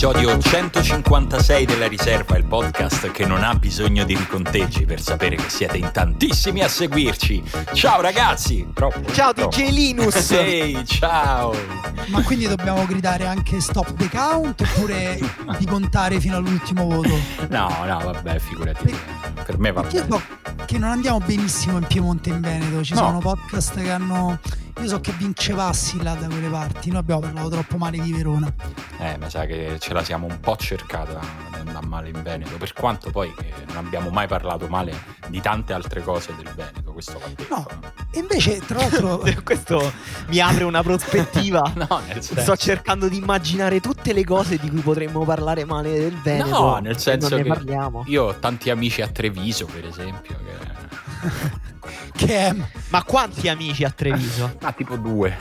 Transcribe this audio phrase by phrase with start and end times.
[0.00, 5.48] L'episodio 156 della riserva, il podcast che non ha bisogno di riconteggi per sapere che
[5.50, 7.42] siete in tantissimi a seguirci.
[7.72, 8.68] Ciao ragazzi!
[8.72, 9.56] Troppo, ciao troppo.
[9.56, 10.30] DJ Linus!
[10.30, 11.52] Ehi, ciao!
[12.10, 15.18] Ma quindi dobbiamo gridare anche stop the count oppure
[15.58, 17.18] di contare fino all'ultimo voto?
[17.48, 18.96] No, no, vabbè, figurati.
[19.44, 20.06] Per me va bene.
[20.08, 20.22] So
[20.64, 23.00] che non andiamo benissimo in Piemonte e in Veneto, ci no.
[23.00, 24.38] sono podcast che hanno
[24.80, 28.54] io so che vincevassi là da quelle parti, noi abbiamo parlato troppo male di Verona.
[29.00, 31.20] Eh, mi sa che ce la siamo un po' cercata
[31.52, 33.32] di andare male in Veneto, per quanto poi
[33.68, 34.92] non abbiamo mai parlato male
[35.28, 37.54] di tante altre cose del Veneto, questo va detto.
[37.54, 37.66] No,
[38.10, 39.22] e invece tra l'altro...
[39.44, 39.92] questo
[40.26, 41.60] mi apre una prospettiva.
[41.76, 42.40] no, nel senso...
[42.40, 46.48] Sto cercando di immaginare tutte le cose di cui potremmo parlare male del Veneto.
[46.48, 48.02] No, nel senso che parliamo.
[48.06, 51.28] io ho tanti amici a Treviso, per esempio, che...
[52.16, 52.54] che è...
[52.88, 54.56] Ma quanti amici a Treviso?
[54.62, 55.36] Ah, tipo due,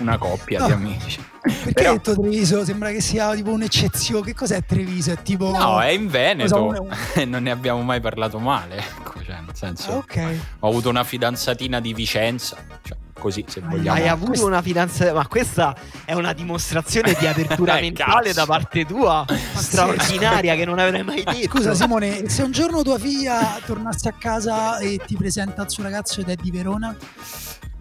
[0.00, 0.66] una coppia no.
[0.66, 1.27] di amici.
[1.68, 1.90] Perché Però...
[1.90, 2.64] hai detto Treviso?
[2.64, 4.24] Sembra che sia tipo un'eccezione.
[4.24, 5.12] Che cos'è Treviso?
[5.12, 5.50] È tipo...
[5.50, 6.88] No, è in Veneto.
[7.14, 8.78] e non ne abbiamo mai parlato male.
[8.78, 9.90] Ecco, cioè, nel senso...
[9.90, 10.36] Ah, ok.
[10.60, 12.56] Ho avuto una fidanzatina di Vicenza.
[12.82, 13.98] Cioè, così se vogliamo.
[13.98, 19.26] Hai avuto una fidanzata, ma questa è una dimostrazione di apertura mentale da parte tua
[19.54, 21.56] straordinaria che non avrei mai detto.
[21.56, 25.82] Scusa Simone, se un giorno tua figlia tornasse a casa e ti presenta il suo
[25.82, 26.96] ragazzo ed è di Verona?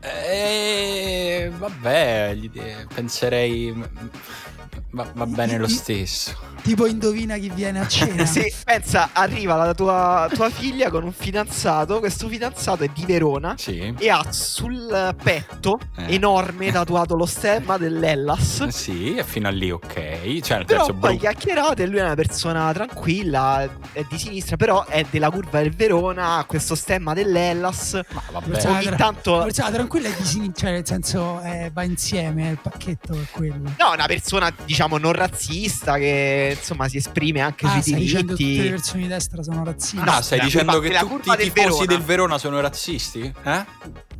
[0.08, 2.36] Eh, vabbè,
[2.94, 3.74] penserei
[4.92, 6.56] va, va bene lo stesso.
[6.62, 8.26] Tipo indovina chi viene a cena.
[8.26, 13.56] sì, pensa, arriva la tua, tua, figlia con un fidanzato, questo fidanzato è di Verona
[13.58, 13.94] sì.
[13.98, 16.14] e ha sul petto eh.
[16.14, 18.68] enorme tatuato lo stemma dell'Ellas.
[18.68, 20.40] Sì, e fino a lì ok.
[20.42, 25.06] Cioè, nel però poi chiacchierate, lui è una persona tranquilla, è di sinistra, però è
[25.10, 28.00] della curva del Verona, ha questo stemma dell'Ellas.
[28.12, 28.68] Ma vabbè.
[28.68, 29.44] Ogni tra- tanto...
[29.44, 33.72] Persona tranquilla è di sinistra, cioè nel senso eh, va insieme, il pacchetto è quello.
[33.78, 38.04] No, una persona diciamo non razzista che insomma si esprime anche ah, sui diritti.
[38.04, 40.06] Dicendo che tutte le persone di destra sono razziste.
[40.06, 41.86] No, stai dicendo che tutti i tifosi del Verona.
[41.86, 43.34] del Verona sono razzisti?
[43.44, 43.66] Eh?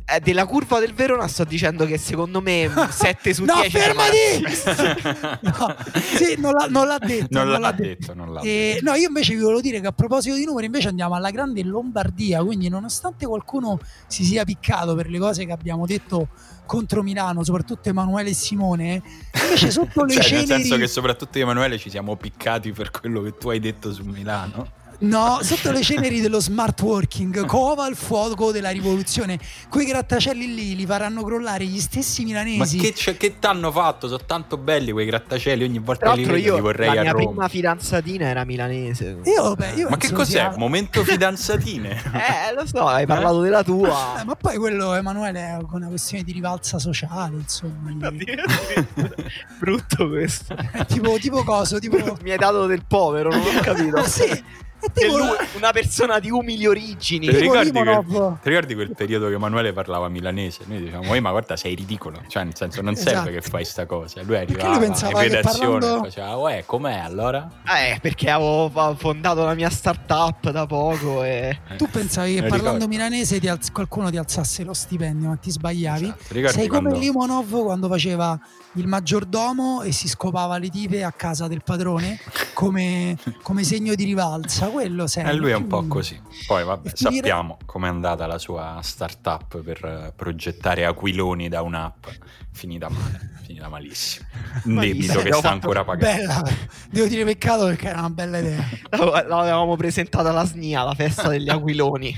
[0.04, 0.20] eh?
[0.20, 4.16] della curva del Verona sto dicendo che secondo me 7 su 10 no, fermati!
[5.42, 5.76] no,
[6.16, 7.38] sì, non l'ha, non l'ha detto.
[7.38, 7.82] Non, non l'ha, detto.
[7.88, 8.90] detto non l'ha e, detto.
[8.90, 11.62] No, io invece vi volevo dire che a proposito di numeri invece andiamo alla grande
[11.62, 16.30] Lombardia, quindi nonostante qualcuno si sia piccato per le cose che abbiamo detto
[16.68, 19.02] contro Milano, soprattutto Emanuele e Simone,
[19.42, 20.46] invece sotto le cioè, ceneri...
[20.46, 24.04] Nel senso che soprattutto Emanuele ci siamo piccati per quello che tu hai detto su
[24.04, 24.70] Milano.
[25.00, 29.38] No, sotto le ceneri dello smart working, cova il fuoco della rivoluzione.
[29.68, 32.76] Quei grattacieli lì li faranno crollare gli stessi milanesi.
[32.78, 34.08] Ma che, che t'hanno fatto?
[34.08, 35.62] Sono tanto belli quei grattacieli.
[35.62, 37.04] Ogni volta che li vedo li vorrei a Roma.
[37.04, 39.20] La mia prima fidanzatina era milanese.
[39.24, 40.30] Io, beh, io ma che cos'è?
[40.30, 40.54] Sia...
[40.56, 41.90] Momento fidanzatine?
[42.50, 43.44] eh, lo so, hai parlato eh?
[43.44, 44.06] della tua.
[44.18, 48.10] Eh, ma poi quello, Emanuele, è una questione di rivalsa sociale, insomma.
[49.60, 50.56] Brutto questo.
[50.88, 51.78] tipo, tipo cosa?
[51.78, 52.16] Tipo...
[52.22, 54.02] Mi hai dato del povero, non ho capito.
[54.04, 54.66] sì.
[54.92, 55.16] Tipo...
[55.56, 57.26] una persona di umili origini.
[57.28, 60.64] Ti ricordi, quel, ti ricordi quel periodo che Emanuele parlava milanese?
[60.66, 62.22] Noi diciamo, ma guarda, sei ridicolo.
[62.28, 63.10] Cioè, nel senso, non esatto.
[63.10, 64.22] serve che fai sta cosa.
[64.22, 66.06] Lui arrivava lui pensava in redazione parlando...
[66.06, 67.50] e faceva, uè, com'è allora?
[67.64, 71.24] Eh, perché avevo fondato la mia startup da poco.
[71.24, 71.58] E...
[71.76, 72.88] Tu pensavi che parlando ricordo.
[72.88, 76.14] milanese ti alz- qualcuno ti alzasse lo stipendio, ma ti sbagliavi.
[76.28, 76.52] Esatto.
[76.52, 76.98] Sei come quando...
[76.98, 78.38] Limonov quando faceva
[78.74, 82.18] il maggiordomo e si scopava le tipe a casa del padrone
[82.52, 85.32] come, come segno di rivalsa quello sempre.
[85.32, 86.20] E lui è un po' così.
[86.46, 92.06] Poi vabbè, sappiamo com'è andata la sua startup per progettare aquiloni da un'app.
[92.58, 94.26] Finita male, finita malissimo.
[94.66, 96.26] Un debito che sta ancora pagando.
[96.26, 96.42] Bella,
[96.90, 98.64] devo dire peccato perché era una bella idea.
[98.90, 102.16] L'avevamo presentata alla SNIA, la festa degli aquiloni.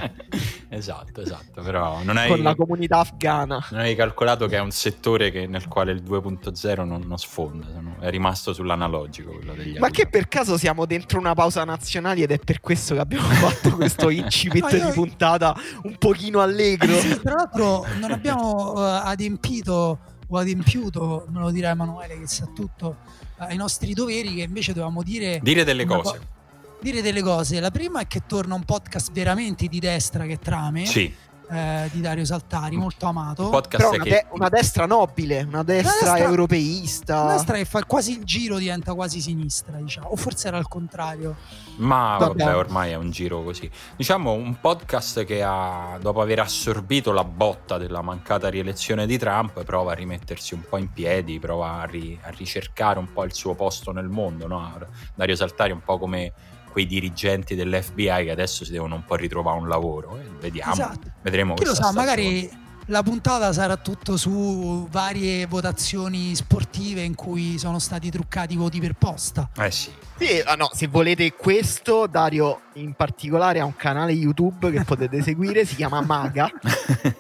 [0.70, 2.28] esatto, esatto, però non hai...
[2.28, 3.62] Con la comunità afghana.
[3.70, 7.66] Non hai calcolato che è un settore che, nel quale il 2.0 non, non sfonda,
[8.00, 12.30] è rimasto sull'analogico quello degli Ma che per caso siamo dentro una pausa nazionale ed
[12.30, 14.86] è per questo che abbiamo fatto questo incipit io...
[14.86, 16.98] di puntata un pochino allegro.
[16.98, 19.98] Sì, tra l'altro non abbiamo uh, adempito
[20.30, 22.97] o adempiuto, me lo dirà Emanuele che sa tutto,
[23.36, 25.41] uh, ai nostri doveri che invece dovevamo dire...
[25.42, 26.18] Dire delle cose.
[26.18, 26.24] Co-
[26.80, 27.60] dire delle cose.
[27.60, 30.86] La prima è che torna un podcast veramente di destra che trame.
[30.86, 33.48] Sì eh, di Dario Saltari, molto amato.
[33.48, 37.22] Podcast Però una, de- una, destra nobile, una destra, una destra europeista.
[37.22, 40.08] Una destra che fa quasi il giro diventa quasi sinistra, diciamo.
[40.08, 41.36] O forse era al contrario.
[41.76, 43.70] Ma vabbè, vabbè ormai è un giro così.
[43.97, 49.64] Diciamo un podcast che ha, dopo aver assorbito la botta della mancata rielezione di Trump,
[49.64, 53.34] prova a rimettersi un po' in piedi, prova a, ri- a ricercare un po' il
[53.34, 54.46] suo posto nel mondo.
[54.46, 54.78] No?
[55.14, 56.32] Dario Saltari è un po' come
[56.70, 60.18] quei dirigenti dell'FBI che adesso si devono un po' ritrovare un lavoro.
[60.18, 61.10] Eh, vediamo, esatto.
[61.22, 61.54] vedremo.
[61.54, 62.50] Chi lo sa, magari
[62.86, 68.80] la puntata sarà tutto su varie votazioni sportive in cui sono stati truccati i voti
[68.80, 69.50] per posta.
[69.56, 69.90] Eh sì.
[70.20, 75.22] Sì, ah no, se volete questo, Dario in particolare ha un canale YouTube che potete
[75.24, 76.50] seguire, si chiama Maga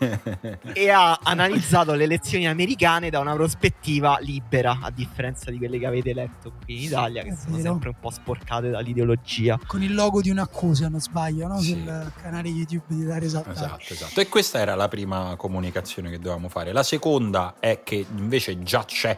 [0.74, 5.86] e ha analizzato le elezioni americane da una prospettiva libera, a differenza di quelle che
[5.86, 9.58] avete letto qui in Italia, che sono sempre un po' sporcate dall'ideologia.
[9.66, 11.58] Con il logo di un'accusa, non sbaglio, no?
[11.58, 11.70] Sì.
[11.70, 13.56] sul canale YouTube di Dario Saltari.
[13.56, 14.20] Esatto, esatto.
[14.20, 16.72] E questa era la prima comunicazione che dovevamo fare.
[16.72, 19.16] La seconda è che invece già c'è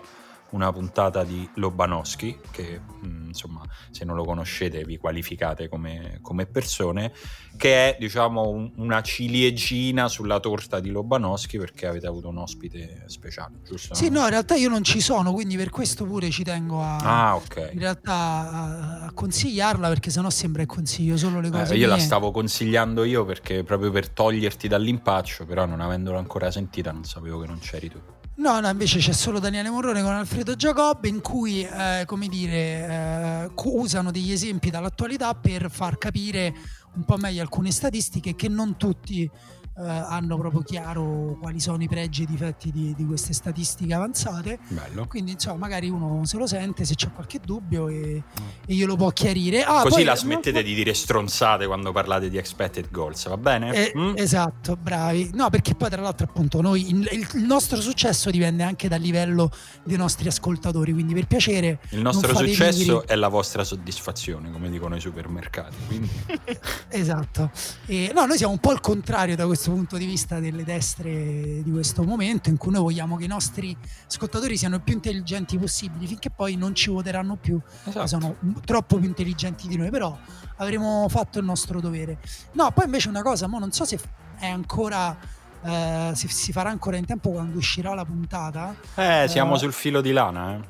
[0.53, 6.47] una puntata di Lobanowski, che mm, insomma se non lo conoscete vi qualificate come, come
[6.47, 7.13] persone,
[7.57, 13.05] che è diciamo un, una ciliegina sulla torta di Lobanowski perché avete avuto un ospite
[13.07, 13.95] speciale, giusto?
[13.95, 16.97] Sì, no, in realtà io non ci sono, quindi per questo pure ci tengo a,
[16.99, 17.73] ah, okay.
[17.73, 21.75] in realtà a, a consigliarla perché sennò sembra che consiglio solo le cose.
[21.75, 21.97] Eh, io mie.
[21.97, 27.05] la stavo consigliando io perché proprio per toglierti dall'impaccio, però non avendola ancora sentita non
[27.05, 28.01] sapevo che non c'eri tu.
[28.35, 33.47] No, no, invece c'è solo Daniele Morrone con Alfredo Giacobbe in cui, eh, come dire,
[33.47, 36.55] eh, usano degli esempi dall'attualità per far capire
[36.95, 39.31] un po' meglio alcune statistiche che non tutti
[39.75, 44.59] hanno proprio chiaro quali sono i pregi e i difetti di, di queste statistiche avanzate.
[44.69, 45.07] Bello.
[45.07, 48.47] Quindi, insomma, magari uno se lo sente se c'è qualche dubbio e, mm.
[48.67, 49.63] e glielo può chiarire.
[49.63, 53.37] Ah, Così poi, la smettete no, di dire stronzate quando parlate di expected goals, va
[53.37, 53.73] bene?
[53.73, 54.13] Eh, mm?
[54.17, 55.31] Esatto, bravi.
[55.35, 59.51] No, perché poi, tra l'altro, appunto, noi il, il, nostro successo dipende anche dal livello
[59.85, 60.93] dei nostri ascoltatori.
[60.93, 66.11] Quindi, per piacere, il nostro successo è la vostra soddisfazione, come dicono i supermercati.
[66.89, 67.51] esatto.
[67.87, 70.65] E, no, noi siamo un po' il contrario da questo questo punto di vista delle
[70.65, 73.77] destre di questo momento in cui noi vogliamo che i nostri
[74.09, 78.09] ascoltatori siano il più intelligenti possibili finché poi non ci voteranno più esatto.
[78.09, 80.19] sono troppo più intelligenti di noi però
[80.57, 82.19] avremo fatto il nostro dovere.
[82.53, 84.01] No poi invece una cosa ma non so se
[84.41, 85.17] è ancora
[85.63, 88.75] eh, se si farà ancora in tempo quando uscirà la puntata.
[88.97, 90.61] Eh siamo eh, sul filo di lana eh.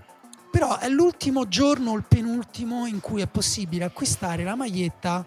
[0.51, 5.25] però è l'ultimo giorno o il penultimo in cui è possibile acquistare la maglietta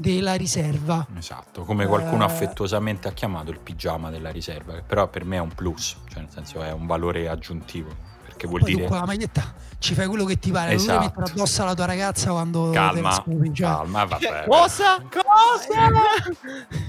[0.00, 1.06] della riserva.
[1.16, 5.36] Esatto, come qualcuno eh, affettuosamente ha chiamato il pigiama della riserva, che però per me
[5.36, 8.08] è un plus, cioè nel senso è un valore aggiuntivo.
[8.24, 8.84] Perché vuol dire.
[8.84, 10.92] Tu con la maglietta ci fai quello che ti pare, esatto.
[10.92, 13.52] non devi mettere addosso alla tua ragazza quando calma, cioè.
[13.52, 14.44] calma, vabbè.
[14.48, 15.02] Cosa?
[15.02, 15.90] Cosa?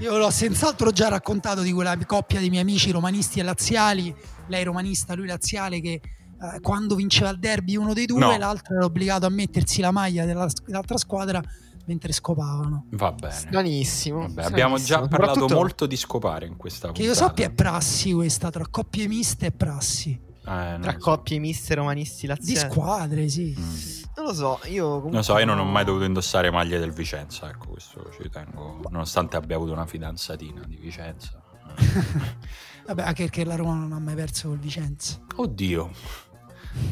[0.00, 4.14] Io l'ho senz'altro già raccontato di quella coppia di miei amici romanisti e laziali,
[4.46, 8.36] lei romanista, lui laziale che eh, quando vinceva il derby uno dei due, no.
[8.38, 11.42] l'altro era obbligato a mettersi la maglia dell'altra squadra
[11.86, 12.86] mentre scopavano.
[12.90, 13.32] Va bene.
[13.32, 14.20] Stranissimo.
[14.20, 18.50] Vabbè, abbiamo già parlato molto di scopare in questa Che io sappia è prassi questa,
[18.50, 20.30] tra coppie miste e prassi.
[20.44, 20.98] Eh, tra so.
[20.98, 22.52] coppie miste romanisti laziali.
[22.52, 23.54] Di squadre, sì.
[23.58, 24.02] Mm.
[24.16, 25.12] Non lo so, io comunque...
[25.12, 28.80] Non so, io non ho mai dovuto indossare maglie del Vicenza, ecco, questo ci tengo,
[28.90, 31.40] nonostante abbia avuto una fidanzatina di Vicenza.
[32.86, 35.18] Vabbè, anche perché la Roma non ha mai perso col Vicenza.
[35.36, 35.90] Oddio.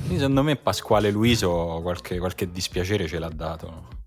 [0.09, 3.99] Secondo me Pasquale Luiso qualche, qualche dispiacere ce l'ha dato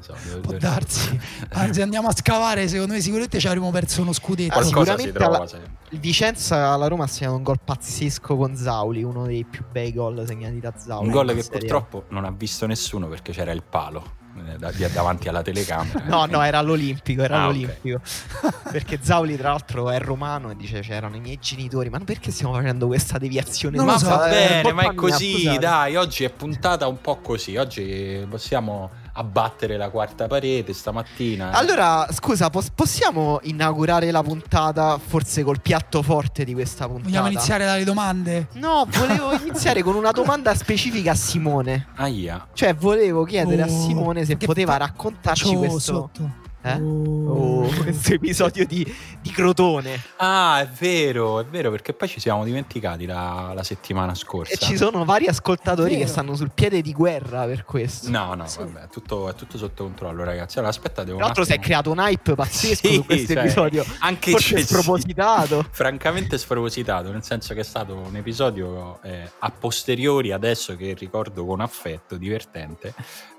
[0.00, 1.18] so, può darsi.
[1.50, 4.52] Anzi, andiamo a scavare, secondo me sicuramente ci avremmo perso uno scudetto.
[4.52, 5.48] Qualcosa sicuramente alla,
[5.90, 9.92] il Vicenza alla Roma ha segnato un gol pazzesco con Zauli, uno dei più bei
[9.92, 11.06] gol segnati da Zauli.
[11.06, 11.58] Un gol che serie.
[11.60, 16.02] purtroppo non ha visto nessuno perché c'era il palo eh, davanti alla telecamera.
[16.06, 18.00] no, no, era all'Olimpico, era ah, all'Olimpico.
[18.42, 18.60] Okay.
[18.72, 22.54] perché Zauli tra l'altro è romano e dice c'erano i miei genitori, ma perché stiamo
[22.54, 23.76] facendo questa deviazione?
[23.76, 27.18] Non ma so, va bene, ma è così, mia, dai, oggi è puntata un po'
[27.18, 31.52] così, oggi possiamo abbattere la quarta parete stamattina.
[31.52, 31.56] Eh.
[31.56, 37.08] Allora, scusa, pos- possiamo inaugurare la puntata forse col piatto forte di questa puntata?
[37.08, 38.48] Vogliamo iniziare dalle domande?
[38.54, 41.88] No, volevo iniziare con una domanda specifica a Simone.
[41.96, 42.48] Aia.
[42.52, 46.10] Cioè, volevo chiedere oh, a Simone se poteva raccontarci questo.
[46.14, 46.80] Sotto eh?
[46.80, 47.28] Oh.
[47.28, 47.54] oh.
[47.82, 48.84] questo episodio di,
[49.20, 50.00] di, Crotone.
[50.16, 54.54] Ah, è vero, è vero, perché poi ci siamo dimenticati la, la settimana scorsa.
[54.54, 58.10] E ci sono vari ascoltatori che stanno sul piede di guerra per questo.
[58.10, 58.58] No, no, sì.
[58.58, 60.58] vabbè, è tutto, è tutto, sotto controllo, ragazzi.
[60.58, 63.42] Allora, aspettate un Tra l'altro, si è creato un hype pazzesco sì, su questo cioè,
[63.42, 63.84] episodio.
[64.00, 65.62] Anche Forse spropositato.
[65.62, 70.94] Sì, francamente, spropositato, nel senso che è stato un episodio eh, a posteriori, adesso che
[70.94, 72.94] ricordo con affetto, divertente,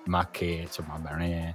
[0.06, 1.54] ma che insomma, vabbè, non è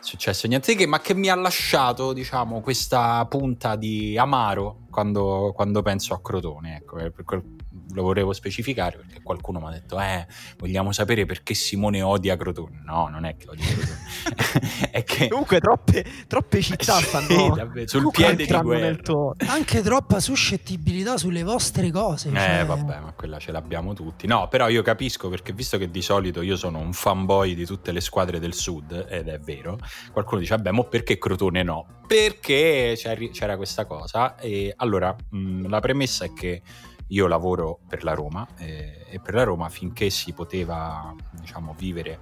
[0.00, 5.52] successo niente di che, ma che mi ha lasciato, diciamo, questa punta di amaro quando,
[5.54, 6.76] quando penso a Crotone.
[6.76, 7.56] Ecco, per quel,
[7.92, 10.26] lo volevo specificare perché qualcuno mi ha detto, eh,
[10.58, 12.82] vogliamo sapere perché Simone odia Crotone.
[12.84, 14.90] No, non è che odia Crotone.
[14.90, 15.28] è che...
[15.28, 19.34] Comunque troppe, troppe città stanno davvero, sul piede di guerra.
[19.46, 22.28] Anche troppa suscettibilità sulle vostre cose.
[22.28, 22.64] Eh, cioè...
[22.66, 24.26] vabbè, ma quella ce l'abbiamo tutti.
[24.26, 27.92] No, però io capisco perché visto che di solito io sono un fanboy di tutte
[27.92, 29.78] le squadre del sud, ed è vero,
[30.12, 31.86] qualcuno dice, vabbè, ma perché Crotone no?
[32.06, 36.62] Perché c'era questa cosa e Allora, mh, la premessa è che
[37.08, 42.18] io lavoro per la Roma eh, e per la Roma finché si poteva diciamo, vivere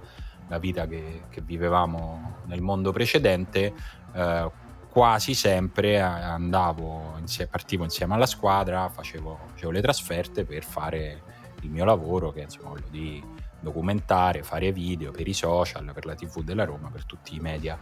[0.47, 3.73] la vita che, che vivevamo nel mondo precedente,
[4.13, 4.51] eh,
[4.89, 11.21] quasi sempre andavo, insieme, partivo insieme alla squadra, facevo, facevo, le trasferte per fare
[11.61, 13.21] il mio lavoro, che insomma quello di
[13.59, 17.77] documentare, fare video per i social, per la TV della Roma, per tutti i media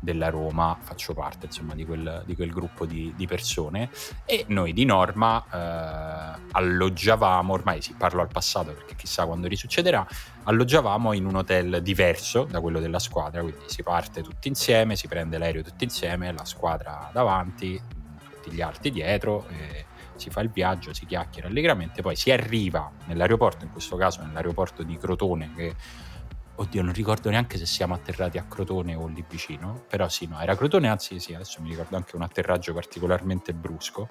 [0.00, 3.90] della Roma, faccio parte insomma di quel, di quel gruppo di, di, persone
[4.24, 10.06] e noi di norma eh, alloggiavamo, ormai si parlo al passato perché chissà quando risuccederà,
[10.44, 15.06] alloggiavamo in un hotel diverso da quello della squadra, quindi si parte tutti insieme, si
[15.06, 17.80] prende l'aereo tutti insieme, la squadra davanti,
[18.30, 19.46] tutti gli altri dietro.
[19.48, 19.84] E,
[20.20, 24.82] si fa il viaggio, si chiacchiera allegramente, poi si arriva nell'aeroporto, in questo caso nell'aeroporto
[24.82, 25.74] di Crotone, che
[26.60, 30.38] oddio non ricordo neanche se siamo atterrati a Crotone o lì vicino, però sì, no,
[30.40, 34.08] era Crotone, anzi sì, adesso mi ricordo anche un atterraggio particolarmente brusco.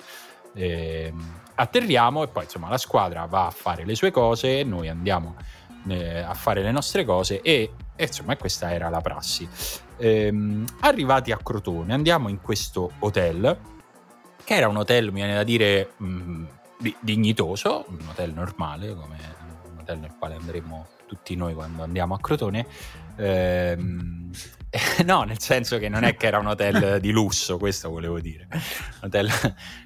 [0.53, 1.13] Eh,
[1.53, 5.35] atterriamo e poi insomma la squadra va a fare le sue cose, noi andiamo
[5.87, 9.47] eh, a fare le nostre cose e, e, insomma questa era la prassi.
[9.97, 10.33] Eh,
[10.79, 13.57] arrivati a Crotone andiamo in questo hotel
[14.43, 16.45] che era un hotel, mi viene da dire, mh, mm,
[16.99, 19.17] dignitoso, un hotel normale, come
[19.71, 22.67] un hotel nel quale andremo tutti noi quando andiamo a Crotone.
[23.17, 24.29] Ehm,
[25.05, 28.47] no, nel senso che non è che era un hotel di lusso, questo volevo dire.
[28.51, 28.59] Un
[29.01, 29.29] hotel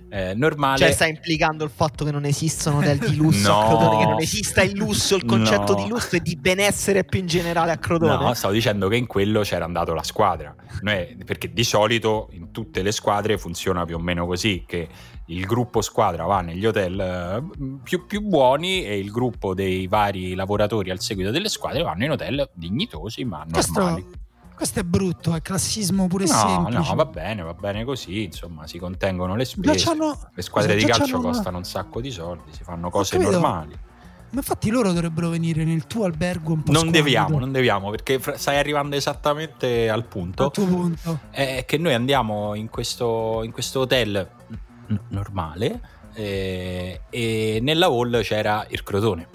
[0.09, 0.77] eh, normale.
[0.77, 4.05] Cioè, sta implicando il fatto che non esistono hotel di lusso no, a Crotone, che
[4.05, 5.83] non esista il lusso, il concetto no.
[5.83, 8.25] di lusso e di benessere più in generale a Crotone.
[8.25, 10.53] No, stavo dicendo che in quello c'era andato la squadra.
[10.81, 14.89] Noi, perché di solito in tutte le squadre funziona più o meno così: che
[15.27, 20.35] il gruppo squadra va negli hotel eh, più, più buoni e il gruppo dei vari
[20.35, 24.01] lavoratori al seguito delle squadre vanno in hotel dignitosi ma normali.
[24.01, 24.21] Questo
[24.55, 26.89] questo è brutto, è classismo pure no, semplice.
[26.89, 29.95] No, va bene, va bene così, insomma, si contengono le spese.
[30.33, 33.77] Le squadre di calcio costano un sacco di soldi, si fanno cose normali.
[34.33, 38.19] Ma infatti loro dovrebbero venire nel tuo albergo un po' Non deviamo, non deviamo, perché
[38.35, 40.45] stai arrivando esattamente al punto.
[40.45, 41.19] Al tuo punto.
[41.29, 44.27] È che noi andiamo in questo, in questo hotel
[45.09, 45.79] normale
[46.13, 49.27] eh, e nella hall c'era il Crotone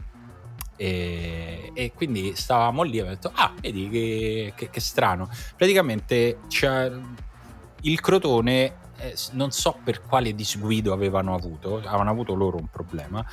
[0.79, 5.29] e, e, quindi stavamo lì e ho detto ah vedi che, che, che strano.
[5.57, 6.39] Praticamente
[7.83, 13.25] il crotone eh, non so per quale disguido avevano avuto avevano avuto loro un problema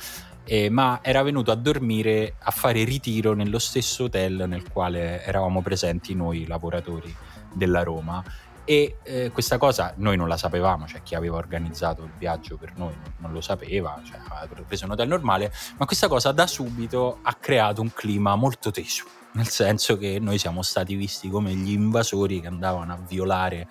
[0.44, 5.62] eh, ma era venuto a dormire a fare ritiro nello stesso hotel nel quale eravamo
[5.62, 7.12] presenti noi lavoratori
[7.52, 8.22] della Roma
[8.66, 12.72] e eh, questa cosa noi non la sapevamo, cioè chi aveva organizzato il viaggio per
[12.74, 16.48] noi non, non lo sapeva, cioè aveva preso un hotel normale, ma questa cosa da
[16.48, 19.04] subito ha creato un clima molto teso,
[19.34, 23.68] nel senso che noi siamo stati visti come gli invasori che andavano a violare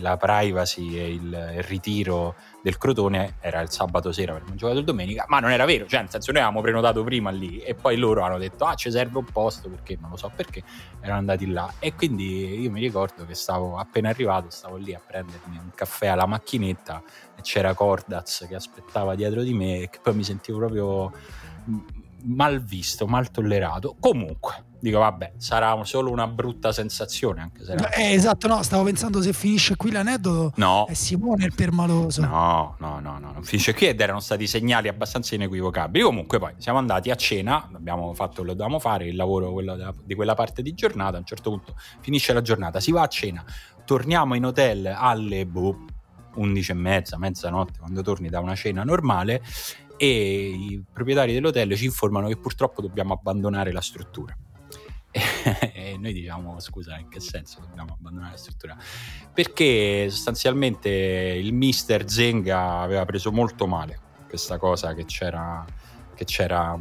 [0.00, 4.84] la privacy e il, il ritiro del Crotone era il sabato sera avremmo giocato il
[4.84, 7.96] domenica, ma non era vero, cioè nel senso noi avevamo prenotato prima lì e poi
[7.96, 10.62] loro hanno detto ah ci serve un posto perché non lo so perché
[11.00, 15.00] erano andati là e quindi io mi ricordo che stavo appena arrivato, stavo lì a
[15.04, 17.02] prendermi un caffè alla macchinetta
[17.36, 21.12] e c'era Cordaz che aspettava dietro di me e che poi mi sentivo proprio
[22.24, 23.96] mal visto, mal tollerato.
[23.98, 27.74] Comunque, dico vabbè, sarà solo una brutta sensazione anche se...
[27.96, 30.86] Eh, esatto, no, stavo pensando se finisce qui l'aneddoto no.
[30.86, 32.20] è Simone il permaloso.
[32.20, 36.04] No, no, no, no, non finisce qui ed erano stati segnali abbastanza inequivocabili.
[36.04, 39.94] Comunque poi siamo andati a cena, abbiamo fatto quello che dovevamo fare, il lavoro della,
[40.02, 43.08] di quella parte di giornata, a un certo punto finisce la giornata, si va a
[43.08, 43.44] cena,
[43.84, 45.84] torniamo in hotel alle boh,
[46.34, 49.42] 11 e mezza, mezzanotte, quando torni da una cena normale
[49.96, 54.36] e i proprietari dell'hotel ci informano che purtroppo dobbiamo abbandonare la struttura.
[55.72, 58.76] e noi diciamo scusa in che senso dobbiamo abbandonare la struttura
[59.32, 63.98] perché sostanzialmente il mister Zenga aveva preso molto male
[64.28, 65.64] questa cosa che c'era
[66.18, 66.76] che c'era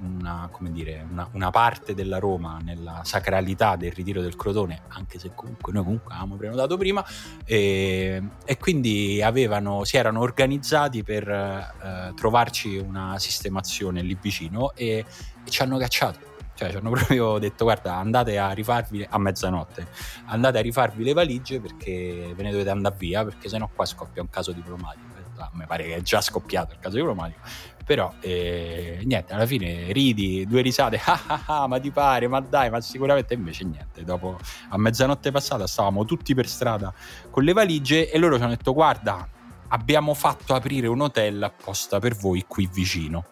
[0.00, 5.30] una, dire, una, una, parte della Roma nella sacralità del ritiro del Crotone, anche se
[5.32, 7.04] comunque noi comunque avevamo prenotato prima,
[7.44, 15.04] e, e quindi avevano, si erano organizzati per eh, trovarci una sistemazione lì vicino e,
[15.44, 16.29] e ci hanno cacciato.
[16.60, 19.86] Cioè, ci hanno proprio detto: Guarda, andate a rifarvi a mezzanotte,
[20.26, 24.20] andate a rifarvi le valigie perché ve ne dovete andare via, perché sennò qua scoppia
[24.20, 25.08] un caso diplomatico.
[25.38, 27.38] Ah, mi pare che è già scoppiato il caso diplomatico
[27.82, 32.38] però eh, niente, alla fine ridi, due risate, ah, ah, ah, ma ti pare, ma
[32.38, 34.04] dai, ma sicuramente invece niente.
[34.04, 34.38] Dopo
[34.68, 36.92] a mezzanotte passata stavamo tutti per strada
[37.30, 39.26] con le valigie e loro ci hanno detto guarda,
[39.68, 43.24] abbiamo fatto aprire un hotel apposta per voi qui vicino.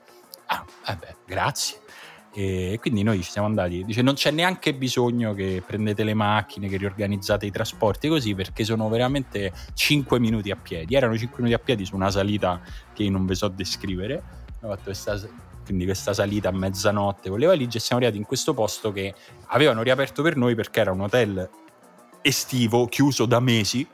[0.47, 1.83] Ah, vabbè, grazie.
[2.41, 6.69] E quindi noi ci siamo andati, dice non c'è neanche bisogno che prendete le macchine,
[6.69, 10.95] che riorganizzate i trasporti così, perché sono veramente 5 minuti a piedi.
[10.95, 12.61] Erano 5 minuti a piedi su una salita
[12.95, 14.23] che non vi so descrivere.
[14.61, 15.21] Ho fatto questa,
[15.65, 19.13] quindi questa salita a mezzanotte con le valigie siamo arrivati in questo posto che
[19.47, 21.51] avevano riaperto per noi perché era un hotel
[22.23, 23.85] estivo chiuso da mesi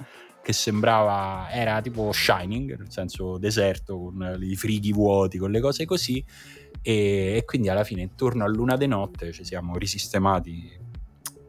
[0.42, 5.86] che sembrava era tipo Shining, nel senso deserto con i frighi vuoti, con le cose
[5.86, 6.22] così
[6.84, 10.82] e, e quindi alla fine intorno a luna di notte ci siamo risistemati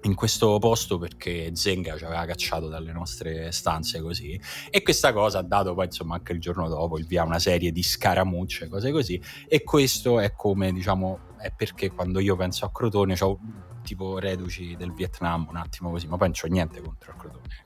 [0.04, 4.40] in questo posto perché Zenga ci aveva cacciato dalle nostre stanze così.
[4.70, 7.72] E questa cosa ha dato poi insomma anche il giorno dopo il via una serie
[7.72, 9.22] di scaramucce cose così.
[9.48, 13.40] E questo è come diciamo è perché quando io penso a Crotone ho
[13.84, 17.66] tipo reduci del Vietnam un attimo così ma poi non c'ho niente contro il Crotone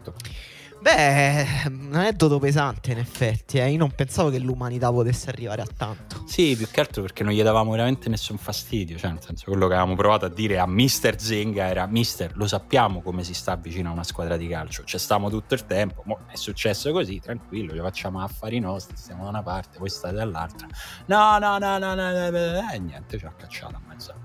[0.00, 0.14] ecco.
[0.80, 3.58] Beh, un aneddoto pesante in effetti.
[3.58, 3.70] Eh.
[3.70, 6.24] Io non pensavo che l'umanità potesse arrivare a tanto.
[6.26, 8.96] Sì, più che altro perché non gli davamo veramente nessun fastidio.
[8.96, 12.46] Cioè, nel senso, quello che avevamo provato a dire a Mister Zenga era: Mister, lo
[12.46, 14.84] sappiamo come si sta vicino a una squadra di calcio.
[14.84, 16.02] Ci stiamo tutto il tempo.
[16.06, 18.96] Mo è successo così, tranquillo, ci facciamo affari nostri.
[18.96, 20.66] Stiamo da una parte, voi state dall'altra.
[21.06, 22.70] No, no, no, no, no, no, no.
[22.72, 24.19] E niente, ci ha cacciato a mezzo.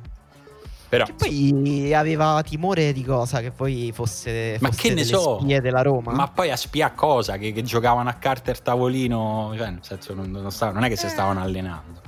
[0.88, 3.42] Però, che poi aveva timore di cosa?
[3.42, 6.13] Che poi fosse, ma che ne so spie della Roma.
[6.13, 7.38] Ma poi a spia cosa?
[7.38, 10.89] Che, che giocavano a carte al tavolino, cioè nel senso non, non, stavano, non è
[10.89, 11.10] che si eh.
[11.10, 12.01] stavano allenando.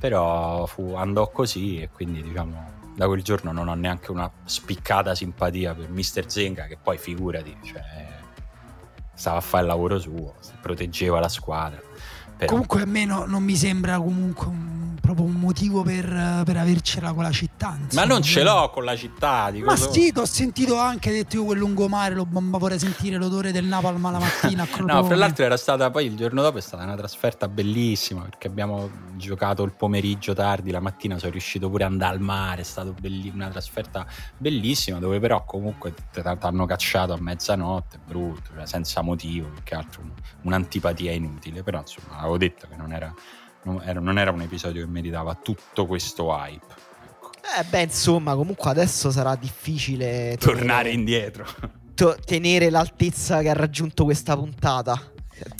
[0.00, 5.14] Però fu, andò così e quindi diciamo da quel giorno non ho neanche una spiccata
[5.14, 7.80] simpatia per Mister Zenga che poi figurati, cioè,
[9.14, 11.80] stava a fare il lavoro suo, proteggeva la squadra.
[12.36, 12.50] Però.
[12.50, 14.77] Comunque a me no, non mi sembra comunque un,
[15.14, 17.78] proprio un motivo per, per avercela con la città.
[17.80, 18.04] Insomma.
[18.04, 19.50] Ma non ce l'ho con la città.
[19.64, 19.90] Ma so.
[19.90, 24.02] sì, ho sentito anche detto io quel lungomare, lo, ma vorrei sentire l'odore del napalm
[24.10, 24.68] la mattina.
[24.84, 28.48] no, fra l'altro era stata poi il giorno dopo è stata una trasferta bellissima perché
[28.48, 32.64] abbiamo giocato il pomeriggio tardi, la mattina sono riuscito pure ad andare al mare, è
[32.64, 34.06] stata belli- una trasferta
[34.36, 39.74] bellissima dove però comunque ti hanno cacciato a mezzanotte, brutto, cioè senza motivo, più che
[39.74, 40.02] altro
[40.42, 43.12] un'antipatia inutile, però insomma avevo detto che non era,
[43.72, 46.64] non era, non era un episodio che meritava tutto questo hype.
[47.04, 47.30] Ecco.
[47.58, 51.46] Eh beh, insomma, comunque adesso sarà difficile tornare tenere, indietro.
[51.94, 55.12] To- tenere l'altezza che ha raggiunto questa puntata.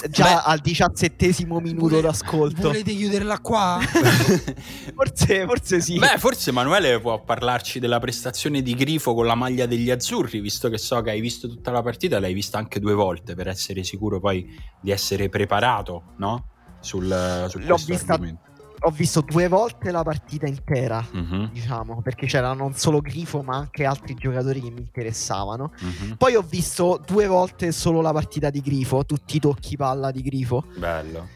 [0.09, 2.62] Già Beh, al diciassettesimo minuto vole, d'ascolto.
[2.62, 3.79] Volete chiuderla qua?
[4.92, 5.99] forse, forse sì.
[5.99, 10.68] Beh, forse Emanuele può parlarci della prestazione di Grifo con la maglia degli azzurri, visto
[10.68, 13.85] che so che hai visto tutta la partita, l'hai vista anche due volte per essere
[13.85, 16.58] sicuro poi di essere preparato, no?
[16.81, 18.47] Sul, su L'ho vista, argomento.
[18.83, 21.49] Ho visto due volte la partita intera, uh-huh.
[21.51, 25.73] diciamo, perché c'era non solo Grifo ma anche altri giocatori che mi interessavano.
[25.81, 26.17] Uh-huh.
[26.17, 30.23] Poi ho visto due volte solo la partita di Grifo, tutti i tocchi palla di
[30.23, 30.64] Grifo.
[30.77, 31.27] Bello.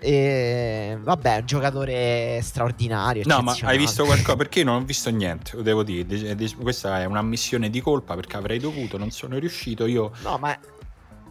[0.00, 3.22] E vabbè, un giocatore straordinario.
[3.26, 4.34] No, ma hai visto qualcosa?
[4.34, 6.36] Perché non ho visto niente, lo devo dire.
[6.60, 9.86] Questa è un'ammissione di colpa perché avrei dovuto, non sono riuscito.
[9.86, 10.10] Io.
[10.24, 10.58] No, ma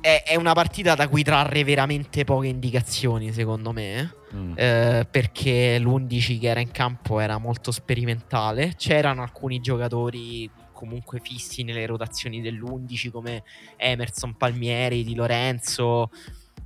[0.02, 4.16] è, è, una partita da cui trarre veramente poche indicazioni, secondo me.
[4.34, 4.54] Mm.
[4.56, 8.74] Eh, perché l'11 che era in campo era molto sperimentale.
[8.76, 13.44] C'erano alcuni giocatori comunque fissi nelle rotazioni dell'11 come
[13.78, 16.10] Emerson Palmieri, Di Lorenzo.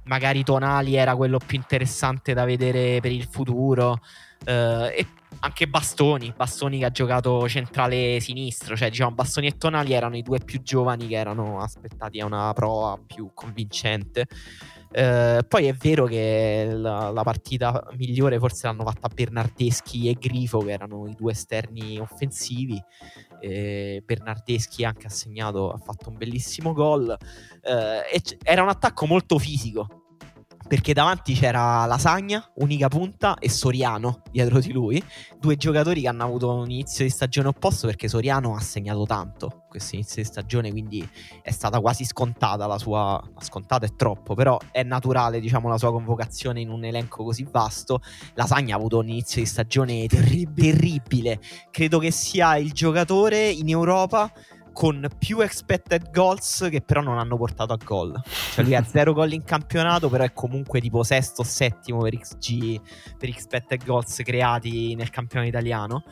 [0.03, 3.99] Magari Tonali era quello più interessante da vedere per il futuro.
[4.45, 5.07] Uh, e
[5.39, 10.21] anche Bastoni, Bastoni che ha giocato centrale sinistro, cioè diciamo Bastoni e Tonali erano i
[10.21, 14.27] due più giovani che erano aspettati a una prova più convincente.
[14.95, 20.59] Uh, poi è vero che la, la, partita migliore forse l'hanno fatta Bernardeschi e Grifo,
[20.59, 22.81] che erano i due esterni offensivi.
[23.41, 27.13] Eh, Bernardeschi anche ha segnato, ha fatto un bellissimo gol.
[27.61, 30.04] Eh, era un attacco molto fisico
[30.67, 35.03] perché davanti c'era Lasagna, unica punta, e Soriano dietro di lui,
[35.39, 39.65] due giocatori che hanno avuto un inizio di stagione opposto perché Soriano ha segnato tanto
[39.75, 41.07] questo inizio di stagione, quindi
[41.41, 45.91] è stata quasi scontata la sua, scontata è troppo, però è naturale diciamo la sua
[45.91, 47.99] convocazione in un elenco così vasto.
[48.35, 51.39] Lasagna ha avuto un inizio di stagione terribile, terribile.
[51.71, 54.31] credo che sia il giocatore in Europa
[54.75, 58.21] con più expected goals che però non hanno portato a gol.
[58.53, 62.17] Cioè lui ha zero gol in campionato, però è comunque tipo sesto o settimo per
[62.17, 62.81] XG,
[63.17, 66.03] per expected goals creati nel campionato italiano.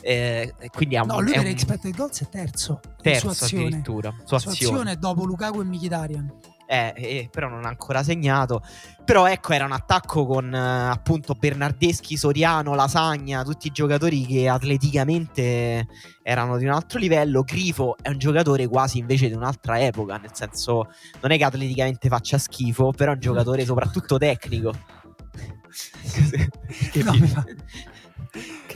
[0.00, 1.48] Eh, quindi ha no, lui per un...
[1.48, 2.80] expected goals è terzo.
[3.02, 3.66] Terzo su azione.
[3.66, 4.14] addirittura.
[4.24, 4.74] Su, su azione.
[4.74, 6.32] azione dopo Lukaku e Mkhitaryan
[6.70, 8.62] eh, eh, però non ha ancora segnato.
[9.02, 14.48] Però ecco, era un attacco con eh, appunto Bernardeschi, Soriano, Lasagna, tutti i giocatori che
[14.48, 15.86] atleticamente
[16.22, 17.42] erano di un altro livello.
[17.42, 20.90] Grifo è un giocatore quasi invece di un'altra epoca, nel senso
[21.22, 24.72] non è che atleticamente faccia schifo, però è un giocatore soprattutto tecnico.
[26.92, 27.12] che no,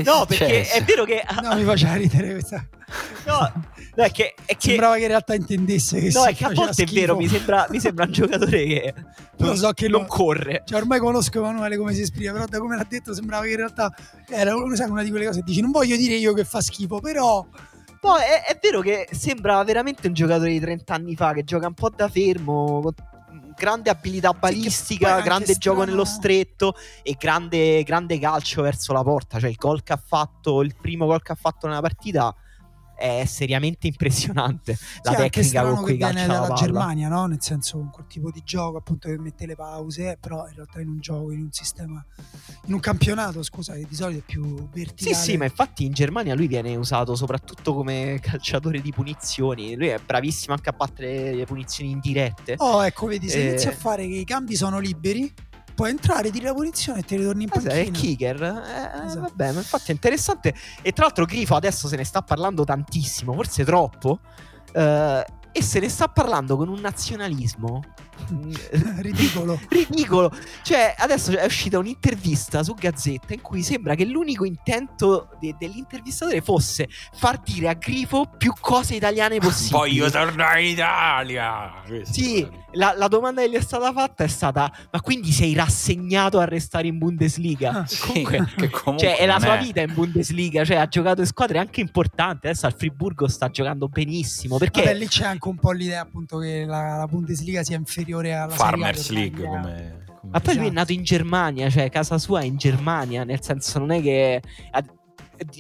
[0.04, 1.22] no, perché è vero che.
[1.42, 2.66] No, mi faceva ridere questa.
[3.26, 3.52] No,
[3.96, 4.70] no, è che, è che...
[4.70, 6.90] Sembrava che in realtà intendesse che No, è che a volte schifo.
[6.90, 8.94] è vero, mi sembra, mi sembra un giocatore che
[9.38, 10.06] non, so che non lo...
[10.06, 10.62] corre.
[10.66, 13.56] Cioè, ormai conosco Emanuele come si esprime, però da come l'ha detto sembrava che in
[13.56, 13.94] realtà
[14.28, 17.46] era una di quelle cose che dici, non voglio dire io che fa schifo, però...
[18.04, 21.68] No, è, è vero che sembra veramente un giocatore di 30 anni fa che gioca
[21.68, 22.92] un po' da fermo,
[23.56, 25.84] grande abilità balistica, sì, grande gioco strano.
[25.84, 29.38] nello stretto e grande, grande calcio verso la porta.
[29.38, 32.34] Cioè il gol che ha fatto, il primo gol che ha fatto nella partita
[33.02, 37.26] è seriamente impressionante la sì, tecnica con cui dalla la Germania, no?
[37.26, 40.88] Nel senso, quel tipo di gioco appunto che mette le pause, però in realtà in
[40.88, 42.04] un gioco, in un sistema,
[42.66, 45.16] in un campionato, scusa, che di solito è più verticale.
[45.16, 49.74] Sì, sì, ma infatti in Germania lui viene usato soprattutto come calciatore di punizioni.
[49.74, 52.54] Lui è bravissimo anche a battere le punizioni indirette.
[52.58, 53.48] Oh, ecco, vedi, se eh...
[53.48, 55.32] inizi a fare che i cambi sono liberi
[55.74, 57.74] puoi entrare, tiri la punizione e te ritorni in panchina.
[57.74, 58.42] È kicker.
[58.42, 59.20] Eh, esatto.
[59.20, 60.54] Vabbè, ma infatti è interessante.
[60.82, 64.20] E tra l'altro Grifo adesso se ne sta parlando tantissimo, forse troppo.
[64.72, 67.82] Eh, e se ne sta parlando con un nazionalismo
[69.00, 69.58] ridicolo.
[69.68, 70.32] ridicolo.
[70.62, 76.40] Cioè, adesso è uscita un'intervista su Gazzetta in cui sembra che l'unico intento de- dell'intervistatore
[76.40, 79.98] fosse far dire a Grifo più cose italiane possibili.
[79.98, 81.82] Voglio tornare in Italia.
[82.02, 86.38] Sì, la, la, domanda che gli è stata fatta è stata: Ma quindi sei rassegnato
[86.38, 87.70] a restare in Bundesliga?
[87.70, 88.36] Ah, sì, comunque,
[88.70, 89.62] comunque cioè, è la sua è.
[89.62, 90.64] vita in Bundesliga.
[90.64, 92.46] Cioè, ha giocato in squadre anche importanti.
[92.46, 94.58] Adesso al Friburgo sta giocando benissimo.
[94.58, 98.35] Perché Vabbè, lì c'è anche un po' l'idea, appunto, che la, la Bundesliga sia inferiore
[98.35, 99.44] alla Farmers League.
[99.44, 100.78] Come, come Ma poi lui è esatto.
[100.81, 103.24] nato in Germania, cioè casa sua è in Germania.
[103.24, 104.40] Nel senso, non è che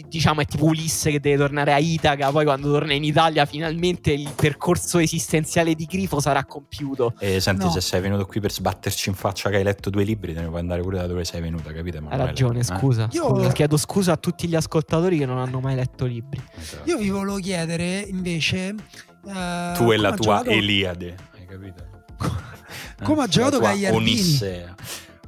[0.08, 4.12] diciamo è tipo Ulisse che deve tornare a Itaca, poi quando torna in Italia finalmente
[4.12, 7.14] il percorso esistenziale di Grifo sarà compiuto.
[7.18, 7.70] E senti, no.
[7.70, 10.48] se sei venuto qui per sbatterci in faccia che hai letto due libri, te ne
[10.48, 11.98] puoi andare pure da dove sei venuta, capite?
[11.98, 12.64] Hai ragione, eh?
[12.64, 13.08] scusa.
[13.12, 13.52] Io scusa.
[13.52, 16.40] chiedo scusa a tutti gli ascoltatori che non hanno mai letto libri.
[16.56, 16.88] Esatto.
[16.88, 18.74] Io vi volevo chiedere invece...
[19.24, 20.50] Uh, tu e la tua giocato...
[20.50, 21.84] Eliade, hai capito?
[23.04, 24.10] come ha giocato Gagliardini?
[24.10, 24.74] Onissea.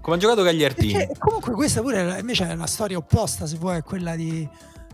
[0.01, 0.93] Come ha giocato Gagliardini?
[0.93, 4.47] Perché comunque questa pure invece è una storia opposta, se vuoi, è quella di,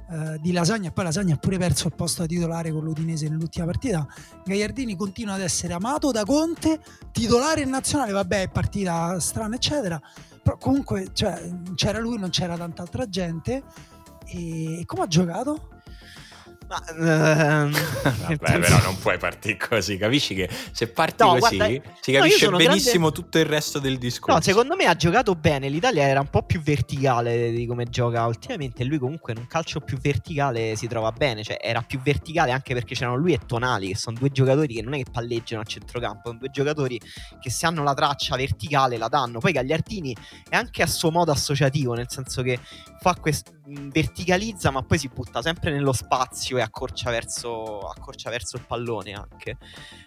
[0.09, 0.91] uh, di Lasagna.
[0.91, 4.07] Poi Lasagna ha pure perso il posto da titolare con l'Udinese nell'ultima partita.
[4.45, 6.79] Gagliardini continua ad essere amato da Conte,
[7.11, 10.01] titolare in nazionale, vabbè, è partita strana, eccetera.
[10.43, 11.43] Però comunque cioè,
[11.75, 13.63] c'era lui, non c'era tanta altra gente.
[14.27, 15.80] E come ha giocato?
[16.71, 21.81] Ma, ehm, Vabbè, però non puoi partire così, capisci che se parti no, così guarda,
[22.01, 23.15] si capisce no, benissimo grande...
[23.17, 24.37] tutto il resto del discorso.
[24.37, 28.25] No, secondo me ha giocato bene, l'Italia era un po' più verticale di come gioca
[28.25, 32.53] ultimamente, lui comunque in un calcio più verticale si trova bene, cioè era più verticale
[32.53, 35.63] anche perché c'erano lui e Tonali, che sono due giocatori che non è che palleggiano
[35.63, 37.01] a centrocampo, sono due giocatori
[37.41, 39.41] che se hanno la traccia verticale la danno.
[39.41, 40.15] Poi Gagliardini
[40.49, 42.61] è anche a suo modo associativo, nel senso che
[43.01, 48.57] fa quest- verticalizza ma poi si butta sempre nello spazio e accorcia verso, accorcia verso
[48.57, 49.57] il pallone anche.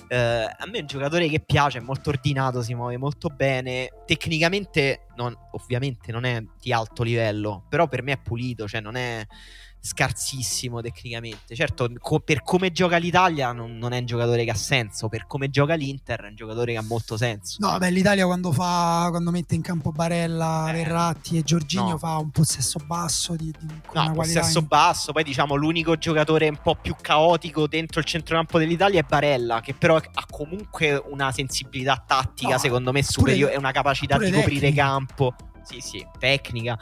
[0.07, 3.89] Eh, a me è un giocatore che piace, è molto ordinato, si muove molto bene.
[4.05, 8.95] Tecnicamente, non, ovviamente, non è di alto livello, però per me è pulito, cioè non
[8.95, 9.25] è
[9.85, 11.55] scarsissimo tecnicamente.
[11.55, 15.27] Certo, co- per come gioca l'Italia non, non, è un giocatore che ha senso, per
[15.27, 17.57] come gioca l'Inter è un giocatore che ha molto senso.
[17.59, 21.97] No, beh, l'Italia quando, fa, quando mette in campo Barella, eh, Verratti e Giorginio no.
[21.97, 24.67] fa un possesso basso di, di no, possesso in...
[24.67, 29.59] basso, poi diciamo l'unico giocatore un po' più caotico dentro il centrocampo dell'Italia è Barella,
[29.59, 34.31] che però ha comunque una sensibilità tattica, no, secondo me superiore, e una capacità di
[34.31, 34.43] tecnica.
[34.43, 35.35] coprire campo.
[35.65, 36.77] Sì, sì, tecnica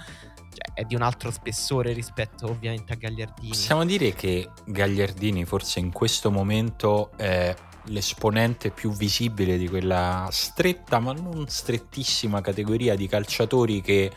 [0.53, 3.49] cioè, è di un altro spessore rispetto ovviamente a Gagliardini.
[3.49, 10.99] Possiamo dire che Gagliardini forse in questo momento è l'esponente più visibile di quella stretta
[10.99, 14.11] ma non strettissima categoria di calciatori che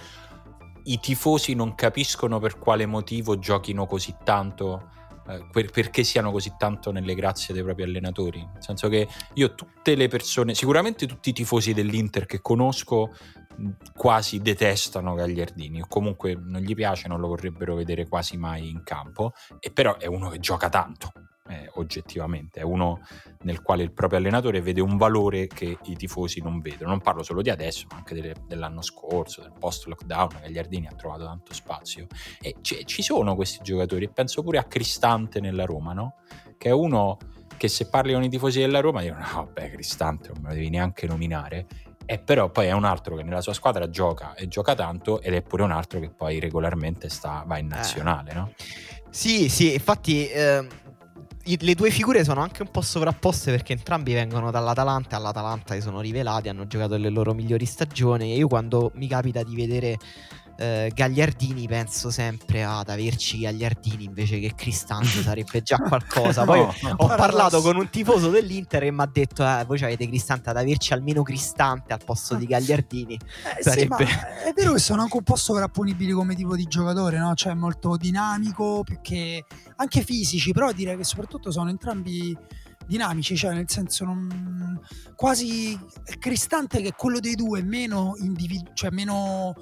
[0.87, 4.91] i tifosi non capiscono per quale motivo giochino così tanto
[5.27, 8.41] eh, per, perché siano così tanto nelle grazie dei propri allenatori.
[8.41, 13.15] Nel senso che io tutte le persone, sicuramente tutti i tifosi dell'Inter che conosco
[13.95, 18.83] quasi detestano Gagliardini o comunque non gli piace, non lo vorrebbero vedere quasi mai in
[18.83, 21.13] campo, e però è uno che gioca tanto.
[21.47, 23.01] Eh, oggettivamente è uno
[23.43, 26.89] nel quale il proprio allenatore vede un valore che i tifosi non vedono.
[26.89, 30.39] Non parlo solo di adesso, ma anche delle, dell'anno scorso, del post lockdown.
[30.41, 32.07] Gagliardini ha trovato tanto spazio
[32.41, 34.09] e c- ci sono questi giocatori.
[34.09, 36.15] Penso pure a Cristante nella Roma, no?
[36.57, 37.19] che è uno
[37.57, 40.55] che se parli con i tifosi della Roma dicono: No, beh, Cristante non me lo
[40.55, 41.67] devi neanche nominare
[42.07, 45.35] e però poi è un altro che nella sua squadra gioca e gioca tanto ed
[45.35, 47.77] è pure un altro che poi regolarmente sta, va in eh.
[47.77, 48.35] nazionale, eh.
[48.35, 48.53] no?
[49.11, 50.67] Sì, sì, infatti eh,
[51.45, 56.01] le due figure sono anche un po' sovrapposte perché entrambi vengono dall'Atalanta, all'Atalanta si sono
[56.01, 59.99] rivelati, hanno giocato le loro migliori stagioni e io quando mi capita di vedere
[60.57, 66.45] eh, Gagliardini penso sempre ad averci Gagliardini invece che Cristante sarebbe già qualcosa.
[66.45, 69.83] Poi no, no, ho parlato con un tifoso dell'Inter che mi ha detto: eh, Voi
[69.83, 73.15] avete Cristante ad averci almeno Cristante al posto di Gagliardini.
[73.15, 74.07] Eh, sarebbe...
[74.07, 74.13] sì,
[74.49, 77.35] è vero che sono anche un po' sovrapponibili come tipo di giocatore, no?
[77.35, 79.45] cioè molto dinamico, più che
[79.77, 82.37] anche fisici, però direi che soprattutto sono entrambi
[82.87, 84.79] dinamici, cioè nel senso non,
[85.15, 85.79] quasi
[86.19, 89.55] Cristante che quello dei due meno individuo, cioè meno,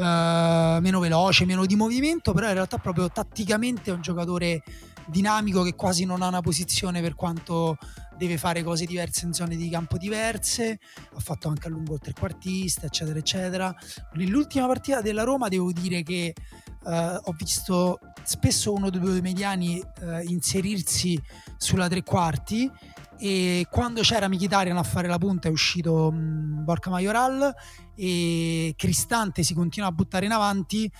[0.00, 4.62] uh, meno veloce, meno di movimento, però in realtà proprio tatticamente è un giocatore
[5.06, 7.76] dinamico che quasi non ha una posizione per quanto
[8.16, 10.78] deve fare cose diverse in zone di campo diverse,
[11.14, 13.74] ha fatto anche a lungo il trequartista, eccetera, eccetera.
[14.14, 16.34] Nell'ultima partita della Roma devo dire che
[16.82, 21.20] Uh, ho visto spesso uno dei due mediani uh, inserirsi
[21.58, 22.70] sulla tre quarti
[23.20, 27.54] e quando c'era Mkhitaryan a fare la punta è uscito um, Borca Majoral
[27.94, 30.90] e Cristante si continua a buttare in avanti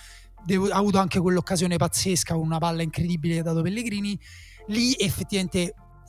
[0.45, 4.19] Devo, ha avuto anche quell'occasione pazzesca con una palla incredibile che dato Pellegrini
[4.69, 5.61] lì effettivamente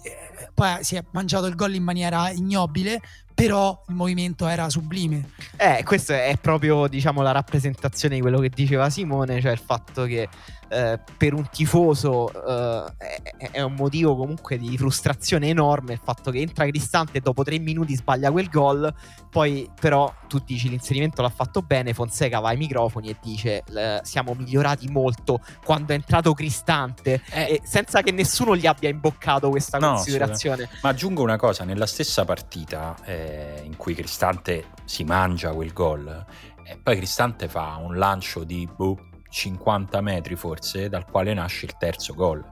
[0.03, 3.01] eh, poi si è mangiato il gol in maniera ignobile
[3.33, 5.29] però il movimento era sublime.
[5.57, 10.03] Eh, questa è proprio, diciamo, la rappresentazione di quello che diceva Simone, cioè il fatto
[10.03, 10.29] che
[10.71, 12.93] eh, per un tifoso eh,
[13.37, 17.43] è, è, un motivo comunque di frustrazione enorme il fatto che entra Cristante e dopo
[17.43, 18.93] tre minuti sbaglia quel gol,
[19.29, 23.63] poi però tu dici l'inserimento l'ha fatto bene, Fonseca va ai microfoni e dice
[24.03, 27.59] siamo migliorati molto quando è entrato Cristante, eh.
[27.65, 30.69] senza che nessuno gli abbia imboccato questa no, considerazione.
[30.81, 36.25] Ma aggiungo una cosa, nella stessa partita eh, in cui Cristante si mangia quel gol,
[36.63, 41.77] e poi Cristante fa un lancio di boh, 50 metri forse, dal quale nasce il
[41.77, 42.43] terzo gol.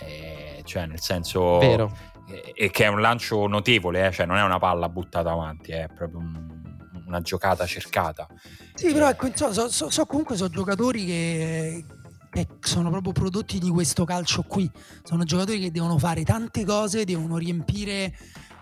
[0.00, 1.58] Eh, cioè, nel senso...
[1.58, 1.96] Vero.
[2.54, 4.12] Eh, che è un lancio notevole, eh?
[4.12, 6.58] cioè non è una palla buttata avanti, è proprio un,
[7.06, 8.26] una giocata cercata.
[8.74, 11.84] Sì, però ecco, so, so, so comunque sono giocatori che,
[12.30, 14.70] che sono proprio prodotti di questo calcio qui.
[15.02, 18.14] Sono giocatori che devono fare tante cose, devono riempire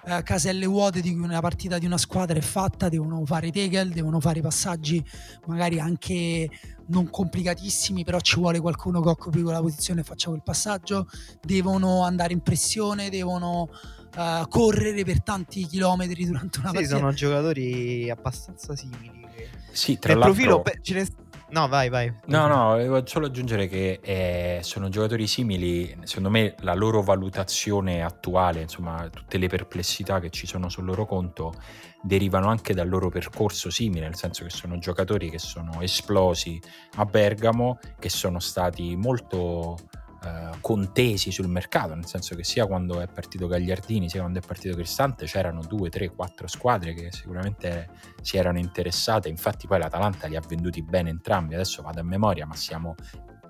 [0.06, 3.52] eh, caselle vuote di cui una partita di una squadra è fatta, devono fare i
[3.52, 5.04] tackle, devono fare passaggi
[5.46, 6.48] magari anche
[6.86, 11.08] non complicatissimi, però ci vuole qualcuno che occupi quella posizione e faccia quel passaggio,
[11.42, 13.68] devono andare in pressione, devono
[14.16, 16.96] uh, correre per tanti chilometri durante una sì, partita.
[16.96, 19.24] sono giocatori abbastanza simili.
[19.72, 20.32] Sì, tra l'altro...
[20.32, 21.06] profilo ce ne
[21.48, 22.12] No, vai, vai.
[22.26, 25.96] No, no, volevo solo aggiungere che eh, sono giocatori simili.
[26.02, 31.06] Secondo me la loro valutazione attuale, insomma, tutte le perplessità che ci sono sul loro
[31.06, 31.54] conto
[32.02, 36.60] derivano anche dal loro percorso simile, nel senso che sono giocatori che sono esplosi
[36.96, 39.76] a Bergamo, che sono stati molto
[40.24, 44.42] eh, contesi sul mercato, nel senso che sia quando è partito Gagliardini sia quando è
[44.42, 47.88] partito Cristante c'erano due, tre, quattro squadre che sicuramente
[48.22, 52.46] si erano interessate, infatti poi l'Atalanta li ha venduti bene entrambi, adesso vado a memoria,
[52.46, 52.94] ma siamo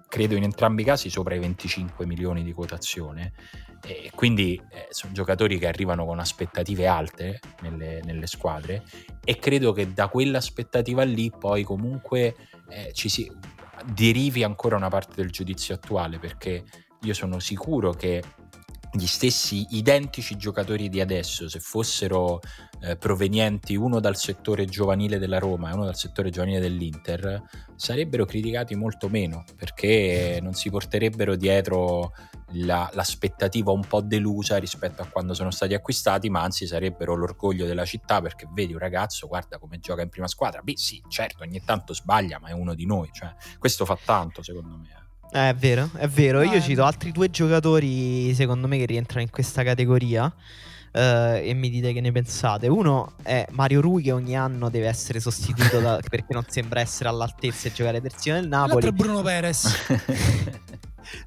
[0.08, 3.32] credo in entrambi i casi sopra i 25 milioni di quotazione.
[3.84, 8.82] E quindi eh, sono giocatori che arrivano con aspettative alte nelle, nelle, squadre.
[9.24, 12.34] E credo che da quell'aspettativa lì poi comunque
[12.68, 13.30] eh, ci si
[13.92, 16.64] derivi ancora una parte del giudizio attuale, perché
[17.02, 18.22] io sono sicuro che
[18.92, 22.40] gli stessi identici giocatori di adesso, se fossero
[22.80, 27.42] eh, provenienti uno dal settore giovanile della Roma e uno dal settore giovanile dell'Inter,
[27.74, 32.12] sarebbero criticati molto meno perché non si porterebbero dietro
[32.52, 37.66] la, l'aspettativa un po' delusa rispetto a quando sono stati acquistati, ma anzi sarebbero l'orgoglio
[37.66, 40.62] della città perché vedi un ragazzo, guarda come gioca in prima squadra.
[40.62, 43.10] Beh, sì, certo, ogni tanto sbaglia, ma è uno di noi.
[43.12, 45.04] Cioè, questo fa tanto, secondo me.
[45.32, 46.42] Eh, è vero, è vero.
[46.42, 50.32] Io cito altri due giocatori, secondo me, che rientrano in questa categoria.
[50.92, 52.68] Uh, e mi dite che ne pensate.
[52.68, 57.10] Uno è Mario Rui che ogni anno deve essere sostituito da, perché non sembra essere
[57.10, 58.82] all'altezza e giocare terzino del Napoli.
[58.84, 59.76] L'altro è Bruno Perez.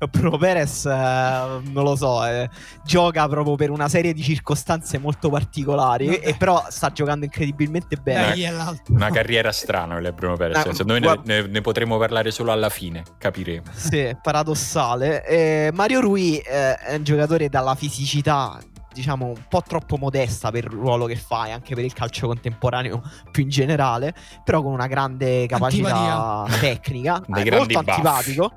[0.09, 2.49] Bruno Perez, eh, non lo so, eh,
[2.83, 7.95] gioca proprio per una serie di circostanze molto particolari, no, e però sta giocando incredibilmente
[7.97, 8.49] bene.
[8.49, 11.21] Una, una carriera strana quella Bruno Perez, eh, secondo me guarda...
[11.25, 13.63] ne, ne, potremo parlare solo alla fine, capiremo.
[13.73, 15.25] Sì, paradossale.
[15.25, 18.59] Eh, Mario Rui eh, è un giocatore dalla fisicità
[18.91, 22.27] diciamo un po' troppo modesta per il ruolo che fa e anche per il calcio
[22.27, 24.13] contemporaneo più in generale,
[24.43, 26.59] però con una grande capacità Antipatia.
[26.59, 28.51] tecnica, molto antipatico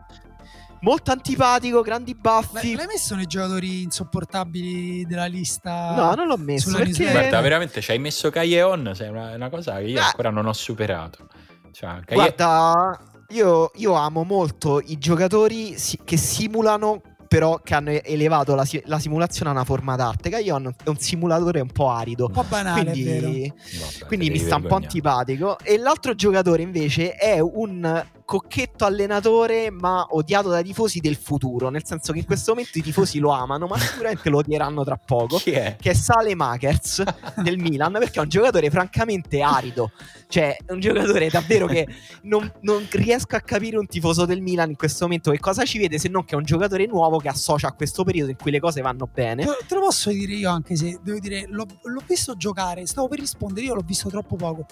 [0.82, 2.74] molto antipatico, grandi baffi.
[2.74, 5.94] l'hai messo nei giocatori insopportabili della lista?
[5.94, 6.76] No, non l'ho messo.
[6.76, 7.10] Perché...
[7.10, 10.06] Guarda, veramente ci hai messo Caglion, sei una, una cosa che io ah.
[10.06, 11.26] ancora non ho superato.
[11.72, 12.14] Cioè, Caie...
[12.14, 17.00] Guarda, io, io, amo molto i giocatori che simulano
[17.32, 20.28] però che hanno elevato la, la simulazione a una forma d'arte.
[20.28, 22.26] Gaion è un simulatore un po' arido.
[22.26, 25.58] Un po' banale, quindi, Vabbè, quindi mi sta un po' antipatico.
[25.60, 31.84] E l'altro giocatore invece è un cocchetto allenatore ma odiato dai tifosi del futuro, nel
[31.84, 35.36] senso che in questo momento i tifosi lo amano, ma sicuramente lo odieranno tra poco,
[35.36, 35.76] Chi è?
[35.78, 37.02] che è Sale Makers
[37.42, 39.90] del Milan, perché è un giocatore francamente arido,
[40.28, 41.86] cioè è un giocatore davvero che
[42.22, 45.76] non, non, riesco a capire un tifoso del Milan in questo momento che cosa ci
[45.76, 48.50] vede se non che è un giocatore nuovo che associa a questo periodo in cui
[48.50, 49.44] le cose vanno bene.
[49.44, 53.18] Te, lo posso dire io anche se, devo dire, l'ho, l'ho visto giocare, stavo per
[53.18, 54.64] rispondere, io l'ho visto troppo poco.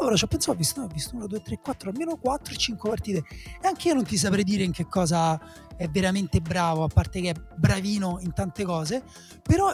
[0.00, 2.54] Ora ci ho pensato, ho visto, no, ho visto 1, 2, 3, 4, almeno 4,
[2.54, 3.24] 5 partite.
[3.60, 5.40] E anche io non ti saprei dire in che cosa
[5.76, 9.02] è veramente bravo, a parte che è bravino in tante cose.
[9.42, 9.72] Però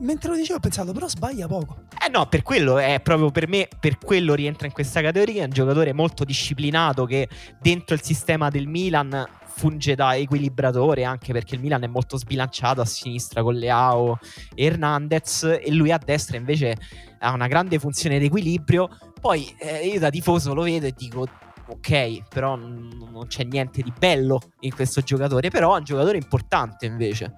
[0.00, 1.84] mentre lo dicevo ho pensato, però sbaglia poco.
[2.04, 5.42] Eh no, per quello è proprio per me, per quello rientra in questa categoria.
[5.42, 7.28] È un giocatore molto disciplinato che
[7.60, 9.26] dentro il sistema del Milan
[9.56, 14.18] funge da equilibratore anche perché il Milan è molto sbilanciato a sinistra con Leao
[14.54, 16.76] e Hernandez e lui a destra invece
[17.20, 18.88] ha una grande funzione di equilibrio
[19.20, 21.26] poi eh, io da tifoso lo vedo e dico
[21.66, 26.18] ok, però n- non c'è niente di bello in questo giocatore, però è un giocatore
[26.18, 27.36] importante invece.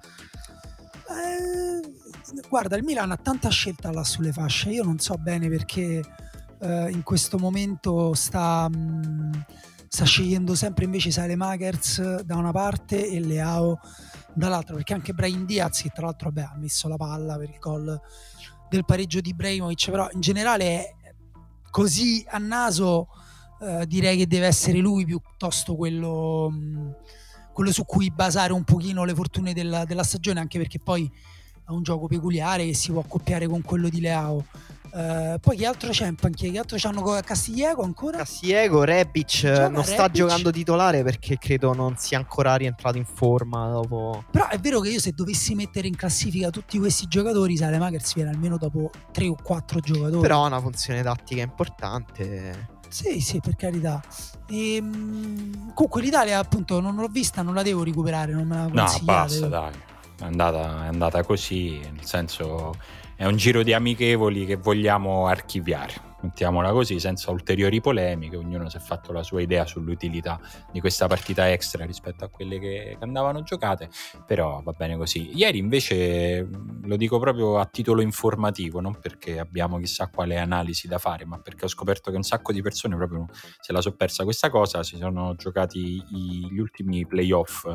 [1.09, 6.03] Eh, guarda, il Milan ha tanta scelta là sulle fasce, io non so bene perché
[6.61, 9.33] eh, in questo momento sta, mh, mm,
[9.97, 13.81] sta scegliendo sempre invece Sale Makers da una parte e Leao
[14.35, 17.59] dall'altra, perché anche Brian Diaz, che tra l'altro vabbè, ha messo la palla per il
[17.59, 17.99] gol
[18.69, 20.97] del pareggio di Ibrahimovic, però in generale
[21.71, 23.09] così a naso
[23.63, 26.97] eh, direi che deve essere lui piuttosto quello, mh,
[27.55, 31.11] quello, su cui basare un pochino le fortune della, della stagione, anche perché poi
[31.65, 34.45] ha un gioco peculiare che si può accoppiare con quello di Leao.
[34.97, 36.53] Uh, poi che altro c'è in panchina?
[36.53, 38.17] Che altro c'hanno Castigliego ancora?
[38.17, 39.93] Castigliego, Rebic Gioca non Rebic.
[39.93, 44.25] sta giocando titolare perché credo non sia ancora rientrato in forma dopo.
[44.31, 48.31] Però è vero che io se dovessi mettere in classifica tutti questi giocatori, Salemakers viene
[48.31, 50.21] almeno dopo 3 o 4 giocatori.
[50.23, 52.69] Però ha una funzione tattica importante.
[52.89, 54.03] Sì, sì, per carità.
[54.49, 58.71] E, ehm, comunque l'Italia appunto non l'ho vista, non la devo recuperare, non me la
[58.71, 59.05] consigliate.
[59.05, 59.73] No, basta, dai.
[60.19, 62.75] È andata, è andata così, nel senso
[63.17, 68.77] è un giro di amichevoli che vogliamo archiviare mettiamola così, senza ulteriori polemiche, ognuno si
[68.77, 73.43] è fatto la sua idea sull'utilità di questa partita extra rispetto a quelle che andavano
[73.43, 73.89] giocate,
[74.27, 75.37] però va bene così.
[75.37, 76.49] Ieri invece
[76.83, 81.39] lo dico proprio a titolo informativo, non perché abbiamo chissà quale analisi da fare, ma
[81.39, 83.27] perché ho scoperto che un sacco di persone proprio
[83.61, 87.67] se la sono persa questa cosa, si sono giocati gli ultimi playoff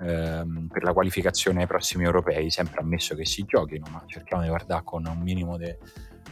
[0.00, 4.48] ehm, per la qualificazione ai prossimi europei, sempre ammesso che si giochino, ma cerchiamo di
[4.48, 5.74] guardare con un minimo di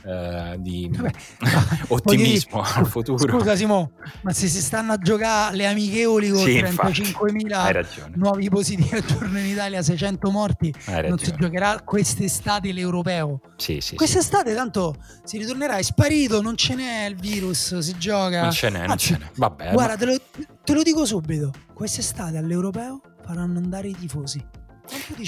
[0.06, 1.10] eh, di Vabbè,
[1.88, 3.38] ottimismo dire, al futuro.
[3.38, 3.90] Scusa Simo,
[4.22, 9.38] ma se si stanno a giocare le amichevoli con sì, 35.000 nuovi positivi al giorno
[9.38, 13.40] in Italia, 600 morti, non si giocherà quest'estate l'europeo.
[13.56, 18.42] Sì, sì, quest'estate tanto si ritornerà, è sparito, non ce n'è il virus, si gioca.
[18.42, 19.30] Non ce n'è, non ce n'è.
[19.34, 19.98] Vabbè, guarda, ma...
[19.98, 20.16] te, lo,
[20.62, 24.64] te lo dico subito, quest'estate all'europeo faranno andare i tifosi.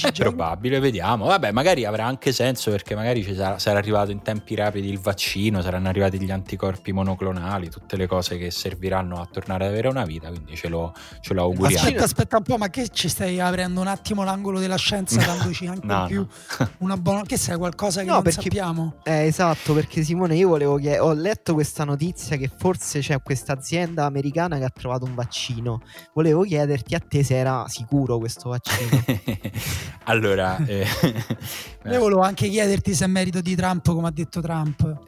[0.01, 1.27] È probabile, vediamo.
[1.27, 5.01] Vabbè, magari avrà anche senso perché magari ci sarà, sarà, arrivato in tempi rapidi il
[5.01, 9.88] vaccino, saranno arrivati gli anticorpi monoclonali, tutte le cose che serviranno a tornare ad avere
[9.88, 11.85] una vita, quindi ce lo, ce lo auguriamo.
[11.85, 15.66] Aspetta, aspetta un po', ma che ci stai aprendo un attimo l'angolo della scienza dandoci
[15.66, 16.27] anche no, più
[16.59, 16.71] no.
[16.79, 17.23] una buona...
[17.23, 18.42] Che sai, qualcosa che no, non perché...
[18.42, 18.94] sappiamo?
[19.03, 23.53] Eh, esatto, perché Simone, io volevo chiedere, ho letto questa notizia che forse c'è questa
[23.53, 25.83] azienda americana che ha trovato un vaccino.
[26.14, 29.05] Volevo chiederti a te se era sicuro questo vaccino.
[30.05, 30.87] allora, eh,
[31.85, 35.01] io volevo anche chiederti se è merito di Trump, come ha detto Trump.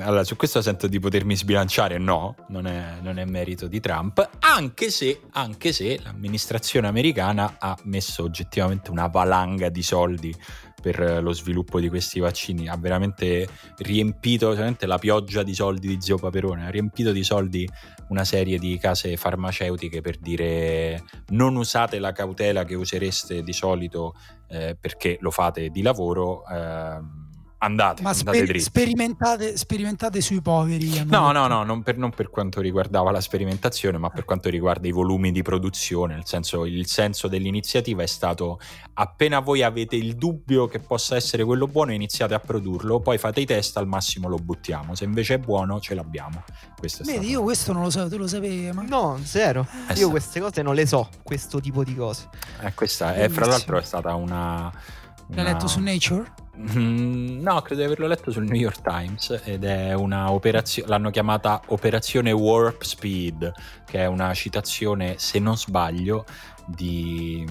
[0.00, 1.98] Allora, su questo sento di potermi sbilanciare.
[1.98, 7.76] No, non è, non è merito di Trump, anche se, anche se l'amministrazione americana ha
[7.84, 10.34] messo oggettivamente una valanga di soldi
[10.80, 12.68] per lo sviluppo di questi vaccini.
[12.68, 17.68] Ha veramente riempito veramente la pioggia di soldi di Zio Paperone, ha riempito di soldi
[18.08, 24.14] una serie di case farmaceutiche per dire non usate la cautela che usereste di solito
[24.48, 26.44] eh, perché lo fate di lavoro.
[26.46, 27.28] Eh,
[27.62, 31.04] andate, Ma andate sper- sperimentate, sperimentate, sui poveri.
[31.04, 34.86] No, no, no, non per, non per, quanto riguardava la sperimentazione, ma per quanto riguarda
[34.86, 36.14] i volumi di produzione.
[36.14, 38.58] Nel senso, il senso dell'iniziativa è stato
[38.94, 43.40] appena voi avete il dubbio che possa essere quello buono, iniziate a produrlo, poi fate
[43.40, 44.94] i test, al massimo lo buttiamo.
[44.94, 46.42] Se invece è buono, ce l'abbiamo.
[46.78, 47.30] Questo Vedi, stato...
[47.30, 48.70] io questo non lo so, tu lo sapevi?
[48.72, 48.82] Ma...
[48.82, 49.66] No, zero.
[49.88, 52.28] Eh, io queste cose non le so, questo tipo di cose.
[52.62, 54.72] Eh, questa è, fra l'altro è stata una...
[55.32, 56.48] L'hai letto su Nature?
[56.60, 61.10] Mm, no, credo di averlo letto sul New York Times ed è una operazione, l'hanno
[61.10, 63.52] chiamata Operazione Warp Speed,
[63.86, 66.26] che è una citazione, se non sbaglio,
[66.66, 67.44] di,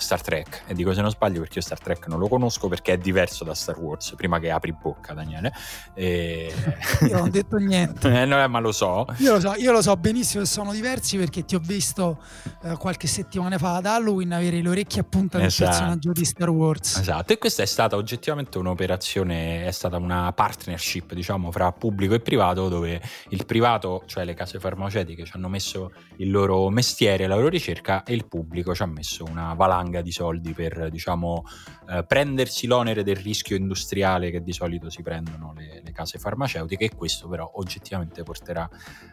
[0.00, 0.62] Star Trek.
[0.66, 3.44] E dico se non sbaglio perché io Star Trek non lo conosco perché è diverso
[3.44, 5.52] da Star Wars prima che apri bocca Daniele.
[5.94, 6.52] E...
[7.02, 8.22] io non ho detto niente.
[8.22, 9.06] Eh, no, ma lo so.
[9.18, 12.22] Io, lo so io lo so benissimo che sono diversi perché ti ho visto
[12.62, 15.70] eh, qualche settimana fa ad Halloween avere le orecchie a punta del esatto.
[15.70, 16.98] personaggio di Star Wars.
[16.98, 17.32] Esatto.
[17.32, 22.68] E questa è stata oggettivamente un'operazione è stata una partnership diciamo fra pubblico e privato
[22.68, 27.48] dove il privato cioè le case farmaceutiche ci hanno messo il loro mestiere la loro
[27.48, 31.44] ricerca e il pubblico ci ha messo una valanga di soldi per diciamo
[31.90, 36.84] eh, prendersi l'onere del rischio industriale che di solito si prendono le, le, case farmaceutiche
[36.84, 38.68] e questo però oggettivamente porterà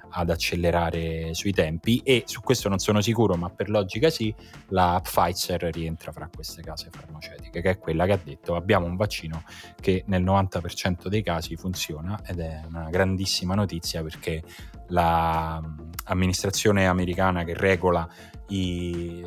[0.10, 4.34] ad accelerare sui tempi e su questo non sono sicuro ma per logica sì
[4.70, 8.96] la Pfizer rientra fra queste case farmaceutiche che è quella che ha detto abbiamo un
[8.96, 9.44] vaccino
[9.80, 14.44] che nel 90% dei casi funziona ed è una grandissima notizia perché
[14.88, 18.08] l'amministrazione mm, americana che regola
[18.50, 19.24] i,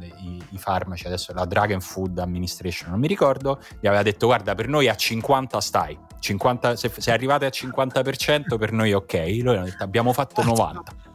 [0.00, 4.26] i, i, farmaci, adesso la Drug and Food Administration, non mi ricordo, gli aveva detto
[4.26, 9.38] guarda per noi a 50 stai, 50, se, se arrivate al 50% per noi ok,
[9.42, 11.10] loro hanno detto abbiamo fatto 90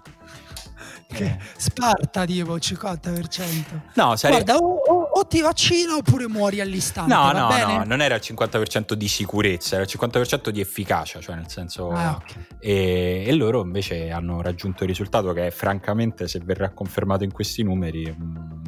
[1.07, 1.37] che eh.
[1.55, 3.79] Sparta tipo il 50%.
[3.95, 4.33] No, sare...
[4.33, 7.13] Guarda, o, o, o, ti vaccino oppure muori all'istante.
[7.13, 7.77] No, no, bene?
[7.77, 11.89] no, non era il 50% di sicurezza, era il 50% di efficacia, cioè nel senso...
[11.91, 12.45] Ah, okay.
[12.59, 17.31] e, e, loro invece hanno raggiunto il risultato che è francamente, se verrà confermato in
[17.31, 18.13] questi numeri,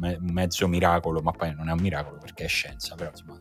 [0.00, 3.38] un mezzo miracolo, ma poi non è un miracolo perché è scienza, però insomma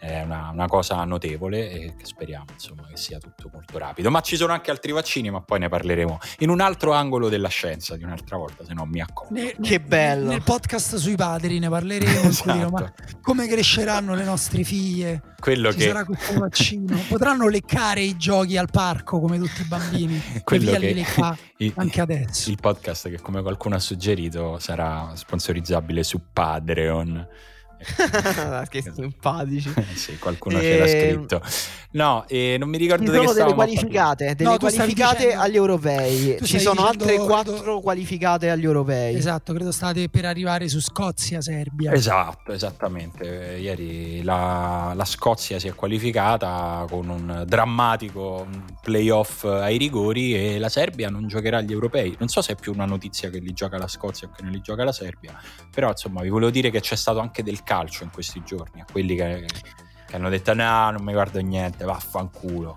[0.00, 4.10] è una, una, cosa notevole e che speriamo insomma, che sia tutto molto rapido.
[4.10, 7.48] Ma ci sono anche altri vaccini, ma poi ne parleremo in un altro angolo della
[7.48, 9.34] scienza di un'altra volta, se no mi accorgo.
[9.34, 10.30] Ne, che bello!
[10.30, 12.70] Nel podcast sui padri ne parleremo, esatto.
[12.70, 15.34] ma come cresceranno le nostre figlie?
[15.38, 15.86] Quello ci che...
[15.88, 16.98] sarà questo vaccino?
[17.06, 20.22] Potranno leccare i giochi al parco come tutti i bambini?
[20.42, 20.94] Quello che...
[20.94, 22.48] Lecca, il, anche adesso.
[22.48, 27.28] Il podcast che come qualcuno ha suggerito sarà sponsorizzabile su Padreon
[28.68, 29.72] che simpatici.
[29.94, 30.62] sì, qualcuno e...
[30.62, 31.42] ce l'ha ehm, scritto.
[31.92, 35.42] No, e non mi ricordo delle qualificate, delle no, qualificate dicendo...
[35.42, 36.38] agli europei.
[36.42, 37.04] Ci sono dicendo...
[37.04, 39.16] altre quattro qualificate agli europei.
[39.16, 41.92] Esatto, credo state per arrivare su Scozia, Serbia.
[41.92, 43.56] Esatto, esattamente.
[43.60, 48.46] Ieri la, la Scozia si è qualificata con un drammatico
[48.82, 52.14] playoff ai rigori e la Serbia non giocherà agli europei.
[52.18, 54.52] Non so se è più una notizia che li gioca la Scozia o che non
[54.52, 55.38] li gioca la Serbia,
[55.70, 58.84] però insomma vi volevo dire che c'è stato anche del calcio in questi giorni, a
[58.90, 59.46] quelli che,
[60.08, 62.76] che hanno detto no, non mi guardo niente, vaffanculo.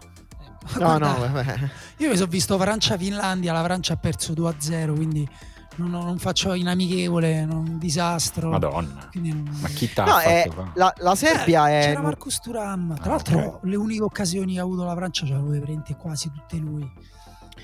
[0.78, 1.70] No, no, vabbè.
[1.98, 5.28] Io mi sono visto Francia-Finlandia, la Francia ha perso 2-0, quindi
[5.78, 8.52] non, non, faccio in amichevole, un disastro.
[8.52, 9.10] Madonna.
[9.14, 9.58] Non...
[9.62, 10.72] Ma chi t'ha no, fatto?
[10.76, 11.84] la, la, Serbia eh, è...
[11.86, 12.94] C'era Marcus Turam.
[12.94, 13.70] Tra ah, l'altro okay.
[13.72, 16.88] le uniche occasioni che ha avuto la Francia ce le aveva prendute quasi tutte lui.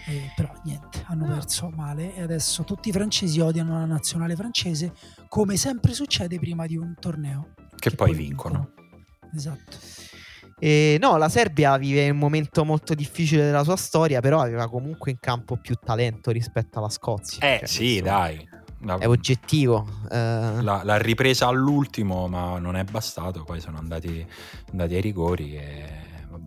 [0.07, 4.91] Eh, però niente, hanno perso male e adesso tutti i francesi odiano la nazionale francese,
[5.29, 7.53] come sempre succede prima di un torneo.
[7.55, 8.71] Che, che poi, poi vincono.
[8.73, 9.31] vincono.
[9.33, 9.77] Esatto.
[10.59, 15.11] E no, la Serbia vive un momento molto difficile della sua storia, però aveva comunque
[15.11, 17.39] in campo più talento rispetto alla Scozia.
[17.55, 18.45] Eh cioè, sì, dai.
[18.81, 19.87] La, è oggettivo.
[20.09, 20.61] Uh...
[20.61, 23.43] L'ha ripresa all'ultimo, ma non è bastato.
[23.43, 24.25] Poi sono andati,
[24.71, 25.98] andati ai rigori e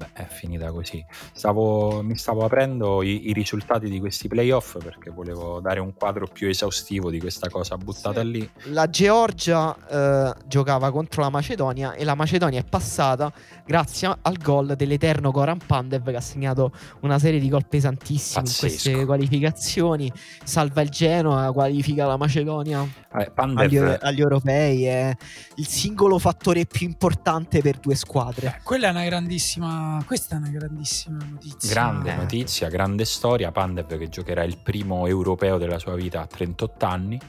[0.03, 1.05] vabbè, è finita così.
[1.33, 6.27] Stavo, mi stavo aprendo i, i, risultati di questi playoff perché volevo dare un quadro
[6.27, 8.31] più esaustivo di questa cosa buttata sì.
[8.31, 8.51] lì.
[8.65, 13.33] La Georgia eh, giocava contro la Macedonia e la Macedonia è passata
[13.65, 18.67] grazie al gol dell'eterno Goran Pandev che ha segnato una serie di gol pesantissimi Pazzesco.
[18.67, 20.13] in queste qualificazioni.
[20.45, 24.85] Salva il Genoa, qualifica la Macedonia eh, agli, agli, europei.
[24.85, 25.17] È
[25.57, 28.47] il singolo fattore più importante per due squadre.
[28.47, 31.71] Eh, quella è una grandissima questa è una grandissima notizia.
[31.71, 32.17] Grande eh.
[32.17, 33.51] notizia, grande storia.
[33.53, 37.21] Pandev che giocherà il primo europeo della sua vita a 38 anni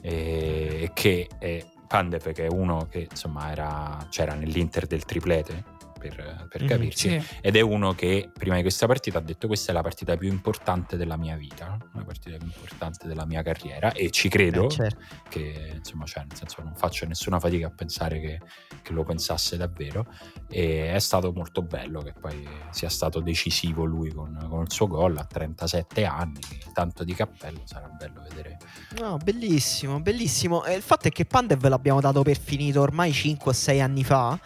[0.00, 5.71] e che è Pandev che è uno che insomma era, c'era nell'Inter del triplete
[6.08, 7.08] per, per mm, capirci.
[7.08, 7.26] Sì.
[7.40, 10.28] Ed è uno che prima di questa partita ha detto questa è la partita più
[10.28, 14.70] importante della mia vita, la partita più importante della mia carriera e ci credo eh,
[14.70, 15.04] certo.
[15.28, 18.40] che insomma, cioè, nel senso non faccio nessuna fatica a pensare che,
[18.82, 20.06] che, lo pensasse davvero
[20.48, 24.86] e è stato molto bello che poi sia stato decisivo lui con, con il suo
[24.86, 26.40] gol a 37 anni,
[26.72, 28.58] tanto di cappello, sarà bello vedere.
[28.98, 30.64] No, bellissimo, bellissimo.
[30.64, 34.38] E il fatto è che Pandev l'abbiamo dato per finito ormai 5 6 anni fa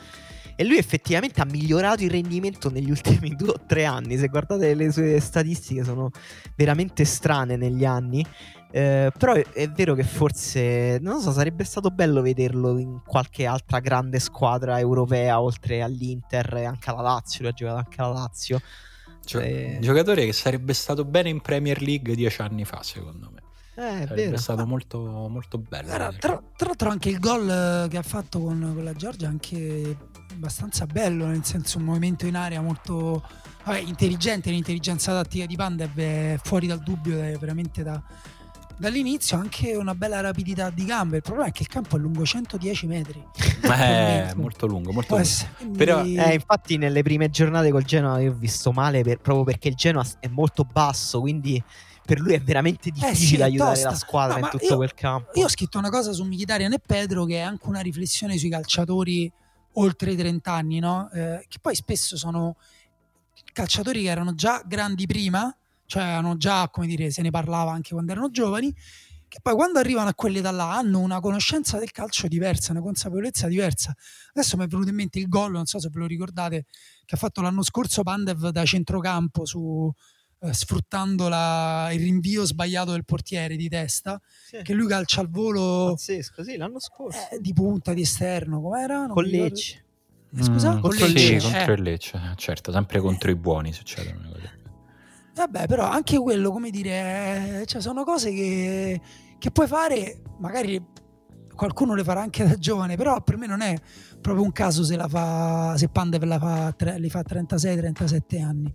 [0.57, 4.17] e lui effettivamente ha migliorato il rendimento negli ultimi due o tre anni.
[4.17, 6.11] Se guardate le sue statistiche, sono
[6.57, 8.25] veramente strane negli anni.
[8.73, 13.47] Eh, però è, è, vero che forse, non so, sarebbe stato bello vederlo in qualche
[13.47, 17.43] altra grande squadra europea, oltre all'Inter e anche alla Lazio.
[17.43, 18.61] Lui ha giocato anche alla Lazio.
[19.25, 19.79] Gio- eh...
[19.81, 23.43] Giocatore che sarebbe stato bene in Premier League dieci anni fa, secondo me.
[23.79, 24.35] Eh, è, vero.
[24.35, 24.99] è stato molto,
[25.29, 25.91] molto bello.
[25.91, 29.29] Era, tra, tra, l'altro anche il gol eh, che ha fatto con, con la Georgia
[29.29, 29.97] anche
[30.37, 33.23] abbastanza bello, nel senso un movimento in area molto
[33.65, 38.01] vabbè, intelligente, l'intelligenza tattica di Pandev è fuori dal dubbio, è veramente da,
[38.77, 41.17] dall'inizio anche una bella rapidità di gambe.
[41.17, 43.25] Il problema è che il campo è lungo 110 metri.
[43.63, 45.77] Eh, molto lungo, molto lungo.
[45.77, 49.69] Però, eh, infatti, nelle prime giornate col Genoa io ho visto male per, proprio perché
[49.69, 51.61] il Genoa è molto basso, quindi
[52.05, 53.91] per lui è veramente difficile eh sì, aiutare tosta.
[53.91, 55.31] la squadra no, in tutto io, quel campo.
[55.35, 58.49] Io ho scritto una cosa su Mkhitaryan e Pedro che è anche una riflessione sui
[58.49, 59.33] calciatori
[59.79, 61.11] oltre i 30 anni, no?
[61.13, 62.57] eh, che poi spesso sono
[63.53, 65.57] calciatori che erano già grandi prima
[65.87, 68.75] cioè hanno già, come dire, se ne parlava anche quando erano giovani,
[69.29, 72.81] che poi quando arrivano a quelli da là hanno una conoscenza del calcio diversa, una
[72.81, 73.95] consapevolezza diversa.
[74.31, 76.67] Adesso mi è venuto in mente il gol, non so se ve lo ricordate,
[77.05, 79.93] che ha fatto l'anno scorso Pandev da centrocampo su,
[80.39, 84.61] eh, sfruttando la, il rinvio sbagliato del portiere di testa, sì.
[84.63, 85.91] che lui calcia al volo.
[85.91, 87.19] Pazzesco, sì, l'anno scorso.
[87.31, 89.07] Eh, di punta, di esterno, com'era?
[89.09, 89.85] Con Lecce.
[90.37, 90.75] Eh, scusa?
[90.75, 91.41] Mm, contro, Lecce.
[91.41, 94.55] Sì, contro il Lecce, certo, sempre contro i buoni succedono le cose.
[95.35, 99.01] Vabbè, però anche quello, come dire, cioè sono cose che,
[99.39, 100.83] che puoi fare, magari
[101.55, 103.75] qualcuno le farà anche da giovane, però per me non è
[104.21, 108.73] proprio un caso se la fa se Pandev la fa, li fa 36-37 anni.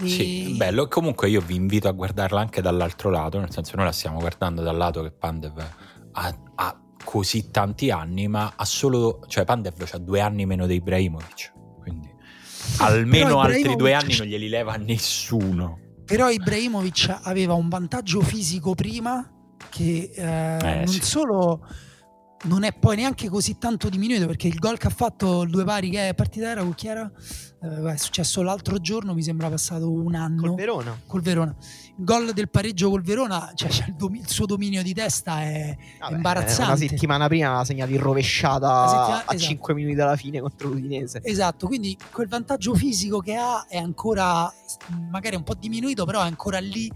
[0.00, 0.08] E...
[0.08, 0.88] Sì, bello.
[0.88, 4.62] Comunque io vi invito a guardarla anche dall'altro lato, nel senso noi la stiamo guardando
[4.62, 5.58] dal lato che Pandev
[6.12, 10.74] ha, ha così tanti anni, ma ha solo, cioè Pandev ha due anni meno di
[10.74, 12.08] Ibrahimovic, quindi
[12.78, 15.78] almeno altri due anni non glieli leva nessuno.
[16.04, 19.28] Però Ibrahimovic aveva un vantaggio fisico prima
[19.68, 21.02] che eh, eh, non sì.
[21.02, 21.64] solo
[22.42, 25.64] non è poi neanche così tanto diminuito perché il gol che ha fatto il due
[25.64, 27.10] pari che è partita era con chi era?
[27.62, 30.40] Eh, è successo l'altro giorno mi sembra passato un anno.
[30.40, 30.98] Col Verona.
[31.06, 31.54] Col Verona.
[31.98, 35.42] Il gol del pareggio col Verona cioè, cioè il, dom- il, suo dominio di testa
[35.42, 36.62] è, Vabbè, è imbarazzante.
[36.62, 39.38] una settimana prima ha segnato in rovesciata settimana, a esatto.
[39.38, 41.20] 5 minuti dalla fine contro l'Udinese.
[41.22, 44.50] Esatto quindi quel vantaggio fisico che ha è ancora
[45.10, 46.90] magari un po' diminuito però è ancora lì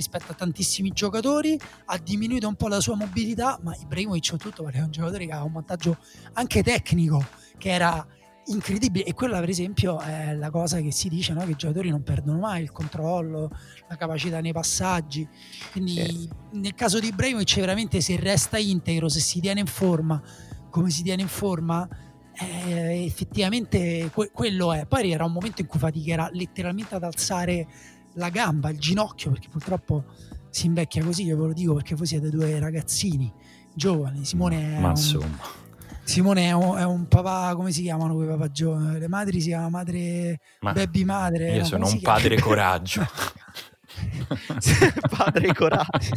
[0.00, 4.78] rispetto a tantissimi giocatori, ha diminuito un po' la sua mobilità, ma Ibrahimovic soprattutto perché
[4.78, 5.98] è un giocatore che ha un vantaggio
[6.32, 7.24] anche tecnico
[7.58, 8.06] che era
[8.46, 11.44] incredibile e quella per esempio è la cosa che si dice no?
[11.44, 13.50] che i giocatori non perdono mai il controllo
[13.86, 15.28] la capacità nei passaggi
[15.70, 16.30] quindi sì.
[16.52, 20.20] nel caso di Ibrahimovic veramente se resta integro se si tiene in forma
[20.70, 21.86] come si tiene in forma
[22.32, 27.68] eh, effettivamente que- quello è poi era un momento in cui faticherà letteralmente ad alzare
[28.14, 30.04] la gamba, il ginocchio perché purtroppo
[30.50, 33.32] si invecchia così io ve lo dico perché voi siete due ragazzini
[33.72, 34.96] giovani Simone è ma un,
[36.10, 38.98] Simone è un, è un, papà, come si chiamano quei papà giovani?
[38.98, 41.52] Le madri si chiama madre, Ma baby madre.
[41.52, 42.42] Io no, sono un padre chiama?
[42.42, 43.06] coraggio.
[45.16, 46.14] padre coraggio.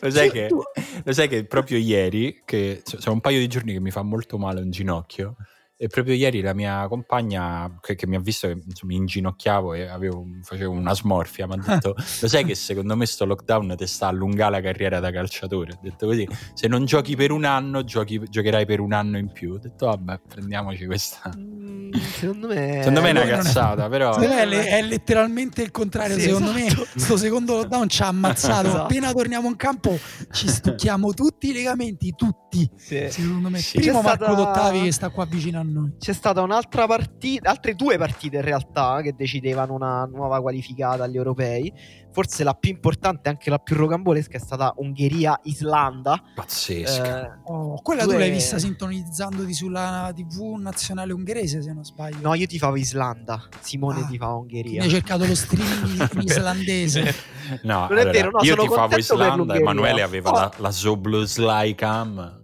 [0.00, 3.80] lo, sai che, lo sai che proprio ieri, che sono un paio di giorni che
[3.80, 5.36] mi fa molto male un ginocchio,
[5.82, 9.72] e proprio ieri la mia compagna, che, che mi ha visto che insomma, mi inginocchiavo
[9.72, 13.76] e avevo, facevo una smorfia, mi ha detto: Lo sai che secondo me sto lockdown
[13.78, 15.72] ti sta a allungare la carriera da calciatore?
[15.72, 19.32] Ho detto così: Se non giochi per un anno, giochi, giocherai per un anno in
[19.32, 19.54] più.
[19.54, 21.32] Ho detto: Vabbè, prendiamoci questa.
[21.34, 24.16] Mm, secondo me, secondo me è una cazzata, però.
[24.16, 26.16] È, è, letteralmente il contrario.
[26.16, 26.86] Sì, secondo esatto.
[26.94, 28.68] me, sto secondo lockdown ci ha ammazzato.
[28.68, 28.82] esatto.
[28.84, 29.98] Appena torniamo in campo,
[30.32, 32.68] ci stucchiamo tutti i legamenti, tutti.
[32.76, 33.06] Sì.
[33.10, 33.78] Secondo me, sì.
[33.78, 34.34] primo Marco stata...
[34.34, 35.94] Dottavi che sta qua vicino a noi.
[35.98, 41.16] C'è stata un'altra partita, altre due partite in realtà che decidevano una nuova qualificata agli
[41.16, 41.72] europei.
[42.12, 46.22] Forse la più importante, anche la più rocambolesca, è stata Ungheria-Islanda.
[46.34, 47.34] Pazzesca.
[47.34, 48.14] Eh, oh, quella due...
[48.14, 52.18] tu l'hai vista sintonizzandoti sulla TV nazionale ungherese, se non sbaglio.
[52.20, 53.42] No, io ti favo Islanda.
[53.60, 54.80] Simone ah, ti fa Ungheria.
[54.80, 57.14] Mi hai cercato lo streaming islandese.
[57.62, 59.54] no, non allora, è vero, no, io ti favo Islanda.
[59.54, 60.34] Emanuele aveva oh.
[60.34, 62.39] la, la Zobluslai Cam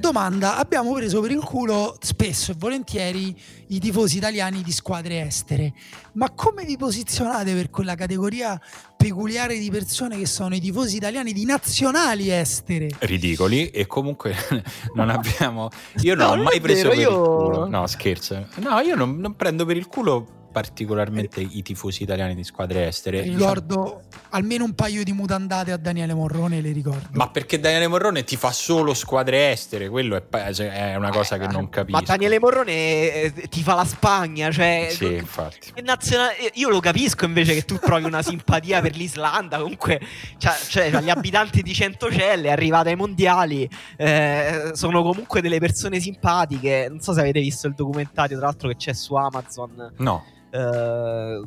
[0.00, 3.36] Domanda, abbiamo preso per il culo spesso e volentieri
[3.66, 5.74] i tifosi italiani di squadre estere,
[6.12, 8.58] ma come vi posizionate per quella categoria
[8.96, 12.88] peculiare di persone che sono i tifosi italiani di nazionali estere?
[12.98, 14.34] Ridicoli e comunque
[14.96, 15.68] non abbiamo...
[16.00, 17.10] Io non no, ho mai preso vero, per io...
[17.10, 17.68] il culo.
[17.68, 18.48] No, scherzo.
[18.56, 23.22] No, io non, non prendo per il culo particolarmente i tifosi italiani di squadre estere.
[23.22, 24.00] Ricordo diciamo...
[24.30, 27.08] almeno un paio di mutandate a Daniele Morrone, le ricordo.
[27.12, 29.88] Ma perché Daniele Morrone ti fa solo squadre estere?
[29.88, 31.98] Quello è, cioè, è una cosa che non capisco.
[31.98, 34.88] Ma Daniele Morrone eh, ti fa la Spagna, cioè...
[34.90, 35.72] Sì, infatti.
[35.82, 36.34] Nazionale...
[36.54, 40.00] Io lo capisco invece che tu provi una simpatia per l'Islanda, comunque
[40.38, 46.86] cioè, cioè, gli abitanti di Centocelle, arrivati ai mondiali, eh, sono comunque delle persone simpatiche.
[46.88, 49.92] Non so se avete visto il documentario, tra l'altro, che c'è su Amazon.
[49.98, 51.46] No Uh,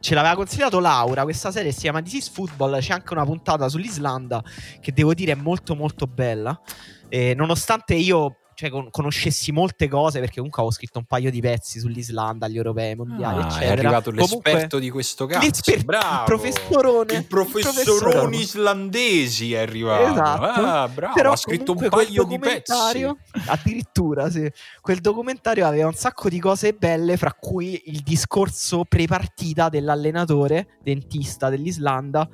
[0.00, 3.68] ce l'aveva consigliato Laura, questa serie si chiama This is Football, c'è anche una puntata
[3.68, 4.42] sull'Islanda
[4.80, 6.60] che devo dire è molto molto bella.
[7.08, 11.40] E nonostante io cioè, con- conoscessi molte cose perché comunque avevo scritto un paio di
[11.40, 13.66] pezzi sull'Islanda, agli europei, mondiali, ah, eccetera.
[13.66, 15.46] È arrivato l'esperto comunque, di questo caso.
[15.84, 16.18] Bravo.
[16.18, 17.14] Il professorone.
[17.14, 20.12] Il professorone islandesi è arrivato.
[20.12, 20.60] Esatto.
[20.60, 22.72] Ah, bravo, Però ha scritto un paio di pezzi.
[23.46, 24.50] Addirittura, sì.
[24.80, 31.48] Quel documentario aveva un sacco di cose belle, fra cui il discorso pre-partita dell'allenatore dentista
[31.48, 32.28] dell'Islanda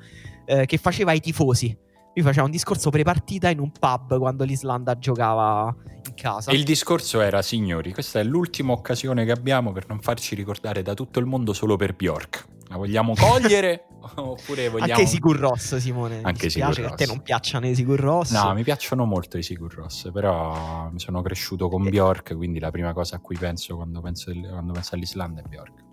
[0.45, 1.75] eh, che faceva ai tifosi
[2.13, 5.73] lui faceva un discorso pre-partita in un pub quando l'Islanda giocava
[6.05, 6.51] in casa.
[6.51, 10.81] E il discorso era, signori, questa è l'ultima occasione che abbiamo per non farci ricordare
[10.81, 12.47] da tutto il mondo solo per Bjork.
[12.67, 14.91] La vogliamo cogliere oppure vogliamo...
[14.91, 16.21] Anche i Sigur Ross, Simone.
[16.21, 18.31] Anche i Sigur che a te non piacciono i Sigur Ross?
[18.31, 21.89] No, mi piacciono molto i Sigur Ross, però mi sono cresciuto con eh.
[21.89, 25.89] Bjork, quindi la prima cosa a cui penso quando penso, quando penso all'Islanda è Bjork.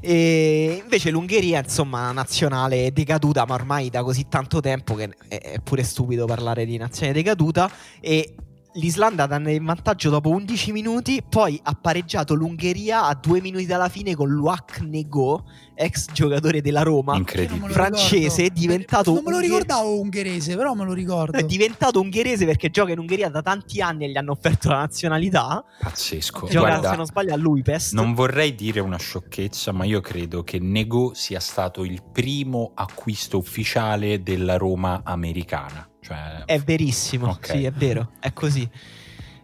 [0.00, 5.82] E invece l'Ungheria, insomma, nazionale decaduta, ma ormai da così tanto tempo che è pure
[5.82, 7.70] stupido parlare di nazione decaduta.
[8.00, 8.34] E
[8.74, 13.88] l'Islanda danno in vantaggio dopo 11 minuti, poi ha pareggiato l'Ungheria a due minuti dalla
[13.88, 15.44] fine con Luac Nego,
[15.74, 17.20] ex giocatore della Roma,
[17.68, 19.12] francese, diventato...
[19.12, 21.38] Non me lo ricordavo ungherese, però me lo ricordo.
[21.38, 24.78] È diventato ungherese perché gioca in Ungheria da tanti anni e gli hanno offerto la
[24.78, 25.64] nazionalità.
[25.80, 26.46] Pazzesco.
[26.48, 27.92] Gioca, Guarda, se non sbaglio, a Luipest.
[27.94, 33.38] Non vorrei dire una sciocchezza, ma io credo che Nego sia stato il primo acquisto
[33.38, 35.88] ufficiale della Roma americana.
[36.04, 36.42] Cioè...
[36.44, 37.58] È verissimo, okay.
[37.58, 38.68] sì, è vero, è così.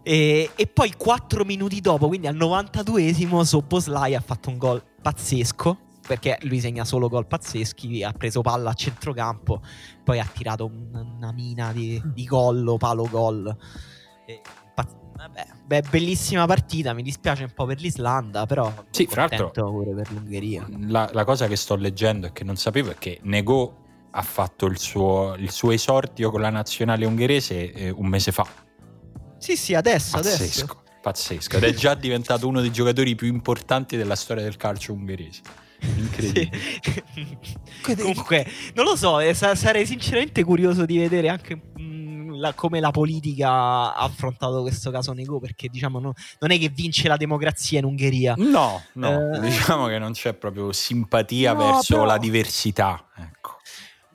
[0.02, 5.88] E, e, poi 4 minuti dopo, quindi al 92esimo, Soboslai ha fatto un gol pazzesco.
[6.06, 8.02] Perché lui segna solo gol pazzeschi.
[8.02, 9.62] Ha preso palla a centrocampo,
[10.02, 13.56] poi ha tirato un, una mina di, di gol, palo gol.
[14.26, 14.40] E,
[14.74, 16.92] vabbè, beh, bellissima partita.
[16.94, 20.66] Mi dispiace un po' per l'Islanda, però sì, fra l'altro, pure per l'Ungheria.
[20.80, 23.72] La, la, cosa che sto leggendo e che non sapevo è che Negò
[24.12, 28.46] ha fatto il suo, il suo esordio con la nazionale ungherese eh, un mese fa.
[29.38, 30.16] Sì, sì, adesso.
[30.16, 30.82] Pazzesco, adesso.
[31.00, 31.56] pazzesco.
[31.56, 35.40] Ed è già diventato uno dei giocatori più importanti della storia del calcio ungherese.
[35.80, 36.58] Incredibile.
[36.82, 37.38] Sì.
[37.96, 42.90] Comunque, non lo so, eh, sarei sinceramente curioso di vedere anche mm, la, come la
[42.90, 47.78] politica ha affrontato questo caso Nego, perché diciamo no, non è che vince la democrazia
[47.78, 48.34] in Ungheria.
[48.36, 52.04] No, no, eh, diciamo che non c'è proprio simpatia no, verso però...
[52.04, 53.08] la diversità.
[53.16, 53.56] Ecco.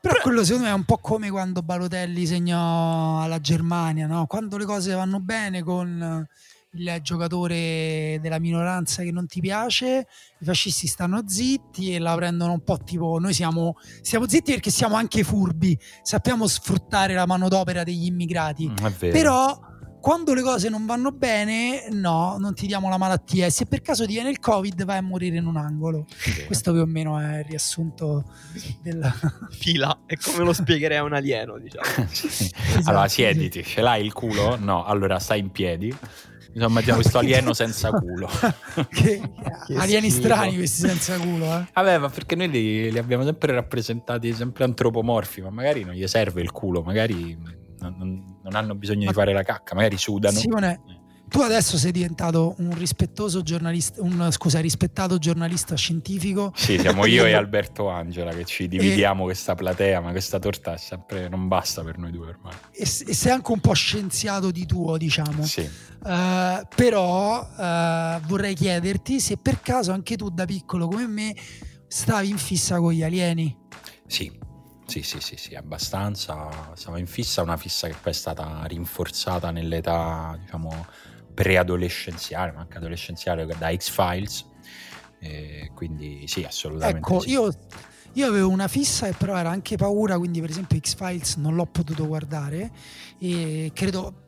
[0.05, 4.27] Però quello secondo me è un po' come quando Balotelli segnò alla Germania, no?
[4.27, 6.27] Quando le cose vanno bene con
[6.73, 10.05] il giocatore della minoranza che non ti piace,
[10.39, 14.69] i fascisti stanno zitti e la prendono un po' tipo noi siamo, siamo zitti perché
[14.69, 18.69] siamo anche furbi, sappiamo sfruttare la manodopera degli immigrati.
[18.69, 18.75] Mm,
[19.11, 19.59] Però
[20.05, 23.47] quando le cose non vanno bene, no, non ti diamo la malattia.
[23.47, 26.05] E se per caso ti viene il Covid, vai a morire in un angolo.
[26.15, 26.45] Sì.
[26.45, 28.23] Questo più o meno è il riassunto
[28.83, 29.11] della
[29.49, 30.01] fila.
[30.05, 32.05] È come lo spiegherei a un alieno, diciamo.
[32.13, 32.27] sì.
[32.27, 33.69] esatto, allora, siediti, sì.
[33.71, 34.57] ce l'hai il culo?
[34.57, 35.91] No, allora stai in piedi.
[36.53, 38.29] Insomma, abbiamo questo alieno senza culo.
[38.89, 39.21] che,
[39.65, 40.27] che alieni schifo.
[40.27, 41.67] strani questi senza culo, eh?
[41.73, 46.05] Vabbè, ma perché noi li, li abbiamo sempre rappresentati sempre antropomorfi, ma magari non gli
[46.05, 50.37] serve il culo, magari non, non hanno bisogno Ma, di fare la cacca, magari sudano.
[50.37, 50.81] Simone,
[51.27, 56.53] tu adesso sei diventato un rispettoso giornalista, un scusa, rispettato giornalista scientifico.
[56.55, 59.25] Sì, siamo io e Alberto Angela che ci dividiamo e...
[59.25, 62.53] questa platea, ma questa torta sempre non basta per noi due ormai.
[62.71, 65.43] E, e sei anche un po' scienziato di tuo, diciamo.
[65.43, 65.67] Sì.
[66.03, 71.35] Uh, però uh, vorrei chiederti se per caso anche tu da piccolo come me
[71.87, 73.57] stavi in fissa con gli alieni.
[74.07, 74.31] Sì,
[74.85, 76.73] sì, sì, sì, sì, abbastanza.
[76.75, 80.85] Stavo in fissa, una fissa che poi è stata rinforzata nell'età, diciamo,
[81.33, 84.45] preadolescenziale, ma anche adolescenziale da X-Files.
[85.19, 86.99] E quindi sì, assolutamente.
[86.99, 87.29] Ecco, sì.
[87.31, 87.51] io,
[88.13, 91.65] io, avevo una fissa e però era anche paura, quindi per esempio X-Files non l'ho
[91.65, 92.71] potuto guardare
[93.19, 94.24] e credo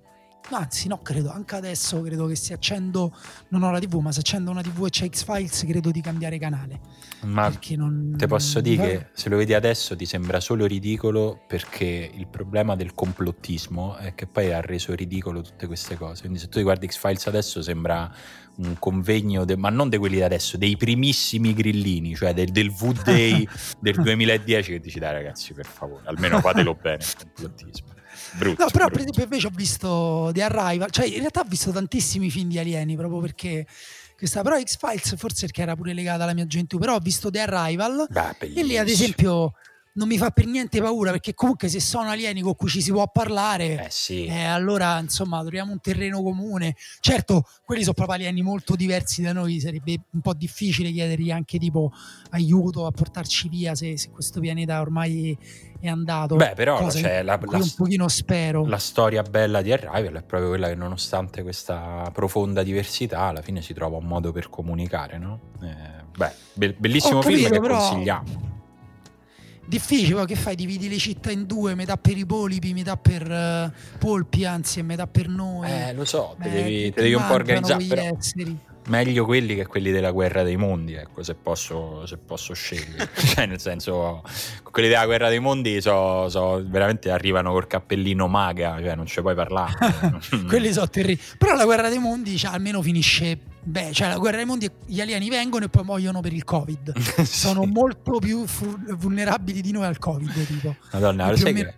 [0.55, 3.13] anzi no credo anche adesso credo che se accendo
[3.49, 6.37] non ho la tv ma se accendo una tv e c'è X-Files credo di cambiare
[6.37, 6.79] canale.
[7.25, 12.11] Ma non, te posso dire che se lo vedi adesso ti sembra solo ridicolo perché
[12.13, 16.21] il problema del complottismo è che poi ha reso ridicolo tutte queste cose.
[16.21, 18.11] Quindi se tu guardi X-Files adesso sembra
[18.57, 22.71] un convegno, de, ma non di quelli di adesso, dei primissimi grillini, cioè del, del
[22.71, 23.47] V-Day
[23.79, 27.96] del 2010 che dici dai ragazzi per favore, almeno fatelo bene il complottismo
[28.33, 28.63] brutto.
[28.63, 28.89] No, però brutto.
[28.89, 32.59] per esempio invece ho visto The Arrival, cioè in realtà ho visto tantissimi film di
[32.59, 33.65] alieni proprio perché
[34.17, 37.41] questa però X-Files forse perché era pure legata alla mia gioventù, però ho visto The
[37.41, 39.53] Arrival Beh, e lì ad esempio
[39.97, 42.91] non mi fa per niente paura perché comunque se sono alieni con cui ci si
[42.91, 44.25] può parlare, eh sì.
[44.25, 46.75] eh, allora insomma troviamo un terreno comune.
[46.99, 51.57] Certo, quelli sono proprio alieni molto diversi da noi, sarebbe un po' difficile chiedergli anche
[51.57, 51.91] tipo
[52.31, 55.35] aiuto a portarci via se, se questo pianeta ormai
[55.79, 56.35] è andato.
[56.35, 58.65] Beh, però Cosa cioè, la, la, un pochino spero.
[58.67, 63.63] La storia bella di Arrival è proprio quella che nonostante questa profonda diversità alla fine
[63.63, 65.39] si trova un modo per comunicare, no?
[65.63, 67.77] Eh, beh, be- bellissimo capito, film che però...
[67.77, 68.55] consigliamo
[69.67, 70.55] difficile, che fai?
[70.55, 74.83] Dividi le città in due, metà per i polipi, metà per uh, polpi, anzi, e
[74.83, 75.69] metà per noi.
[75.69, 77.85] Eh, lo so, te devi, te devi un po' organizzare.
[77.85, 78.17] Però...
[78.17, 78.57] Esseri
[78.87, 83.09] meglio quelli che quelli della guerra dei mondi, ecco, se posso, se posso scegliere.
[83.15, 84.23] cioè, nel senso,
[84.71, 89.21] quelli della guerra dei mondi so, so, veramente arrivano col cappellino maga, cioè non ci
[89.21, 89.73] puoi parlare.
[90.47, 91.21] quelli sono terribili.
[91.37, 95.01] Però la guerra dei mondi cioè, almeno finisce Beh, cioè la guerra dei mondi, gli
[95.01, 96.97] alieni vengono e poi muoiono per il Covid.
[97.19, 97.25] sì.
[97.25, 100.45] Sono molto più vulnerabili di noi al Covid.
[100.45, 100.73] Tipo.
[100.93, 101.73] Madonna, sai che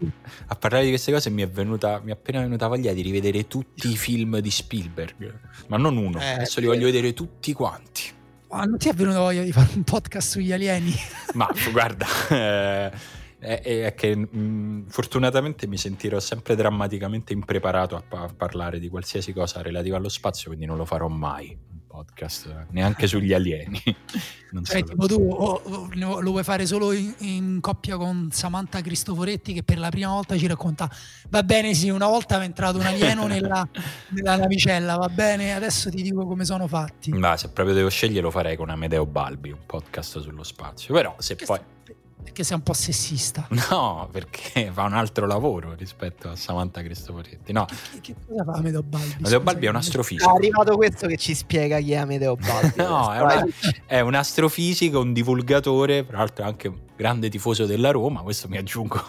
[0.46, 3.48] a parlare di queste cose mi è, venuta, mi è appena venuta voglia di rivedere
[3.48, 8.04] tutti i film di Spielberg, ma non uno, eh, adesso li voglio vedere tutti quanti.
[8.50, 10.94] Ma non ti è venuta voglia di fare un podcast sugli alieni?
[11.34, 12.06] ma guarda.
[12.30, 12.92] Eh,
[13.40, 18.90] è, è che mh, mm, fortunatamente mi sentirò sempre drammaticamente impreparato a, a, parlare di
[18.90, 21.58] qualsiasi cosa relativa allo spazio, quindi non lo farò mai
[22.00, 23.82] podcast, neanche sugli alieni.
[24.52, 28.82] Non cioè, tipo tu o, o, lo vuoi fare solo in, in, coppia con Samantha
[28.82, 30.90] Cristoforetti che per la prima volta ci racconta,
[31.30, 33.68] va bene sì, una volta è entrato un alieno nella,
[34.10, 37.12] nella, navicella, va bene, adesso ti dico come sono fatti.
[37.12, 41.16] Ma se proprio devo scegliere lo farei con Amedeo Balbi, un podcast sullo spazio, però
[41.20, 41.58] se che poi...
[41.58, 43.48] Sta perché sei un po' sessista.
[43.70, 47.52] No, perché fa un altro lavoro rispetto a Samantha Cristoforetti.
[47.52, 47.66] No.
[47.66, 49.16] Che, che cosa fa Amedeo Balbi?
[49.20, 50.32] Amedeo Balbi è un astrofisico.
[50.32, 52.74] È arrivato questo che ci spiega chi è Amedeo Balbi.
[52.82, 53.46] no, è, una,
[53.86, 59.02] è, un astrofisico, un divulgatore, tra l'altro anche grande tifoso della Roma, questo mi aggiungo.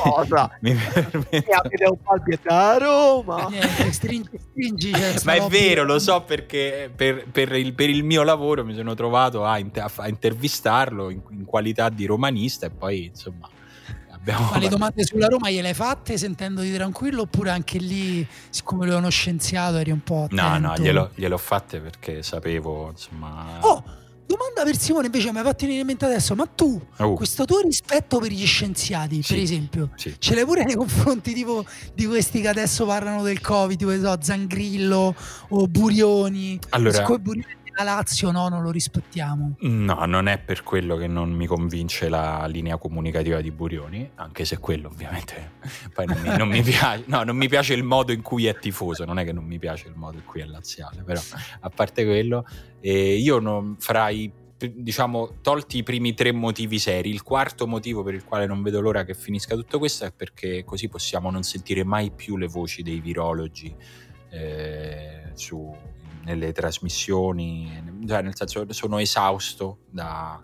[0.00, 0.48] Cosa?
[0.62, 1.50] mi permetto.
[1.60, 3.48] Amedeo Balbi è da Roma.
[3.48, 4.92] Niente, stringi, stringi.
[4.92, 8.76] Cioè, Ma è vero, lo so perché per, per, il, per, il, mio lavoro mi
[8.76, 13.50] sono trovato a, a intervistarlo in, in qualità di romanista e poi insomma
[14.08, 14.50] Abbiamo...
[14.52, 18.94] Ma le domande sulla Roma gliele hai fatte sentendoti tranquillo oppure anche lì, siccome lui
[18.94, 20.42] è uno scienziato, eri un po' attento?
[20.42, 23.58] No, no, glielo, gliel'ho fatte perché sapevo, insomma...
[23.62, 23.95] Oh!
[24.26, 27.14] Domanda per Simone invece mi ha fatto venire in mente adesso, ma tu oh.
[27.14, 30.16] questo tuo rispetto per gli scienziati, sì, per esempio, sì.
[30.18, 31.64] ce l'hai pure nei confronti tipo
[31.94, 35.14] di questi che adesso parlano del Covid, tipo so, Zangrillo
[35.48, 36.58] o Burioni?
[36.70, 39.56] Allora, Burioni la Lazio no, non lo rispettiamo.
[39.60, 44.44] No, non è per quello che non mi convince la linea comunicativa di Burioni, anche
[44.44, 45.52] se quello ovviamente
[45.92, 47.04] poi non mi, non mi piace.
[47.06, 49.58] No, non mi piace il modo in cui è tifoso, non è che non mi
[49.58, 51.20] piace il modo in cui è laziale, però
[51.60, 52.46] a parte quello,
[52.80, 58.02] eh, io non, fra i diciamo, tolti i primi tre motivi seri, il quarto motivo
[58.02, 61.42] per il quale non vedo l'ora che finisca tutto questo è perché così possiamo non
[61.42, 63.74] sentire mai più le voci dei virologi
[64.30, 65.74] eh, su,
[66.26, 67.70] nelle trasmissioni,
[68.04, 70.42] cioè nel senso sono esausto da,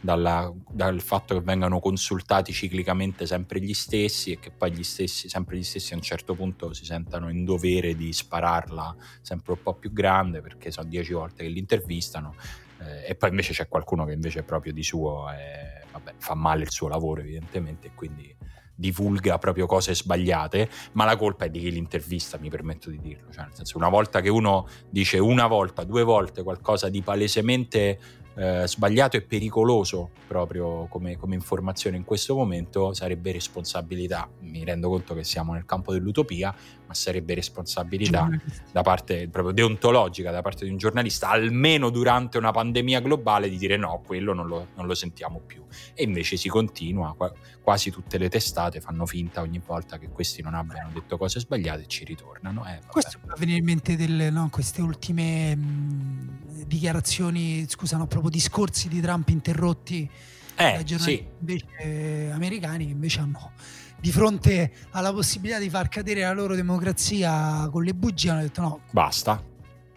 [0.00, 5.28] dalla, dal fatto che vengano consultati ciclicamente sempre gli stessi e che poi gli stessi,
[5.28, 9.62] sempre gli stessi a un certo punto si sentano in dovere di spararla sempre un
[9.62, 12.36] po' più grande perché sono dieci volte che li intervistano
[12.78, 16.34] eh, e poi invece c'è qualcuno che invece è proprio di suo e vabbè, fa
[16.34, 18.32] male il suo lavoro evidentemente e quindi
[18.74, 23.30] divulga proprio cose sbagliate, ma la colpa è di chi l'intervista, mi permetto di dirlo.
[23.32, 27.98] Cioè, nel senso, una volta che uno dice una volta, due volte qualcosa di palesemente
[28.36, 34.88] eh, sbagliato e pericoloso proprio come, come, informazione in questo momento sarebbe responsabilità, mi rendo
[34.88, 36.52] conto che siamo nel campo dell'utopia,
[36.94, 38.30] ma sarebbe responsabilità
[38.70, 43.58] da parte proprio deontologica da parte di un giornalista, almeno durante una pandemia globale, di
[43.58, 45.64] dire no, quello non lo, non lo sentiamo più.
[45.92, 47.14] E invece si continua,
[47.60, 51.82] quasi tutte le testate fanno finta ogni volta che questi non abbiano detto cose sbagliate
[51.82, 52.64] e ci ritornano.
[52.66, 58.30] Eh, Questo fa venire in mente delle, no, queste ultime mh, dichiarazioni, scusa, no, proprio
[58.30, 60.08] discorsi di Trump interrotti
[60.56, 61.26] eh, giornalisti sì.
[61.40, 63.52] invece, americani che invece hanno
[64.04, 68.60] di fronte alla possibilità di far cadere la loro democrazia con le bugie hanno detto
[68.60, 68.80] no.
[68.90, 69.42] Basta.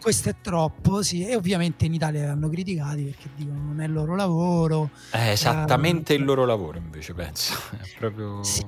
[0.01, 3.85] Questo è troppo, sì, e ovviamente in Italia li hanno criticati perché dicono non è
[3.85, 4.91] il loro lavoro.
[5.09, 7.53] È esattamente uh, il loro lavoro invece, penso.
[7.99, 8.41] Proprio...
[8.43, 8.63] Sì,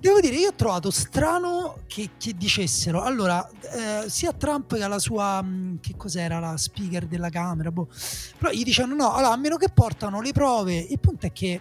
[0.00, 4.98] devo dire, io ho trovato strano che, che dicessero, allora, eh, sia Trump che la
[4.98, 7.86] sua, mm, che cos'era, la speaker della Camera, boh,
[8.38, 11.60] però gli dicevano no, allora, a meno che portano le prove, il punto è che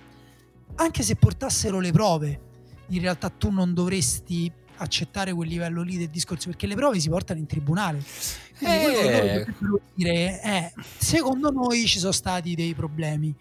[0.75, 2.47] anche se portassero le prove,
[2.89, 7.09] in realtà tu non dovresti accettare quel livello lì del discorso perché le prove si
[7.09, 8.03] portano in tribunale.
[8.59, 9.45] Eh.
[9.93, 13.33] Dire, eh, secondo noi ci sono stati dei problemi,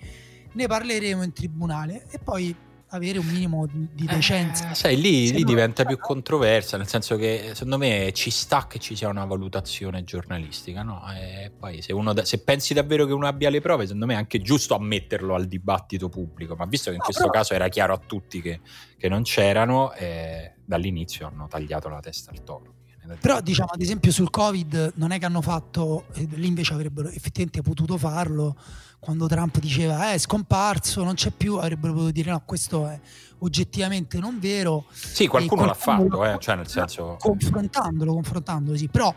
[0.53, 2.55] ne parleremo in tribunale e poi
[2.89, 4.70] avere un minimo di, di decenza.
[4.70, 8.78] Eh, sai, lì, lì diventa più controversa, nel senso che secondo me ci sta che
[8.78, 11.03] ci sia una valutazione giornalistica, no?
[11.12, 14.16] E poi se, uno, se pensi davvero che uno abbia le prove, secondo me è
[14.16, 17.34] anche giusto ammetterlo al dibattito pubblico, ma visto che in no, questo però...
[17.34, 18.61] caso era chiaro a tutti che,
[18.97, 22.78] che non c'erano, eh, dall'inizio hanno tagliato la testa al toro.
[23.21, 27.09] Però diciamo ad esempio sul Covid non è che hanno fatto, eh, lì invece avrebbero
[27.09, 28.57] effettivamente potuto farlo,
[28.99, 33.01] quando Trump diceva eh, è scomparso, non c'è più, avrebbero potuto dire no, questo è
[33.39, 34.85] oggettivamente non vero.
[34.91, 37.17] Sì, qualcuno, l'ha fatto, eh, cioè nel senso...
[37.19, 39.15] Confrontandolo, confrontandolo, sì, però...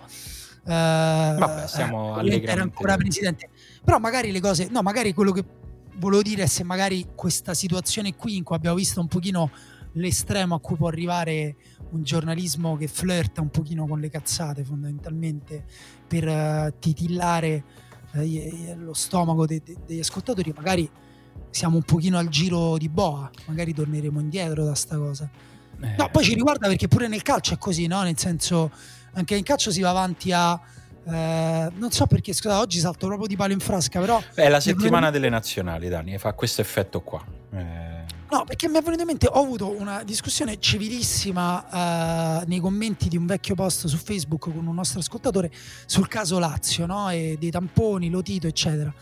[0.64, 3.50] Eh, Vabbè, stiamo eh, era ancora presidente.
[3.84, 5.44] Però magari le cose, no, magari quello che
[5.96, 9.50] volevo dire è se magari questa situazione qui in cui abbiamo visto un pochino
[9.94, 11.56] l'estremo a cui può arrivare
[11.92, 15.66] un giornalismo che flirta un pochino con le cazzate fondamentalmente
[16.08, 17.64] per uh, titillare
[18.14, 20.90] uh, lo stomaco de- de- degli ascoltatori magari
[21.50, 25.30] siamo un pochino al giro di boa magari torneremo indietro da sta cosa
[25.82, 25.96] eh.
[25.98, 28.72] no poi ci riguarda perché pure nel calcio è così no nel senso
[29.14, 30.60] anche in calcio si va avanti a
[31.04, 34.22] eh, non so perché, scusa, oggi salto proprio di palo in frasca, però...
[34.34, 37.24] È la settimana delle nazionali, Dani, fa questo effetto qua.
[37.52, 37.91] Eh...
[38.32, 43.10] No, perché mi è venuto in mente, ho avuto una discussione civilissima eh, nei commenti
[43.10, 45.52] di un vecchio post su Facebook con un nostro ascoltatore
[45.86, 47.08] sul caso Lazio, no?
[47.10, 48.94] Dei tamponi, Lotito, eccetera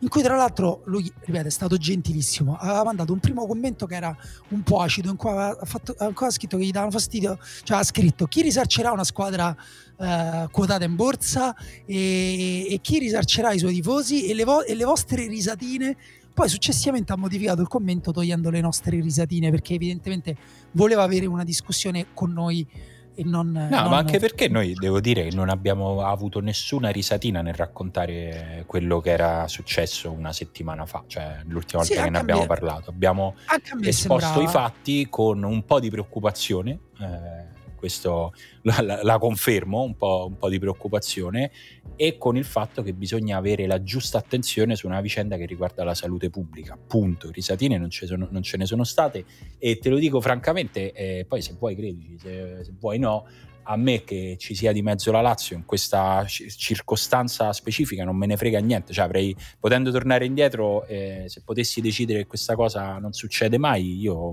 [0.00, 3.94] in cui tra l'altro lui, ripeto, è stato gentilissimo, aveva mandato un primo commento che
[3.94, 4.14] era
[4.50, 7.82] un po' acido, in cui aveva, fatto, aveva scritto che gli davano fastidio, cioè ha
[7.82, 9.56] scritto chi risarcerà una squadra
[9.98, 11.56] eh, quotata in borsa
[11.86, 15.96] e, e, chi risarcerà i suoi tifosi e le, vo- e le vostre risatine
[16.36, 20.36] poi successivamente ha modificato il commento togliendo le nostre risatine perché evidentemente
[20.72, 22.68] voleva avere una discussione con noi
[23.14, 23.50] e non...
[23.52, 23.88] No, non...
[23.88, 29.00] ma anche perché noi, devo dire, che non abbiamo avuto nessuna risatina nel raccontare quello
[29.00, 32.46] che era successo una settimana fa, cioè l'ultima volta sì, che ne abbiamo me...
[32.46, 32.90] parlato.
[32.90, 33.34] Abbiamo
[33.80, 34.42] esposto sembrava...
[34.42, 36.78] i fatti con un po' di preoccupazione.
[37.00, 37.45] Eh,
[37.76, 41.50] questo la, la, confermo, un po', un po', di preoccupazione,
[41.94, 45.84] e con il fatto che bisogna avere la giusta attenzione su una vicenda che riguarda
[45.84, 46.76] la salute pubblica.
[46.76, 47.30] Punto.
[47.30, 49.24] Risatine non ce, sono, non ce ne sono state
[49.58, 53.26] e te lo dico francamente, eh, poi se vuoi credici, se, se vuoi no,
[53.68, 58.26] a me che ci sia di mezzo la Lazio in questa circostanza specifica non me
[58.26, 62.98] ne frega niente, cioè avrei, potendo tornare indietro, eh, se potessi decidere che questa cosa
[62.98, 64.32] non succede mai, io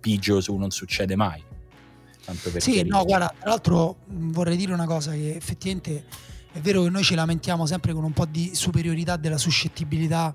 [0.00, 1.42] pigio su non succede mai.
[2.24, 6.04] Tanto per sì, no, guarda, tra l'altro vorrei dire una cosa che effettivamente
[6.52, 10.34] è vero che noi ci lamentiamo sempre con un po' di superiorità della suscettibilità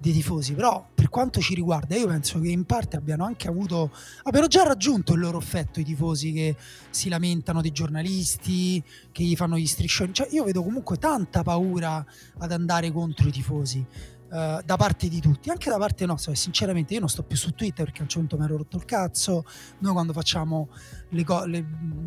[0.00, 3.92] dei tifosi, però per quanto ci riguarda io penso che in parte abbiano anche avuto,
[4.22, 6.56] abbiano già raggiunto il loro effetto i tifosi che
[6.88, 8.82] si lamentano dei giornalisti,
[9.12, 12.04] che gli fanno gli striscioni, cioè io vedo comunque tanta paura
[12.38, 13.84] ad andare contro i tifosi.
[14.30, 16.32] Uh, da parte di tutti, anche da parte nostra.
[16.36, 18.76] Sinceramente, io non sto più su Twitter perché a un certo punto mi ero rotto
[18.76, 19.44] il cazzo.
[19.78, 20.68] Noi, quando facciamo
[21.10, 21.58] le go- le,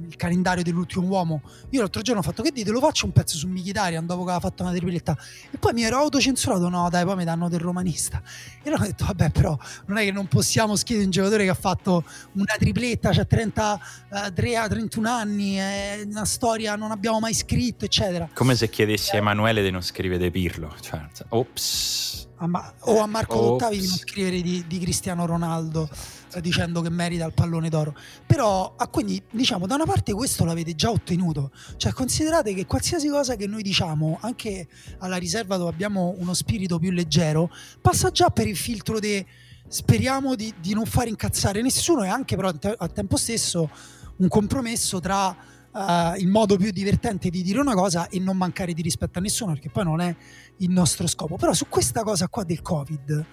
[0.08, 1.42] il calendario dell'ultimo uomo.
[1.70, 4.32] Io l'altro giorno ho fatto che dite, lo faccio un pezzo su Mkhitaryan dopo che
[4.32, 5.18] aveva fatto una tripletta
[5.52, 8.22] e poi mi ero autocensurato, no dai, poi mi danno del romanista.
[8.62, 9.58] E allora ho detto, vabbè però
[9.88, 12.04] non è che non possiamo schiedere un giocatore che ha fatto
[12.34, 18.30] una tripletta, cioè 33 a 31 anni, è una storia non abbiamo mai scritto, eccetera.
[18.34, 22.13] Come se chiedessi a Emanuele di non scrivere Pirlo, cioè, ops.
[22.38, 25.90] A Ma- o a Marco Ottavi di non scrivere di, di Cristiano Ronaldo
[26.42, 27.96] dicendo che merita il pallone d'oro.
[28.26, 31.52] Però, ah, quindi, diciamo, da una parte questo l'avete già ottenuto.
[31.78, 34.68] Cioè, considerate che qualsiasi cosa che noi diciamo, anche
[35.00, 37.52] alla riserva dove abbiamo uno spirito più leggero,
[37.82, 39.24] passa già per il filtro di
[39.68, 43.70] speriamo di, di non far incazzare nessuno e anche però al tempo stesso
[44.18, 45.36] un compromesso tra
[45.74, 49.22] Uh, il modo più divertente di dire una cosa e non mancare di rispetto a
[49.24, 50.16] nessuno, perché poi non è
[50.58, 51.36] il nostro scopo.
[51.36, 53.26] Però su questa cosa qua del Covid,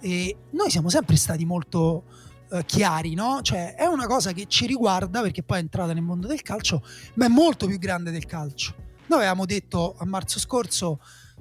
[0.00, 2.04] eh, noi siamo sempre stati molto
[2.50, 3.40] eh, chiari, no?
[3.42, 6.84] Cioè è una cosa che ci riguarda perché poi è entrata nel mondo del calcio,
[7.14, 8.74] ma è molto più grande del calcio.
[9.08, 11.00] Noi avevamo detto a marzo scorso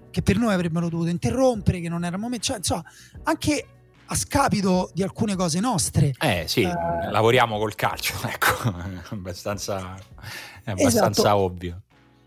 [0.10, 2.84] che per noi avrebbero dovuto interrompere, che non era il momento, cioè insomma,
[3.24, 3.77] anche
[4.08, 6.14] a scapito di alcune cose nostre.
[6.20, 6.74] Eh sì, eh,
[7.10, 9.96] lavoriamo col calcio, ecco, è abbastanza,
[10.64, 11.36] è abbastanza esatto.
[11.36, 11.82] ovvio.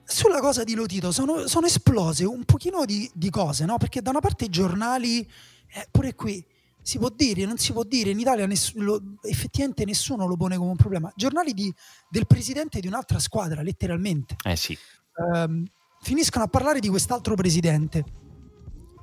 [0.05, 3.78] Sulla cosa di Lotito sono, sono esplose un pochino di, di, cose, no?
[3.78, 6.45] Perché da una parte i giornali, eh, pure qui,
[6.83, 10.57] si può dire, non si può dire, in Italia ness- lo, effettivamente nessuno lo pone
[10.57, 11.12] come un problema.
[11.14, 11.72] Giornali di,
[12.09, 14.35] del presidente di un'altra squadra, letteralmente.
[14.43, 14.76] Eh sì.
[15.14, 15.64] Um,
[16.01, 18.05] finiscono a parlare di quest'altro presidente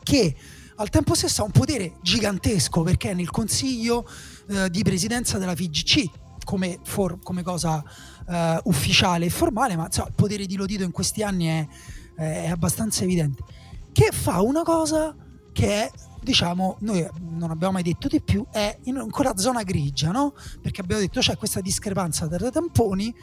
[0.04, 0.36] che
[0.78, 4.08] al tempo stesso ha un potere gigantesco perché è nel consiglio
[4.48, 6.10] uh, di presidenza della FIGC
[6.44, 7.84] come, for- come cosa
[8.26, 11.68] uh, ufficiale e formale, ma insomma, il potere di Lodito in questi anni è,
[12.16, 13.44] è abbastanza evidente.
[13.92, 15.16] Che fa una cosa
[15.52, 20.12] che è diciamo, noi non abbiamo mai detto di più, è in quella zona grigia,
[20.12, 20.34] no?
[20.62, 23.14] Perché abbiamo detto c'è questa discrepanza tra tamponi,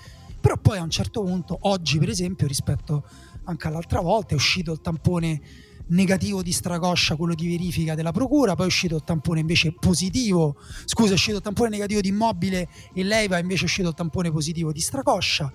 [0.40, 3.06] però poi a un certo punto, oggi per esempio, rispetto
[3.44, 5.40] anche all'altra volta, è uscito il tampone
[5.88, 10.56] negativo di Stracoscia, quello di verifica della procura, poi è uscito il tampone invece positivo,
[10.84, 14.30] scusa, è uscito il tampone negativo di immobile e Leiva invece è uscito il tampone
[14.30, 15.52] positivo di Stracoscia.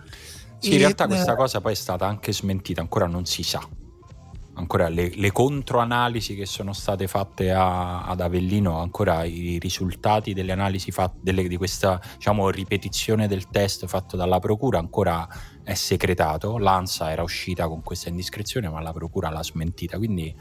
[0.59, 3.43] Sì, e, in realtà questa eh, cosa poi è stata anche smentita, ancora non si
[3.43, 3.67] sa
[4.59, 10.51] ancora le, le controanalisi che sono state fatte a, ad Avellino, ancora i risultati delle
[10.51, 15.27] analisi fatte, delle, di questa diciamo, ripetizione del test fatto dalla Procura ancora
[15.69, 16.57] è secretato.
[16.57, 19.97] L'ANSA era uscita con questa indiscrezione, ma la Procura l'ha smentita.
[19.97, 20.35] Quindi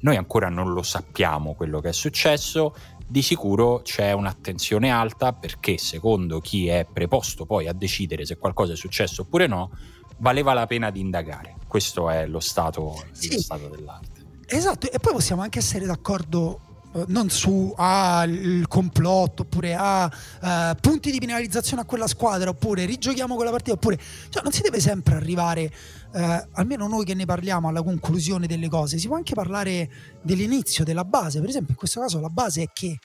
[0.00, 2.74] noi ancora non lo sappiamo quello che è successo.
[3.06, 8.74] Di sicuro c'è un'attenzione alta perché, secondo chi è preposto poi a decidere se qualcosa
[8.74, 9.70] è successo oppure no,
[10.18, 11.54] valeva la pena di indagare.
[11.66, 13.32] Questo è lo stato, sì.
[13.32, 14.24] lo stato dell'arte.
[14.46, 16.60] Esatto, e poi possiamo anche essere d'accordo
[17.08, 22.84] non su ah, il complotto oppure ah, uh, punti di penalizzazione a quella squadra oppure
[22.84, 25.72] rigiochiamo quella partita oppure cioè, non si deve sempre arrivare
[26.12, 28.98] uh, almeno noi che ne parliamo alla conclusione delle cose.
[28.98, 29.90] Si può anche parlare
[30.22, 31.40] dell'inizio della base.
[31.40, 32.98] Per esempio in questo caso la base è che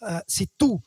[0.00, 0.78] uh, se tu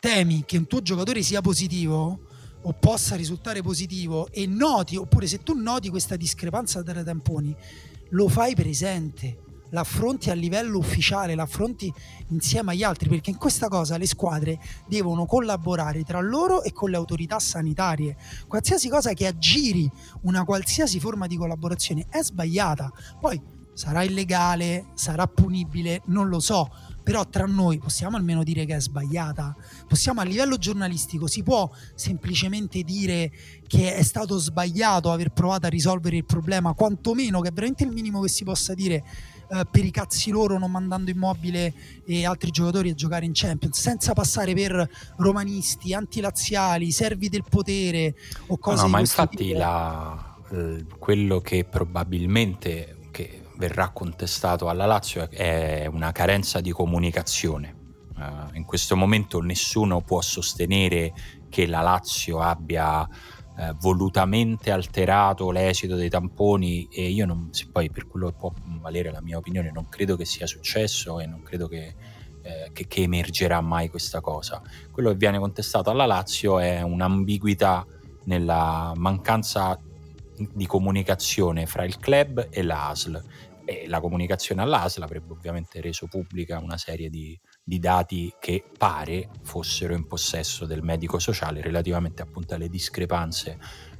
[0.00, 2.20] temi che un tuo giocatore sia positivo
[2.62, 7.54] o possa risultare positivo e noti, oppure se tu noti questa discrepanza tra tamponi,
[8.10, 9.38] lo fai presente,
[9.70, 11.92] l'affronti a livello ufficiale, l'affronti
[12.28, 16.90] insieme agli altri, perché in questa cosa le squadre devono collaborare tra loro e con
[16.90, 18.16] le autorità sanitarie.
[18.46, 19.90] Qualsiasi cosa che aggiri
[20.22, 22.92] una qualsiasi forma di collaborazione è sbagliata.
[23.20, 23.40] Poi
[23.72, 26.68] sarà illegale, sarà punibile, non lo so
[27.08, 29.56] però tra noi possiamo almeno dire che è sbagliata?
[29.88, 33.32] Possiamo a livello giornalistico, si può semplicemente dire
[33.66, 37.92] che è stato sbagliato aver provato a risolvere il problema, quantomeno che è veramente il
[37.92, 39.02] minimo che si possa dire
[39.50, 41.72] eh, per i cazzi loro non mandando immobile
[42.04, 48.14] e altri giocatori a giocare in Champions, senza passare per romanisti, antilaziali, servi del potere
[48.48, 54.86] o cose no, no, ma infatti la, eh, quello che probabilmente che verrà contestato alla
[54.86, 57.76] Lazio è una carenza di comunicazione.
[58.18, 61.12] Uh, in questo momento nessuno può sostenere
[61.48, 63.08] che la Lazio abbia
[63.58, 69.10] uh, volutamente alterato l'esito dei tamponi e io non, se poi per quello può valere
[69.10, 71.94] la mia opinione non credo che sia successo e non credo che,
[72.42, 74.62] eh, che, che emergerà mai questa cosa.
[74.90, 77.86] Quello che viene contestato alla Lazio è un'ambiguità
[78.24, 79.78] nella mancanza
[80.52, 83.22] di comunicazione fra il club e l'ASL
[83.64, 87.38] e la comunicazione all'ASL avrebbe ovviamente reso pubblica una serie di,
[87.68, 93.58] di, dati che pare fossero in possesso del medico sociale relativamente appunto alle discrepanze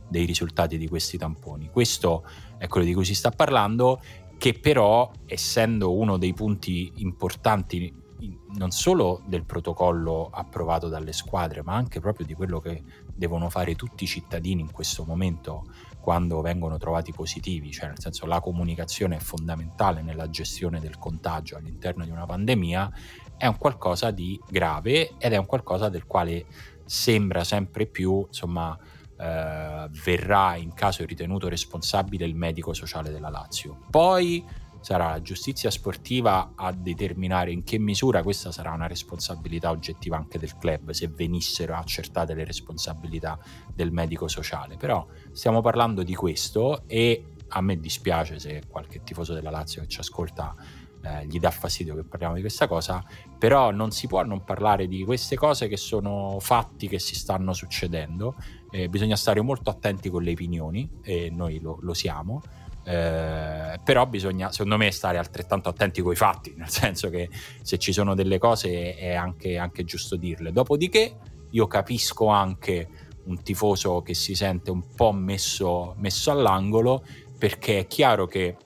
[0.09, 1.69] dei risultati di questi tamponi.
[1.69, 2.25] Questo
[2.57, 4.01] è quello di cui si sta parlando,
[4.39, 8.07] che però essendo uno dei punti importanti
[8.55, 12.83] non solo del protocollo approvato dalle squadre, ma anche proprio di quello che
[13.14, 15.66] devono fare tutti i cittadini in questo momento
[16.01, 21.57] quando vengono trovati positivi, cioè nel senso la comunicazione è fondamentale nella gestione del contagio
[21.57, 22.91] all'interno di una pandemia,
[23.39, 26.45] è un qualcosa di grave ed è un qualcosa del quale
[26.84, 28.76] sembra sempre più, insomma,
[29.16, 33.78] eh, verrà in caso ritenuto responsabile il medico sociale della Lazio.
[33.91, 34.45] Poi
[34.80, 40.39] sarà la giustizia sportiva a determinare in che misura questa sarà una responsabilità oggettiva anche
[40.39, 43.39] del club se venissero accertate le responsabilità
[43.74, 44.76] del medico sociale.
[44.76, 49.89] Però stiamo parlando di questo e a me dispiace se qualche tifoso della Lazio che
[49.89, 50.55] ci ascolta
[51.03, 53.05] eh, gli dà fastidio che parliamo di questa cosa,
[53.39, 57.53] però non si può non parlare di queste cose che sono fatti che si stanno
[57.53, 58.35] succedendo,
[58.71, 62.43] eh, bisogna stare molto attenti con le opinioni e noi lo, lo siamo.
[62.85, 67.29] Eh, però bisogna secondo me stare altrettanto attenti con i fatti nel senso che
[67.61, 70.53] se ci sono delle cose è anche, anche giusto dirle.
[70.53, 71.17] Dopodiché
[71.51, 72.89] io capisco anche
[73.25, 77.05] un tifoso che si sente un po' messo, messo all'angolo
[77.39, 78.57] perché è chiaro che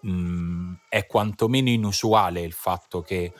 [0.00, 3.32] mh, mm, è quantomeno inusuale il fatto che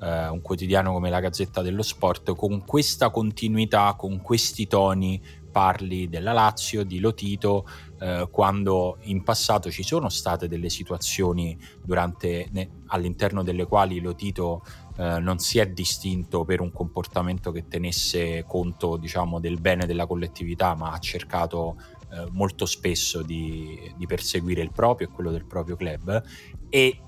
[0.00, 6.08] eh, un quotidiano come la Gazzetta dello Sport con questa continuità, con questi toni parli
[6.08, 7.66] della Lazio, di Lotito,
[7.98, 14.62] eh, quando in passato ci sono state delle situazioni durante, ne, all'interno delle quali Lotito
[14.96, 20.06] eh, non si è distinto per un comportamento che tenesse conto diciamo, del bene della
[20.06, 21.74] collettività, ma ha cercato
[22.12, 26.22] eh, molto spesso di, di perseguire il proprio e quello del proprio club
[26.68, 27.00] e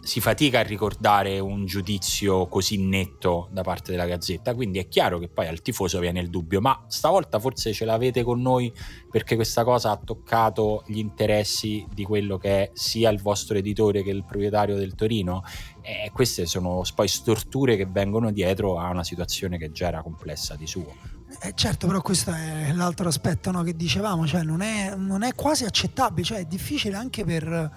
[0.00, 5.18] si fatica a ricordare un giudizio così netto da parte della Gazzetta, quindi è chiaro
[5.18, 8.72] che poi al tifoso viene il dubbio, ma stavolta forse ce l'avete con noi
[9.10, 14.02] perché questa cosa ha toccato gli interessi di quello che è sia il vostro editore
[14.02, 15.42] che il proprietario del Torino?
[15.82, 20.54] E queste sono poi storture che vengono dietro a una situazione che già era complessa
[20.54, 21.17] di suo.
[21.40, 25.34] Eh certo, però questo è l'altro aspetto no, che dicevamo, cioè non è, non è
[25.34, 27.72] quasi accettabile, cioè è difficile anche per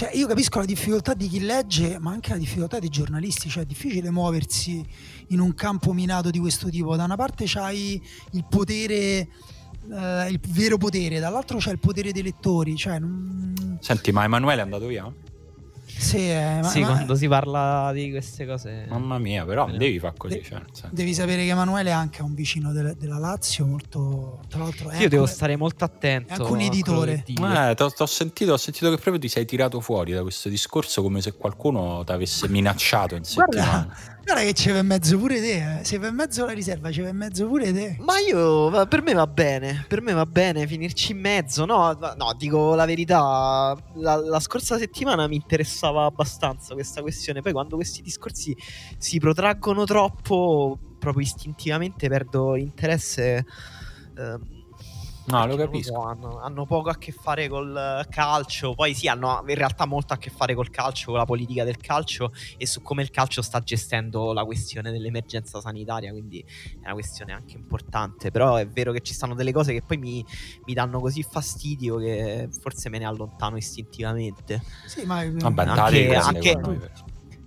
[0.00, 3.64] cioè, io capisco la difficoltà di chi legge, ma anche la difficoltà dei giornalisti, cioè
[3.64, 4.82] è difficile muoversi
[5.28, 6.96] in un campo minato di questo tipo.
[6.96, 9.28] Da una parte c'hai il potere, eh,
[10.30, 12.76] il vero potere, dall'altro c'è il potere dei lettori.
[12.76, 13.76] Cioè, non...
[13.80, 15.12] Senti, ma Emanuele è andato via?
[16.00, 18.86] Sì, eh, ma, sì ma, quando si parla di queste cose.
[18.88, 20.40] Mamma mia, però non devi fare così.
[20.40, 24.40] De- cioè, devi sapere che Emanuele è anche un vicino de- della Lazio, molto.
[24.48, 26.32] Tra l'altro, io devo stare molto attento.
[26.32, 27.24] È anche un editore.
[27.26, 31.20] Eh, t'ho, sentito, ho sentito che proprio ti sei tirato fuori da questo discorso come
[31.20, 33.84] se qualcuno ti avesse minacciato in settimana.
[33.84, 35.84] Guarda, Guarda che c'è in mezzo pure te, eh.
[35.84, 37.96] se in mezzo la riserva, c'è in mezzo pure te.
[37.98, 42.34] Ma io, per me va bene, per me va bene finirci in mezzo, no, no
[42.38, 48.02] dico la verità, la, la, scorsa settimana mi interessava abbastanza questa questione, poi quando questi
[48.02, 48.56] discorsi
[48.98, 53.44] si protraggono troppo, proprio istintivamente perdo interesse.
[54.16, 54.58] Eh,
[55.24, 56.02] No, lo capisco.
[56.02, 58.74] Hanno, hanno, poco a che fare col calcio.
[58.74, 61.76] Poi sì, hanno in realtà molto a che fare col calcio, con la politica del
[61.76, 66.10] calcio e su come il calcio sta gestendo la questione dell'emergenza sanitaria.
[66.10, 68.30] Quindi è una questione anche importante.
[68.30, 70.24] Però è vero che ci stanno delle cose che poi mi,
[70.64, 74.62] mi danno così fastidio che forse me ne allontano istintivamente.
[74.86, 76.60] Sì, ma Vabbè, anche, anche,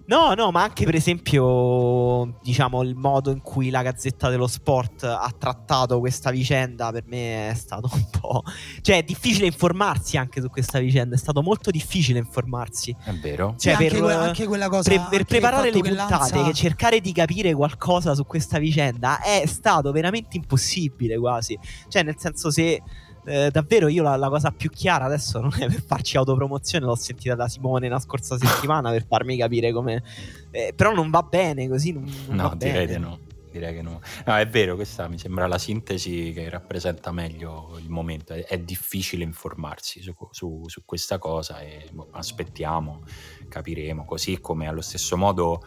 [0.06, 5.04] No, no, ma anche per esempio, diciamo, il modo in cui la Gazzetta dello Sport
[5.04, 8.44] ha trattato questa vicenda per me è stato un po'...
[8.82, 12.94] Cioè, è difficile informarsi anche su questa vicenda, è stato molto difficile informarsi.
[13.02, 13.56] È vero.
[13.58, 14.90] Cioè, per, anche, que- anche, quella cosa...
[14.90, 16.52] Pre- per preparare le puntate, Lanza...
[16.52, 21.58] cercare di capire qualcosa su questa vicenda è stato veramente impossibile quasi.
[21.88, 22.82] Cioè, nel senso se
[23.26, 26.96] eh, davvero io la, la, cosa più chiara adesso non è per farci autopromozione, l'ho
[26.96, 30.04] sentita da Simone la scorsa settimana per farmi capire come...
[30.52, 31.92] Eh, però non va bene così.
[31.94, 33.20] Non, non no, direi di no.
[33.54, 34.02] Direi che no.
[34.26, 34.36] no.
[34.36, 38.34] È vero, questa mi sembra la sintesi che rappresenta meglio il momento.
[38.34, 43.04] È, è difficile informarsi su, su, su, questa cosa e boh, aspettiamo,
[43.48, 44.06] capiremo.
[44.06, 45.64] Così come allo stesso modo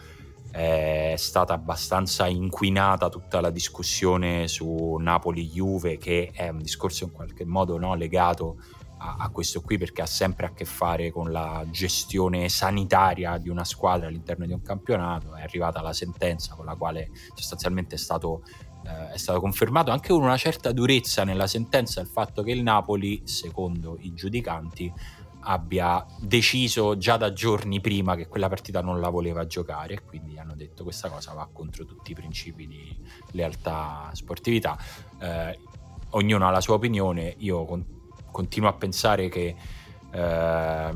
[0.57, 7.45] è stata abbastanza inquinata tutta la discussione su Napoli-Juve, che è un discorso in qualche
[7.45, 8.57] modo no, legato
[8.97, 13.49] a, a, questo qui perché ha sempre a che fare con la gestione sanitaria di
[13.49, 15.35] una squadra all'interno di un campionato.
[15.35, 18.41] È arrivata la sentenza con la quale sostanzialmente è stato,
[18.83, 22.63] eh, è stato confermato anche con una certa durezza nella sentenza il fatto che il
[22.63, 24.91] Napoli, secondo i giudicanti,
[25.49, 30.37] abbia deciso già da giorni prima che quella partita non la voleva giocare e quindi
[30.37, 32.95] hanno detto questa cosa va contro tutti i principi di
[33.31, 34.77] lealtà sportività.
[35.19, 35.57] Eh,
[36.11, 37.85] ognuno ha la sua opinione, io con-
[38.29, 39.55] continuo a pensare che
[40.11, 40.95] eh,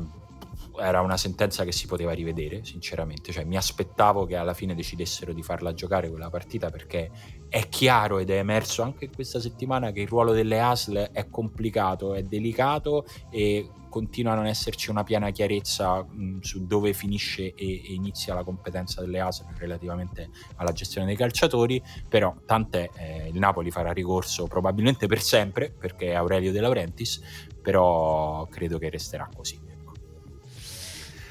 [0.78, 5.32] era una sentenza che si poteva rivedere, sinceramente, cioè mi aspettavo che alla fine decidessero
[5.32, 7.10] di farla giocare quella partita perché
[7.52, 12.14] è chiaro ed è emerso anche questa settimana che il ruolo delle ASL è complicato,
[12.14, 17.54] è delicato e continua a non esserci una piena chiarezza mh, su dove finisce e,
[17.54, 23.38] e, inizia la competenza delle ASL relativamente alla gestione dei calciatori, però tant'è, eh, il
[23.38, 27.20] Napoli farà ricorso probabilmente per sempre perché è Aurelio De Laurentiis,
[27.60, 29.60] però credo che resterà così.
[29.68, 29.92] Ecco.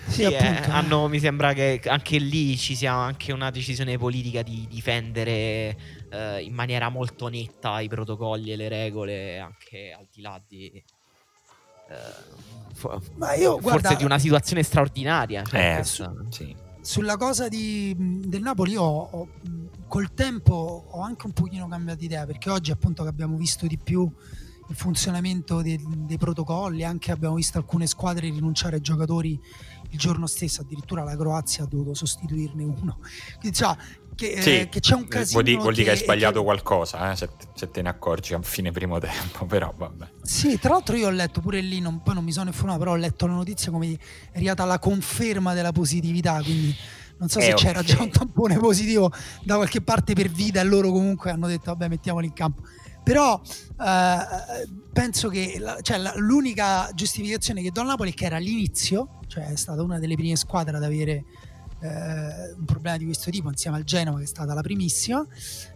[0.06, 0.38] Sì, eh,
[0.70, 6.44] hanno, mi sembra che anche lì ci sia anche una decisione politica di difendere eh,
[6.44, 10.84] in maniera molto netta i protocolli e le regole, anche al di là di,
[11.92, 15.44] eh, Ma io, forse guarda, di una situazione straordinaria.
[15.44, 16.56] Cioè eh, su, sì.
[16.82, 19.28] Sulla cosa di, del Napoli ho, ho,
[19.88, 23.78] col tempo ho anche un pochino cambiato idea perché oggi appunto che abbiamo visto di
[23.78, 24.10] più
[24.68, 29.40] il funzionamento dei, dei protocolli, anche abbiamo visto alcune squadre rinunciare ai giocatori
[29.90, 33.00] il giorno stesso, addirittura la Croazia ha dovuto sostituirne uno.
[33.40, 33.76] Quindi, cioè,
[34.16, 35.42] che, sì, eh, che c'è un casino.
[35.42, 36.46] Vuol dire, vuol dire che, hai sbagliato che...
[36.46, 40.10] qualcosa, eh, se, se, te ne accorgi a fine primo tempo, però vabbè.
[40.22, 42.92] Sì, tra l'altro io ho letto pure lì, non, poi non mi sono informato, però
[42.92, 43.92] ho letto la notizia come
[44.32, 46.76] è arrivata la conferma della positività, quindi
[47.18, 49.12] non so eh, se c'era già un tampone positivo
[49.44, 52.64] da qualche parte per vita e loro comunque hanno detto vabbè mettiamoli in campo.
[53.04, 58.26] Però eh, penso che la, cioè, la, l'unica giustificazione che do al Napoli è che
[58.26, 61.26] era l'inizio, cioè è stata una delle prime squadre ad avere
[61.82, 65.26] eh, un problema di questo tipo insieme al Genova che è stata la primissima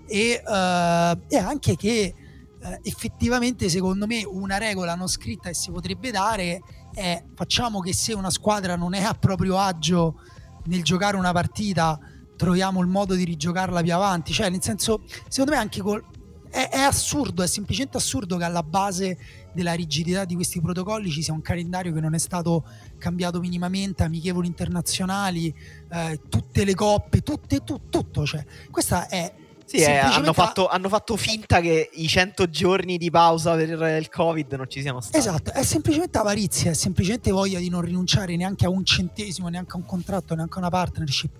[0.07, 2.13] e, eh, e anche che
[2.61, 6.61] eh, effettivamente secondo me una regola non scritta che si potrebbe dare
[6.93, 10.19] è facciamo che se una squadra non è a proprio agio
[10.65, 11.99] nel giocare una partita
[12.35, 14.33] troviamo il modo di rigiocarla più avanti.
[14.33, 16.03] Cioè nel senso secondo me anche col,
[16.49, 19.17] è, è assurdo è semplicemente assurdo che alla base
[19.55, 22.63] della rigidità di questi protocolli ci sia un calendario che non è stato
[22.97, 25.53] cambiato minimamente, amichevoli internazionali,
[25.91, 28.25] eh, tutte le coppe, tutte, tu, tutto.
[28.25, 29.33] Cioè, questa è
[29.65, 34.09] sì, eh, hanno, fatto, hanno, fatto, finta che i 100 giorni di pausa per il
[34.09, 35.17] Covid non ci siano stati.
[35.17, 39.71] Esatto, è semplicemente avarizia, è semplicemente voglia di non rinunciare neanche a un centesimo, neanche
[39.73, 41.31] a un contratto, neanche a una partnership.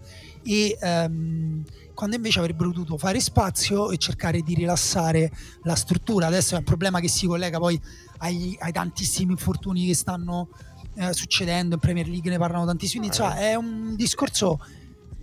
[0.46, 1.64] E um,
[1.94, 5.32] quando invece avrebbero dovuto fare spazio e cercare di rilassare
[5.64, 6.28] la struttura.
[6.28, 7.80] Adesso è un problema che si collega poi
[8.20, 10.50] ai, ai tantissimi infortuni che stanno
[10.96, 13.08] eh, succedendo in Premier League, ne parlano tantissimi.
[13.08, 14.60] Quindi, cioè, è un discorso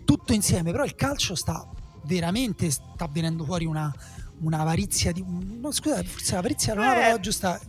[0.05, 1.69] tutto insieme, però il calcio sta
[2.05, 3.93] veramente sta venendo fuori una,
[4.41, 7.61] un'avarizia di no, scusate forse l'avarizia non è la parola giusta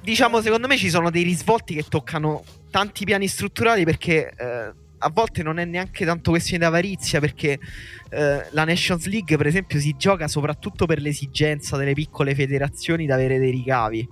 [0.00, 4.72] diciamo secondo me ci sono dei risvolti che toccano tanti piani strutturali perché eh,
[5.02, 7.58] a volte non è neanche tanto questione di avarizia perché
[8.10, 13.12] eh, la Nations League per esempio si gioca soprattutto per l'esigenza delle piccole federazioni di
[13.12, 14.08] avere dei ricavi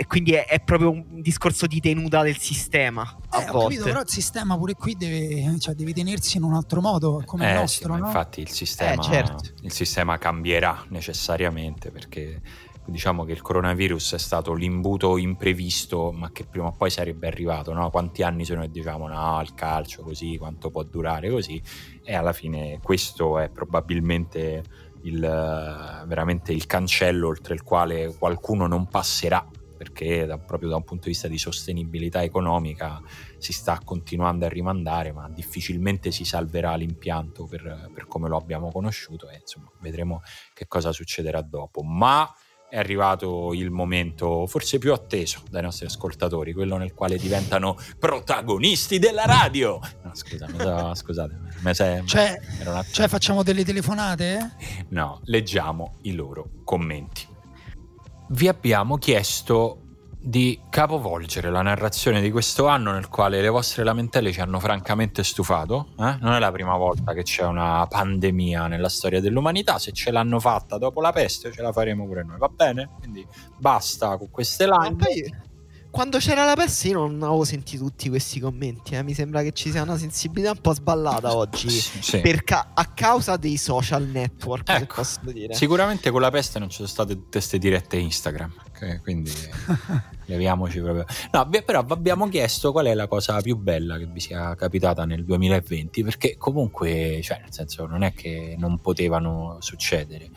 [0.00, 3.02] e quindi è, è, proprio un discorso di tenuta del sistema.
[3.38, 6.80] Eh, ho capito, però il sistema pure qui deve, cioè, deve tenersi in un altro
[6.80, 7.92] modo come eh, il nostro.
[7.92, 8.06] Sì, no?
[8.06, 9.50] Infatti il sistema, eh, certo.
[9.60, 12.40] il sistema cambierà necessariamente perché
[12.86, 17.72] diciamo che il coronavirus è stato l'imbuto imprevisto, ma che prima o poi sarebbe arrivato.
[17.72, 17.90] No?
[17.90, 21.60] Quanti anni sono che diciamo no, il calcio così, quanto può durare così,
[22.02, 24.62] e alla fine questo è probabilmente
[25.02, 29.48] il, veramente il cancello oltre il quale qualcuno non passerà
[29.80, 33.00] perché da, proprio da un punto di vista di sostenibilità economica
[33.38, 38.70] si sta continuando a rimandare, ma difficilmente si salverà l'impianto per, per come lo abbiamo
[38.70, 40.20] conosciuto e insomma vedremo
[40.52, 41.80] che cosa succederà dopo.
[41.82, 42.30] Ma
[42.70, 48.98] è arrivato il momento forse più atteso dai nostri ascoltatori, quello nel quale diventano protagonisti
[48.98, 49.78] della radio.
[50.02, 51.38] No, scusa, so, scusate,
[51.72, 52.40] se, cioè,
[52.90, 54.56] cioè facciamo delle telefonate?
[54.88, 57.26] No, leggiamo i loro commenti
[58.30, 59.89] vi abbiamo chiesto
[60.22, 65.24] di capovolgere la narrazione di questo anno nel quale le vostre lamentele ci hanno francamente
[65.24, 65.88] stufato.
[65.98, 66.16] Eh?
[66.20, 70.38] Non è la prima volta che c'è una pandemia nella storia dell'umanità, se ce l'hanno
[70.38, 72.90] fatta dopo la peste ce la faremo pure noi, va bene?
[72.98, 73.26] Quindi
[73.56, 74.96] basta con queste line
[75.90, 78.94] quando c'era la peste io non avevo sentito tutti questi commenti.
[78.94, 79.02] Eh.
[79.02, 82.20] Mi sembra che ci sia una sensibilità un po' sballata oggi sì.
[82.44, 84.68] ca- a causa dei social network.
[84.68, 85.02] Ecco,
[85.50, 88.52] Sicuramente con la peste non ci sono state tutte queste dirette Instagram.
[88.68, 88.98] Okay?
[89.00, 89.32] Quindi
[90.26, 91.04] leviamoci proprio.
[91.32, 95.04] No, però vi abbiamo chiesto qual è la cosa più bella che vi sia capitata
[95.04, 96.04] nel 2020.
[96.04, 100.30] Perché comunque, cioè, nel senso, non è che non potevano succedere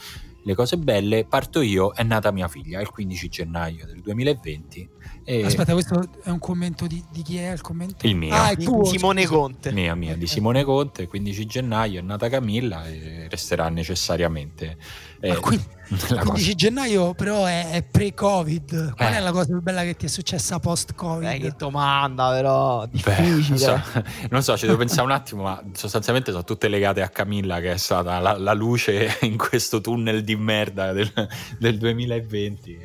[0.43, 4.89] le cose belle, parto io, è nata mia figlia il 15 gennaio del 2020.
[5.23, 5.45] E...
[5.45, 8.05] Aspetta, questo è un commento di, di, chi è il commento?
[8.05, 8.33] Il mio.
[8.33, 9.71] Ah, è tuo, Simone Conte.
[9.71, 14.77] Mia, mia, di Simone Conte, 15 gennaio è nata Camilla e resterà necessariamente
[15.23, 16.53] eh, ah, quindi, 15 cosa...
[16.53, 18.93] gennaio però è, è pre-Covid.
[18.93, 19.15] Qual eh.
[19.15, 21.29] è la cosa più bella che ti è successa post-Covid?
[21.29, 23.15] Eh, che domanda però, difficile.
[23.15, 23.81] Beh, non, so,
[24.29, 27.71] non so, ci devo pensare un attimo, ma sostanzialmente sono tutte legate a Camilla che
[27.71, 31.09] è stata la, la luce in questo tunnel di merda del,
[31.57, 32.79] del 2020.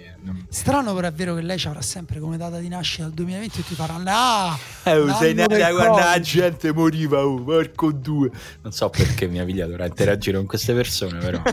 [0.49, 3.61] Strano però è vero che lei ci avrà sempre come data di nascita il 2020
[3.61, 8.31] e ti farà ah, eh, sei nata quando la gente moriva, oh, porco due.
[8.63, 11.43] Non so perché mia figlia dovrà interagire con queste persone, però.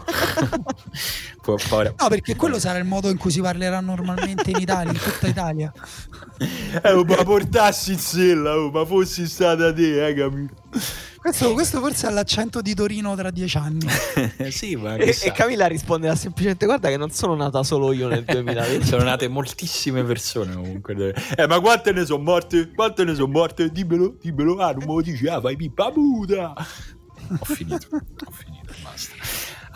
[1.98, 5.28] no, perché quello sarà il modo in cui si parlerà normalmente in Italia, in tutta
[5.28, 5.72] Italia.
[6.38, 10.50] Eh, oh, ma portassi in sella, oh, ma fossi stata te, eh, Camillo.
[11.26, 13.88] Questo, questo, forse è l'accento di Torino tra dieci anni.
[14.52, 18.24] sì, ma e, e, Camilla risponderà semplicemente: Guarda, che non sono nata solo io nel
[18.24, 18.86] 2020.
[18.86, 21.16] sono nate moltissime persone comunque.
[21.36, 22.70] Eh, ma quante ne sono morte?
[22.70, 23.72] Quante ne sono morte?
[23.72, 24.58] Dimmelo, dimmelo.
[24.58, 26.54] Ah, non me lo dici, ah, fai pippa muta.
[26.54, 29.14] Ho finito, ho finito, basta.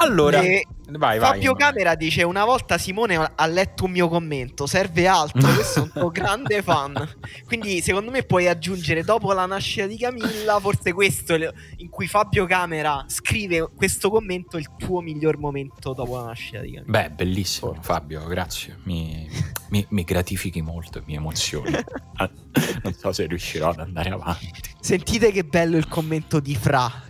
[0.02, 4.66] Allora, e vai, Fabio vai, Camera dice: Una volta Simone ha letto un mio commento,
[4.66, 5.42] serve altro.
[5.54, 7.08] Questo è un tuo grande fan.
[7.46, 11.36] Quindi, secondo me, puoi aggiungere dopo la nascita di Camilla, forse questo
[11.78, 16.74] in cui Fabio Camera scrive questo commento, il tuo miglior momento dopo la nascita di
[16.74, 16.92] Camilla.
[16.92, 18.78] Beh, bellissimo, Fabio, grazie.
[18.84, 19.30] Mi,
[19.70, 21.72] mi, mi gratifichi molto, mi emozioni.
[22.84, 24.52] non so se riuscirò ad andare avanti.
[24.80, 27.08] Sentite che bello il commento di Fra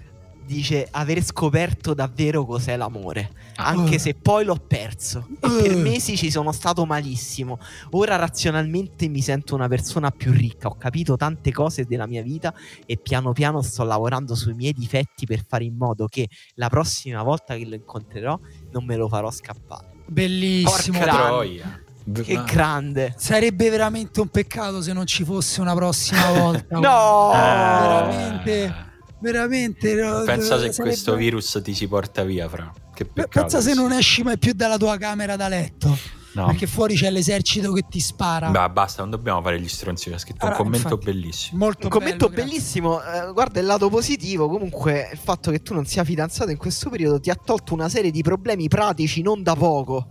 [0.50, 4.00] dice aver scoperto davvero cos'è l'amore, anche uh.
[4.00, 5.62] se poi l'ho perso e uh.
[5.62, 7.60] per mesi ci sono stato malissimo.
[7.92, 12.52] Ora razionalmente mi sento una persona più ricca, ho capito tante cose della mia vita
[12.88, 17.22] e piano piano sto lavorando sui miei difetti per fare in modo che la prossima
[17.22, 18.40] volta che lo incontrerò
[18.72, 19.98] non me lo farò scappare.
[20.08, 20.98] Bellissimo.
[20.98, 21.84] Porca troia.
[22.12, 22.44] Che no.
[22.44, 23.14] grande.
[23.18, 26.74] Sarebbe veramente un peccato se non ci fosse una prossima volta.
[26.80, 27.30] no!
[27.34, 28.88] Veramente
[29.22, 30.90] veramente pensa se sarebbe...
[30.90, 32.72] questo virus ti si porta via fra.
[32.94, 35.98] Che peccato pensa se non esci mai più dalla tua camera da letto
[36.34, 36.48] no.
[36.48, 38.50] perché fuori c'è l'esercito che ti spara.
[38.50, 41.58] Beh, basta non dobbiamo fare gli stronzi ha scritto allora, un commento infatti, bellissimo.
[41.58, 42.44] molto un bello, commento grazie.
[42.44, 46.58] bellissimo eh, guarda il lato positivo comunque il fatto che tu non sia fidanzato in
[46.58, 50.08] questo periodo ti ha tolto una serie di problemi pratici non da poco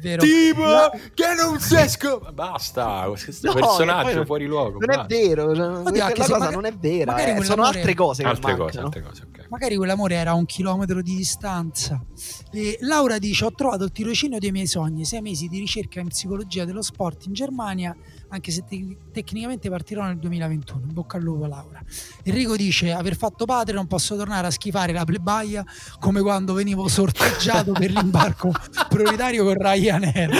[0.00, 0.22] vero.
[0.22, 0.90] Tipo no.
[1.14, 2.20] che non si esco.
[2.32, 4.78] Basta, questo no, personaggio non, fuori luogo.
[4.78, 5.02] Non basta.
[5.02, 7.16] è vero, cioè, Oddio, quella cosa magari, non è vera.
[7.16, 8.22] Eh, sono altre cose.
[8.22, 9.46] Altre cose, altre cose okay.
[9.48, 12.02] Magari quell'amore era a un chilometro di distanza.
[12.50, 16.08] E Laura dice: Ho trovato il tirocinio dei miei sogni, sei mesi di ricerca in
[16.08, 17.94] psicologia dello sport in Germania
[18.32, 20.86] anche se te- tecnicamente partirò nel 2021.
[20.86, 21.82] In bocca al lupo, Laura.
[22.24, 25.64] Enrico dice: Aver fatto padre, non posso tornare a schifare la plebaia
[25.98, 28.52] come quando venivo sorteggiato per l'imbarco
[28.88, 30.30] prioritario con Ryanair.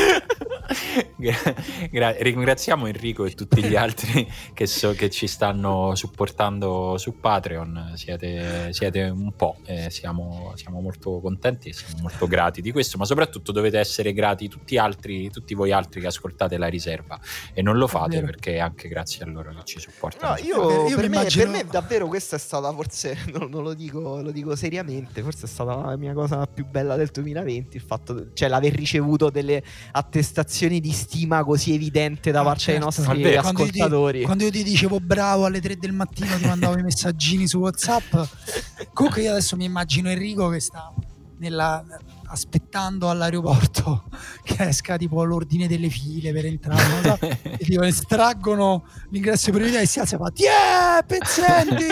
[1.90, 7.92] Gra- ringraziamo Enrico e tutti gli altri che, so, che ci stanno supportando su Patreon.
[7.94, 12.98] Siete, siete un po', eh, siamo, siamo, molto contenti e siamo molto grati di questo,
[12.98, 17.20] ma soprattutto dovete essere grati tutti, altri, tutti voi altri che ascoltate la riserva
[17.52, 20.34] e non lo fate perché anche grazie a loro che ci supportano.
[20.34, 21.44] No, io, io per, me, immagino...
[21.44, 25.46] per, me, davvero questa è stata forse, non, non lo, dico, lo, dico, seriamente, forse
[25.46, 29.62] è stata la mia cosa più bella del 2020, il fatto, cioè l'aver ricevuto delle
[29.92, 32.78] attestazioni di stima così evidente da ah, parte certo.
[32.78, 33.72] dei nostri Vabbè, ascoltatori.
[33.72, 36.82] Quando io, ti, quando io, ti, dicevo bravo alle 3 del mattino ti mandavo i
[36.82, 38.14] messaggini su Whatsapp,
[38.92, 40.92] comunque io adesso mi immagino Enrico che sta
[41.38, 41.84] nella
[42.32, 44.04] aspettando all'aeroporto
[44.42, 47.18] che esca tipo l'ordine delle file per entrare so?
[47.42, 51.84] e tipo estraggono l'ingresso priorità e si alza e fa tiè pezzenti!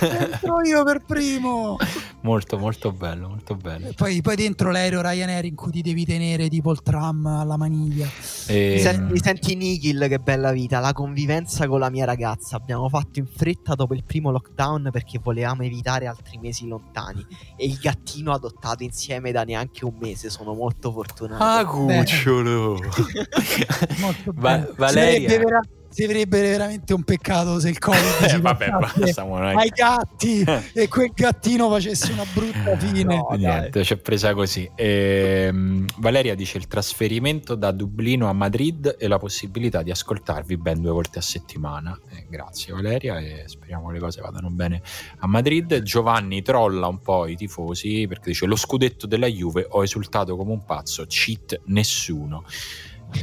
[0.00, 1.76] Entro io per primo!
[2.22, 3.92] Molto molto bello molto bello.
[3.94, 8.08] Poi, poi, dentro l'aereo Ryanair in cui ti devi tenere tipo il tram alla maniglia.
[8.46, 8.72] E...
[8.74, 12.56] mi, senti, mi senti Nikhil che bella vita la convivenza con la mia ragazza.
[12.56, 17.24] Abbiamo fatto in fretta dopo il primo lockdown perché volevamo evitare altri mesi lontani.
[17.56, 21.42] E il gattino adottato insieme da neanche un mese, sono molto fortunato.
[21.42, 22.78] Ah, cucciolo!
[23.98, 25.38] molto Va- Valeria si
[25.94, 31.10] vedrebbe veramente un peccato se il Covid eh, si vabbè, basta, ai gatti e quel
[31.14, 33.16] gattino facesse una brutta fine.
[33.16, 34.70] No, Niente, ci è presa così.
[34.74, 40.56] E, ehm, Valeria dice il trasferimento da Dublino a Madrid e la possibilità di ascoltarvi
[40.56, 41.98] ben due volte a settimana.
[42.10, 44.82] Eh, grazie Valeria e speriamo le cose vadano bene
[45.18, 45.82] a Madrid.
[45.82, 50.52] Giovanni trolla un po' i tifosi perché dice lo scudetto della Juve ho esultato come
[50.52, 52.44] un pazzo, cheat nessuno.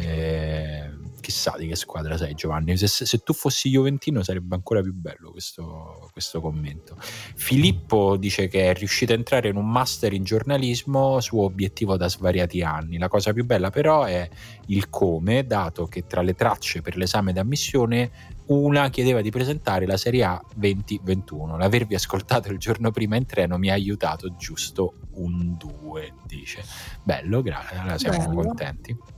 [0.01, 0.89] Eh,
[1.25, 2.77] chissà di che squadra sei Giovanni.
[2.77, 6.95] Se, se, tu fossi Juventino sarebbe ancora più bello questo, questo, commento.
[6.99, 12.07] Filippo dice che è riuscito a entrare in un master in giornalismo suo obiettivo da
[12.07, 12.99] svariati anni.
[12.99, 14.29] La cosa più bella però è
[14.67, 19.97] il come dato che tra le tracce per l'esame d'ammissione una chiedeva di presentare la
[19.97, 25.57] Serie A 2021 l'avervi ascoltato il giorno prima in treno mi ha aiutato giusto un
[25.57, 26.63] 2 dice.
[27.01, 28.41] Bello grazie siamo bello.
[28.41, 29.14] contenti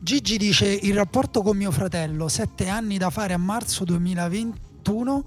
[0.00, 5.24] Gigi dice il rapporto con mio fratello, sette anni da fare a marzo 2021,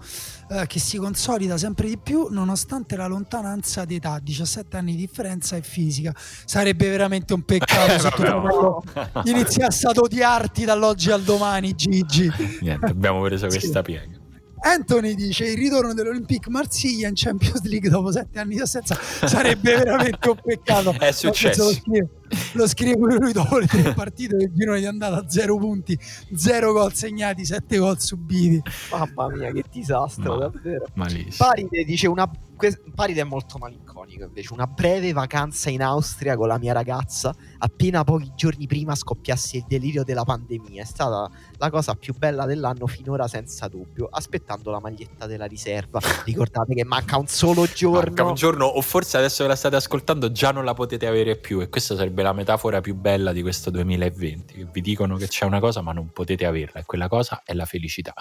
[0.50, 5.06] eh, che si consolida sempre di più nonostante la lontananza di età, 17 anni di
[5.06, 6.14] differenza e fisica.
[6.16, 8.84] Sarebbe veramente un peccato se tuo fratello
[9.26, 12.32] iniziasse ad odiarti dall'oggi al domani, Gigi.
[12.62, 13.84] Niente, abbiamo preso questa sì.
[13.84, 14.20] piega.
[14.64, 18.96] Anthony dice il ritorno dell'Olympique Marsiglia in Champions League dopo sette anni di assenza
[19.26, 20.92] sarebbe veramente un peccato.
[20.98, 21.72] È successo
[22.54, 25.98] lo scrive lui dopo le tre partite del girone di andata, zero punti,
[26.36, 28.62] zero gol segnati, sette gol subiti.
[28.92, 30.86] Mamma mia, che disastro, Ma, davvero.
[30.94, 31.50] Malissimo.
[31.50, 32.30] Paride dice una.
[32.94, 34.54] Paride è molto malinconico invece.
[34.54, 37.34] Una breve vacanza in Austria con la mia ragazza.
[37.58, 40.84] Appena pochi giorni prima scoppiasse il delirio della pandemia.
[40.84, 41.28] È stata
[41.58, 44.08] la cosa più bella dell'anno finora, senza dubbio.
[44.12, 46.00] Aspettando la maglietta della riserva.
[46.24, 48.00] Ricordate che manca un solo giorno.
[48.00, 51.38] Manca un giorno, o forse adesso che la state ascoltando già non la potete avere
[51.38, 51.62] più.
[51.62, 55.28] E questa sarebbe sarebbe la metafora più bella di questo 2020, che vi dicono che
[55.28, 58.14] c'è una cosa ma non potete averla e quella cosa è la felicità.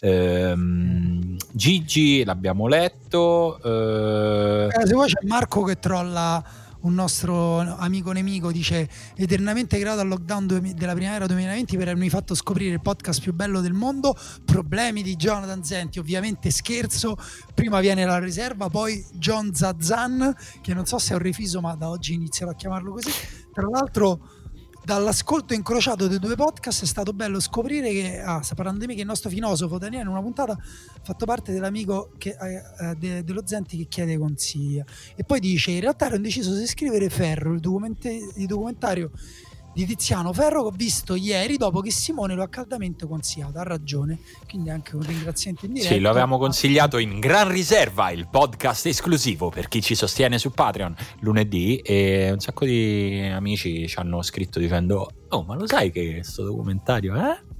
[0.00, 3.60] Ehm, Gigi l'abbiamo letto.
[3.62, 4.68] Eh...
[4.68, 6.42] Eh, se vuoi c'è Marco che trolla
[6.82, 12.34] un nostro amico nemico dice eternamente grato al lockdown della primavera 2020 per avermi fatto
[12.34, 17.16] scoprire il podcast più bello del mondo problemi di Jonathan Zenti ovviamente scherzo
[17.54, 21.76] prima viene la riserva poi John Zazan che non so se è un refiso ma
[21.76, 23.10] da oggi inizierò a chiamarlo così
[23.52, 24.40] tra l'altro
[24.84, 29.02] dall'ascolto incrociato dei due podcast è stato bello scoprire che, ah, parlando di me, che
[29.02, 33.22] il nostro filosofo Daniele in una puntata ha fatto parte dell'amico che, eh, eh de,
[33.24, 34.82] dello Zenti che chiede consigli.
[35.14, 39.10] E poi dice, in realtà ero indeciso se scrivere Ferro, il documentario
[39.72, 43.62] di Tiziano Ferro che ho visto ieri dopo che Simone lo ha caldamente consigliato, ha
[43.62, 44.18] ragione,
[44.48, 45.94] quindi anche un ringraziamento in diretta.
[45.94, 50.50] Sì, lo avevamo consigliato in gran riserva, il podcast esclusivo per chi ci sostiene su
[50.50, 55.90] Patreon lunedì e un sacco di amici ci hanno scritto dicendo "Oh, ma lo sai
[55.90, 57.50] che questo documentario, eh?"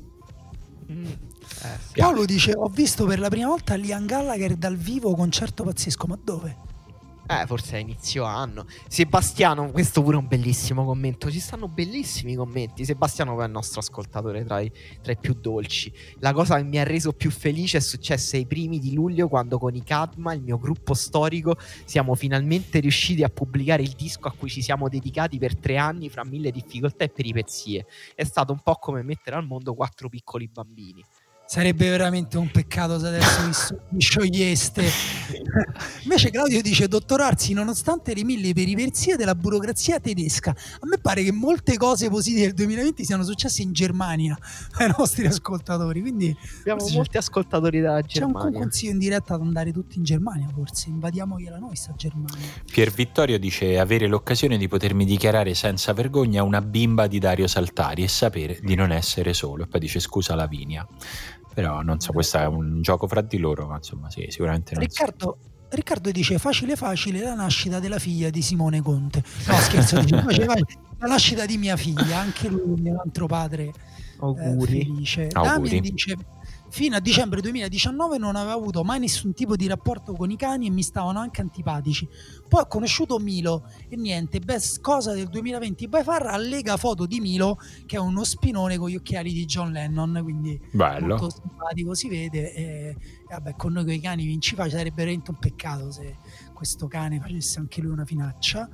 [0.92, 1.06] Mm.
[1.06, 6.06] Eh, Paolo dice: Ho visto per la prima volta Liam Gallagher dal vivo concerto pazzesco,
[6.06, 6.56] ma dove?
[7.24, 8.66] Eh, forse a inizio anno.
[8.88, 11.30] Sebastiano, questo pure è un bellissimo commento.
[11.30, 12.84] Ci stanno bellissimi commenti.
[12.84, 14.70] Sebastiano è il nostro ascoltatore tra i,
[15.00, 15.92] tra i, più dolci.
[16.18, 19.58] La cosa che mi ha reso più felice è successa ai primi di luglio quando
[19.58, 24.32] con i Cadma, il mio gruppo storico, siamo finalmente riusciti a pubblicare il disco a
[24.32, 27.86] cui ci siamo dedicati per tre anni fra mille difficoltà e peripezie.
[28.14, 31.04] È stato un po' come mettere al mondo quattro piccoli bambini.
[31.52, 34.88] Sarebbe veramente un peccato se adesso vi scioglieste.
[36.04, 40.48] Invece Claudio dice dottorarsi nonostante le mille peripezie della burocrazia tedesca.
[40.48, 44.34] A me pare che molte cose positive del 2020 siano successe in Germania
[44.80, 46.00] ai nostri ascoltatori.
[46.00, 48.40] Quindi abbiamo molti ascoltatori dalla Germania.
[48.40, 52.46] C'è un consiglio in diretta ad andare tutti in Germania, forse invadiamogliela noi sta Germania.
[52.64, 58.04] Pier Vittorio dice avere l'occasione di potermi dichiarare senza vergogna una bimba di Dario Saltari
[58.04, 59.64] e sapere di non essere solo.
[59.64, 60.88] E poi dice scusa Lavinia.
[61.54, 64.84] Però non so, questo è un gioco fra di loro, ma insomma sì, sicuramente non
[64.84, 65.50] Riccardo, so.
[65.68, 69.22] Riccardo dice facile facile la nascita della figlia di Simone Conte.
[69.46, 73.64] No scherzo, dice facile, facile, la nascita di mia figlia, anche lui, mio altro padre.
[73.64, 73.72] Eh,
[74.18, 74.80] Auguri.
[74.80, 75.28] Eh, felice.
[75.32, 75.68] Auguri.
[75.68, 76.16] Damien dice
[76.72, 80.68] fino a dicembre 2019 non avevo avuto mai nessun tipo di rapporto con i cani
[80.68, 82.08] e mi stavano anche antipatici.
[82.48, 87.20] Poi ho conosciuto Milo e niente, best cosa del 2020 by far allega foto di
[87.20, 91.08] Milo che è uno spinone con gli occhiali di John Lennon, quindi Bello.
[91.08, 92.96] molto simpatico si vede e, e
[93.28, 96.16] vabbè con noi con i cani vinci fa, sarebbe veramente un peccato se
[96.54, 98.66] questo cane facesse anche lui una finaccia.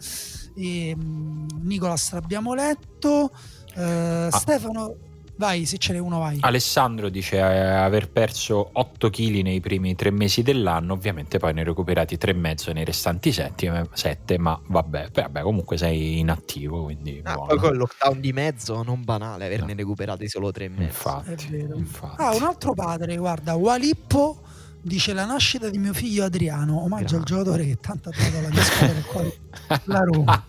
[0.55, 3.33] E, um, Nicolas l'abbiamo letto,
[3.75, 4.31] uh, ah.
[4.31, 5.08] Stefano
[5.39, 6.39] Vai, se ce n'è uno, vai.
[6.41, 11.63] Alessandro dice eh, aver perso 8 kg nei primi tre mesi dell'anno, ovviamente poi ne
[11.63, 17.57] recuperati 3,5 nei restanti 7, ma vabbè, Beh, vabbè, comunque sei inattivo, quindi ah, poi
[17.57, 19.79] con il lockdown di mezzo non banale averne no.
[19.79, 20.83] recuperati solo 3,5.
[20.83, 22.21] Infatti, infatti.
[22.21, 24.41] Ah, un altro padre, guarda, Walippo
[24.81, 27.17] dice la nascita di mio figlio Adriano, omaggio Grazie.
[27.17, 29.37] al giocatore che tanto ha dato la mia squadra cuore,
[29.85, 30.45] la Roma.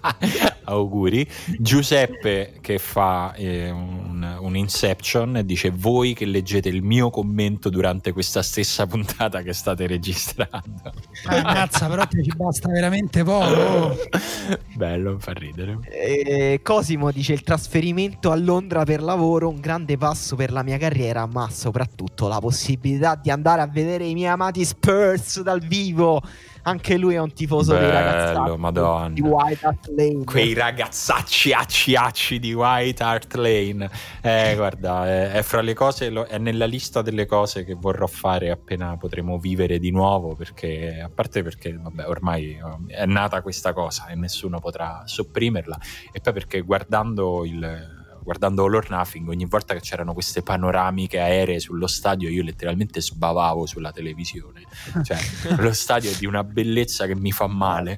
[0.64, 1.28] Auguri.
[1.58, 7.70] Giuseppe che fa eh, un, un, inception e dice voi che leggete il mio commento
[7.70, 10.94] durante questa stessa puntata che state registrando.
[11.24, 13.98] Cazzo, però ci basta veramente poco.
[14.80, 15.80] Bello, fa ridere.
[15.92, 20.78] Eh, Cosimo dice il trasferimento a Londra per lavoro, un grande passo per la mia
[20.78, 26.22] carriera, ma soprattutto la possibilità di andare a vedere i miei amati Spurs dal vivo.
[26.62, 29.14] Anche lui è un tifoso Bello, dei ragazzacci Madonna.
[29.14, 30.24] di White Hart Lane.
[30.24, 33.90] Quei ragazzacci acci acci di White Hart Lane.
[34.22, 38.52] Eh, guarda, è, è, fra le cose, è nella lista delle cose che vorrò fare
[38.52, 40.36] appena potremo vivere di nuovo.
[40.36, 42.58] Perché, a parte perché, vabbè, ormai
[42.88, 45.78] è nata questa cosa e nessuno potrà sopprimerla.
[46.12, 47.98] E poi perché guardando il
[48.30, 53.02] guardando All or Nothing, ogni volta che c'erano queste panoramiche aeree sullo stadio, io letteralmente
[53.02, 54.66] sbavavo sulla televisione.
[55.04, 55.18] Cioè,
[55.58, 57.98] lo stadio è di una bellezza che mi fa male.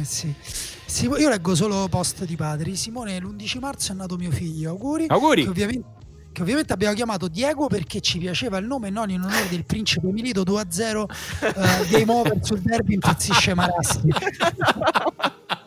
[0.00, 0.34] Eh sì.
[0.40, 1.06] sì.
[1.06, 2.74] io leggo solo post di padri.
[2.74, 4.70] Simone, l'11 marzo è nato mio figlio.
[4.70, 5.06] Auguri.
[5.08, 5.44] Auguri.
[5.44, 5.86] Che ovviamente,
[6.32, 10.08] che ovviamente abbiamo chiamato Diego perché ci piaceva il nome, non in onore del principe
[10.08, 11.06] Milito 2-0 uh,
[11.44, 14.00] eh, Game Over sul derby impazzisce Marassi.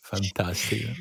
[0.00, 0.92] Fantastico.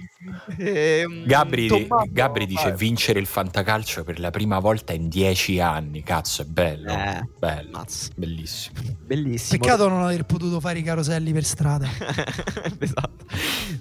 [0.58, 6.04] Ehm, Gabri, Tommaso, Gabri dice vincere il fantacalcio per la prima volta in dieci anni.
[6.04, 6.92] Cazzo, è bello.
[6.92, 7.70] Eh, bello.
[7.72, 8.10] Mazzo.
[8.16, 8.80] Bellissimo.
[9.06, 9.60] Bellissimo.
[9.60, 11.88] Peccato non aver potuto fare i caroselli per strada.
[12.80, 13.26] esatto.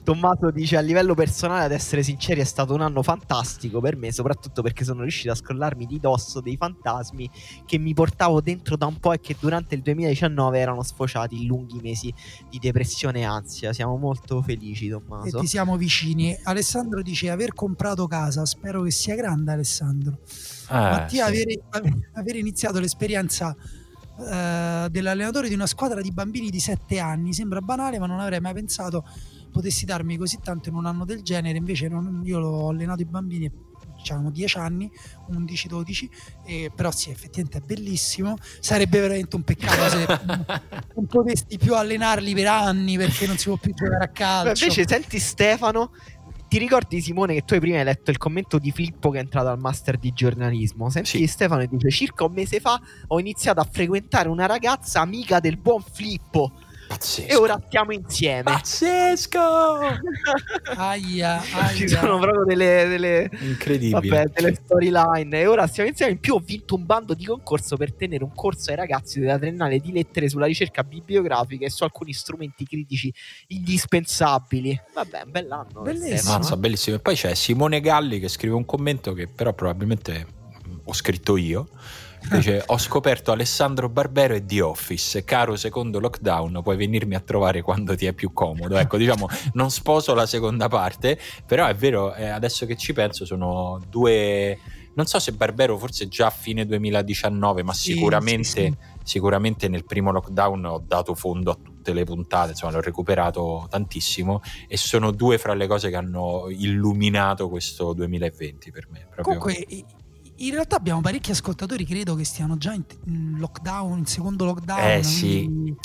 [0.05, 4.13] Tommaso dice a livello personale, ad essere sinceri, è stato un anno fantastico per me,
[4.13, 7.29] soprattutto perché sono riuscito a scrollarmi di dosso dei fantasmi
[7.67, 11.47] che mi portavo dentro da un po' e che durante il 2019 erano sfociati in
[11.47, 12.15] lunghi mesi
[12.49, 13.73] di depressione e ansia.
[13.73, 15.07] Siamo molto felici, Tommaso.
[15.09, 15.39] Tommaso.
[15.39, 16.28] E ti siamo vicini.
[16.43, 20.19] Alessandro dice aver comprato casa, spero che sia grande Alessandro.
[20.71, 21.31] Eh, Mattia, sì.
[21.31, 21.63] avere,
[22.15, 27.99] avere, iniziato l'esperienza uh, dell'allenatore di una squadra di bambini di 7 anni sembra banale,
[27.99, 29.05] ma non avrei mai pensato
[29.51, 33.07] potessi darmi così tanto in un anno del genere, invece non, io ho allenato i
[33.07, 33.51] bambini
[33.99, 34.91] diciamo 10 anni,
[35.33, 36.09] 11-12,
[36.47, 38.37] eh, però sì, effettivamente è bellissimo.
[38.61, 40.07] Sarebbe veramente un peccato se
[40.95, 44.53] non potessi più allenarli per anni perché non si può più giocare a calcio.
[44.53, 45.91] Beh, invece senti Stefano,
[46.49, 49.21] ti ricordi Simone che tu hai prima hai letto il commento di Filippo che è
[49.21, 50.89] entrato al master di giornalismo?
[50.89, 51.27] Senti sì.
[51.27, 55.59] Stefano e dice circa un mese fa ho iniziato a frequentare una ragazza amica del
[55.59, 56.53] buon Filippo
[56.89, 57.31] Pazzesco.
[57.31, 58.43] E ora stiamo insieme.
[58.45, 59.39] Pazzesco!
[60.75, 61.75] aia, aia.
[61.75, 64.09] Ci sono proprio delle, delle, Incredibili.
[64.09, 65.39] Vabbè, delle storyline.
[65.39, 66.13] E ora stiamo insieme.
[66.13, 69.39] In più ho vinto un bando di concorso per tenere un corso ai ragazzi della
[69.39, 73.13] triennale di lettere sulla ricerca bibliografica e su alcuni strumenti critici
[73.49, 74.81] indispensabili.
[74.95, 75.83] Vabbè, un bell'anno.
[75.83, 76.39] Bellissimo.
[76.39, 76.97] Mazza, bellissimo.
[76.97, 80.27] E poi c'è Simone Galli che scrive un commento che però probabilmente
[80.85, 81.69] ho scritto io
[82.31, 85.25] Dice, ho scoperto Alessandro Barbero e The Office.
[85.25, 88.77] Caro secondo lockdown, puoi venirmi a trovare quando ti è più comodo.
[88.77, 93.25] Ecco, diciamo, non sposo la seconda parte, però è vero, eh, adesso che ci penso,
[93.25, 94.59] sono due.
[94.95, 98.77] Non so se Barbero forse già a fine 2019, ma sì, sicuramente, sì, sì.
[99.05, 104.43] sicuramente nel primo lockdown ho dato fondo a tutte le puntate, insomma l'ho recuperato tantissimo
[104.67, 109.07] e sono due fra le cose che hanno illuminato questo 2020 per me.
[109.09, 109.39] Proprio.
[109.39, 109.67] Comunque
[110.39, 114.91] in realtà abbiamo parecchi ascoltatori, credo che stiano già in, in lockdown, in secondo lockdown.
[114.91, 115.77] Eh sì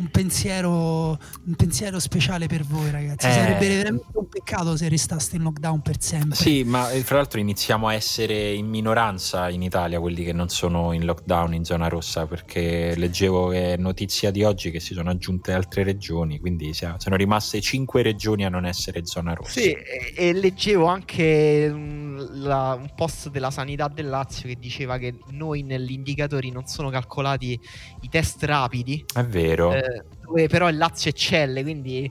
[0.00, 1.10] un pensiero,
[1.44, 3.26] un pensiero speciale per voi, ragazzi.
[3.26, 6.36] Eh, Sarebbe veramente un peccato se restaste in lockdown per sempre.
[6.36, 10.48] Sì, ma eh, fra l'altro iniziamo a essere in minoranza in Italia quelli che non
[10.48, 15.10] sono in lockdown in zona rossa, perché leggevo che notizia di oggi che si sono
[15.10, 19.60] aggiunte altre regioni, quindi sono rimaste cinque regioni a non essere in zona rossa.
[19.60, 19.76] Sì,
[20.14, 25.62] e, leggevo anche un, la, un post della sanità del Lazio che diceva che noi
[25.62, 27.58] negli indicatori non sono calcolati
[28.00, 29.04] i test rapidi.
[29.12, 29.74] È vero.
[29.74, 29.89] Eh,
[30.22, 32.10] dove però il Lazio eccelle, quindi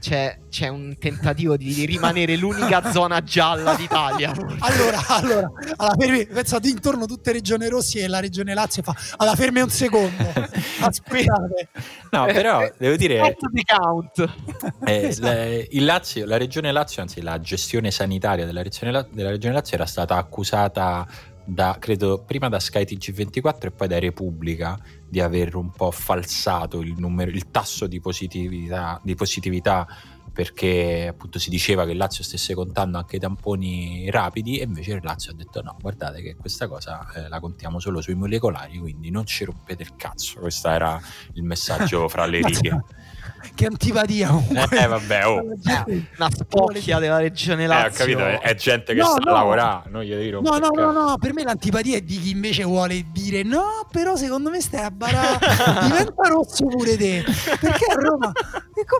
[0.00, 4.32] c'è, c'è, un tentativo di rimanere l'unica zona gialla d'Italia.
[4.60, 9.34] allora, allora, allora fermi, pensate intorno tutte regione rossi e la regione Lazio fa alla
[9.34, 10.24] fermi un secondo.
[10.80, 11.68] Aspettate.
[12.10, 13.36] No, però devo dire.
[14.84, 15.66] Eh, esatto.
[15.70, 19.86] il Lazio, la regione Lazio, anzi la gestione sanitaria della regione, della regione Lazio era
[19.86, 21.06] stata accusata
[21.52, 24.78] da, credo, prima da Sky TG24 e poi da Repubblica
[25.08, 29.86] di aver un po' falsato il, numero, il tasso di positività, di positività
[30.32, 34.92] perché appunto si diceva che il Lazio stesse contando anche i tamponi rapidi e invece
[34.92, 38.78] il Lazio ha detto no, guardate che questa cosa eh, la contiamo solo sui molecolari,
[38.78, 40.38] quindi non ci rompete il cazzo.
[40.38, 41.00] Questo era
[41.32, 42.84] il messaggio fra le righe
[43.54, 44.78] che antipatia comunque.
[44.78, 45.42] Eh, vabbè, oh.
[45.42, 48.04] una spocchia della regione Lazio.
[48.04, 49.30] Eh, ho capito, è, gente che no, sta no.
[49.30, 52.30] a lavorare, non gli dire No, no, no, no, per me l'antipatia è di chi
[52.30, 55.38] invece vuole dire no, però secondo me stai a barà,
[55.86, 57.24] diventa rosso pure te.
[57.60, 58.32] Perché a Roma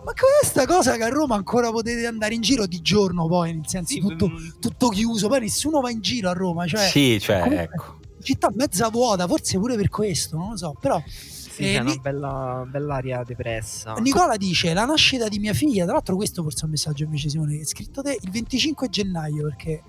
[0.05, 3.67] ma questa cosa che a Roma ancora potete andare in giro di giorno poi, nel
[3.67, 4.49] senso tutto, mm.
[4.61, 7.99] tutto, chiuso, poi nessuno va in giro a Roma, cioè Sì, cioè, ecco.
[8.23, 11.03] Città mezza vuota, forse pure per questo, non lo so, però
[11.51, 13.95] sì, c'è una bella, bell'aria depressa.
[13.95, 17.29] Nicola dice: La nascita di mia figlia, tra l'altro, questo forse è un messaggio invece,
[17.29, 19.83] Simone, che scritto te il 25 gennaio perché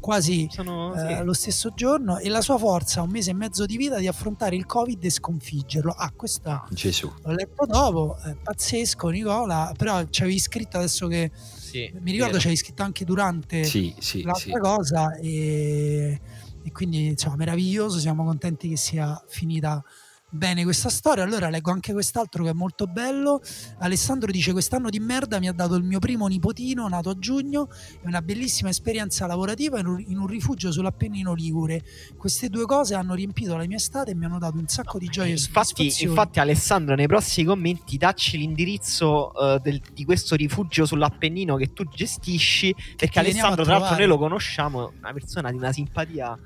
[0.00, 1.24] quasi Sono, eh, sì.
[1.24, 4.56] lo stesso giorno e la sua forza un mese e mezzo di vita di affrontare
[4.56, 5.92] il covid e sconfiggerlo.
[5.92, 7.12] Ah questa Gesù.
[7.22, 9.72] l'ho letto dopo è pazzesco Nicola.
[9.76, 13.94] Però ci avevi scritto adesso che sì, mi ricordo ci avevi scritto anche durante sì,
[13.98, 14.58] sì, l'altra sì.
[14.58, 16.20] cosa e,
[16.62, 17.98] e quindi insomma meraviglioso.
[17.98, 19.82] Siamo contenti che sia finita
[20.30, 21.24] bene questa storia.
[21.24, 23.40] Allora leggo anche quest'altro che è molto bello.
[23.78, 27.68] Alessandro dice: Quest'anno di merda mi ha dato il mio primo nipotino, nato a giugno,
[28.02, 31.82] e una bellissima esperienza lavorativa in un, rifugio sull'Appennino Ligure.
[32.16, 35.06] Queste due cose hanno riempito la mia estate e mi hanno dato un sacco di
[35.06, 40.84] gioia e infatti, infatti, Alessandro, nei prossimi commenti dacci l'indirizzo uh, del, di questo rifugio
[40.84, 42.74] sull'Appennino che tu gestisci.
[42.96, 46.38] Perché Alessandro, tra l'altro, noi lo conosciamo, una persona di una simpatia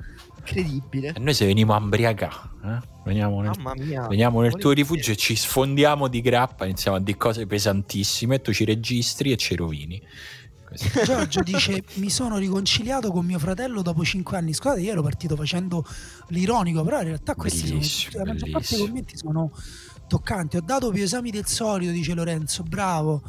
[0.43, 1.13] incredibile.
[1.15, 2.35] E noi se venimo a imbriacare,
[2.65, 3.02] eh?
[3.05, 3.53] Veniamo, nel,
[4.09, 8.53] veniamo nel tuo rifugio e ci sfondiamo di grappa, iniziamo a dire cose pesantissime, tu
[8.53, 10.03] ci registri e ci rovini.
[11.05, 14.53] Giorgio dice: Mi sono riconciliato con mio fratello dopo cinque anni.
[14.55, 15.85] Scusate, io ero partito facendo
[16.29, 19.53] l'ironico, però in realtà questi bellissimo, sono, la maggior parte dei commenti sono
[20.07, 20.57] toccanti.
[20.57, 22.63] Ho dato più esami del solito, dice Lorenzo.
[22.63, 23.23] Bravo.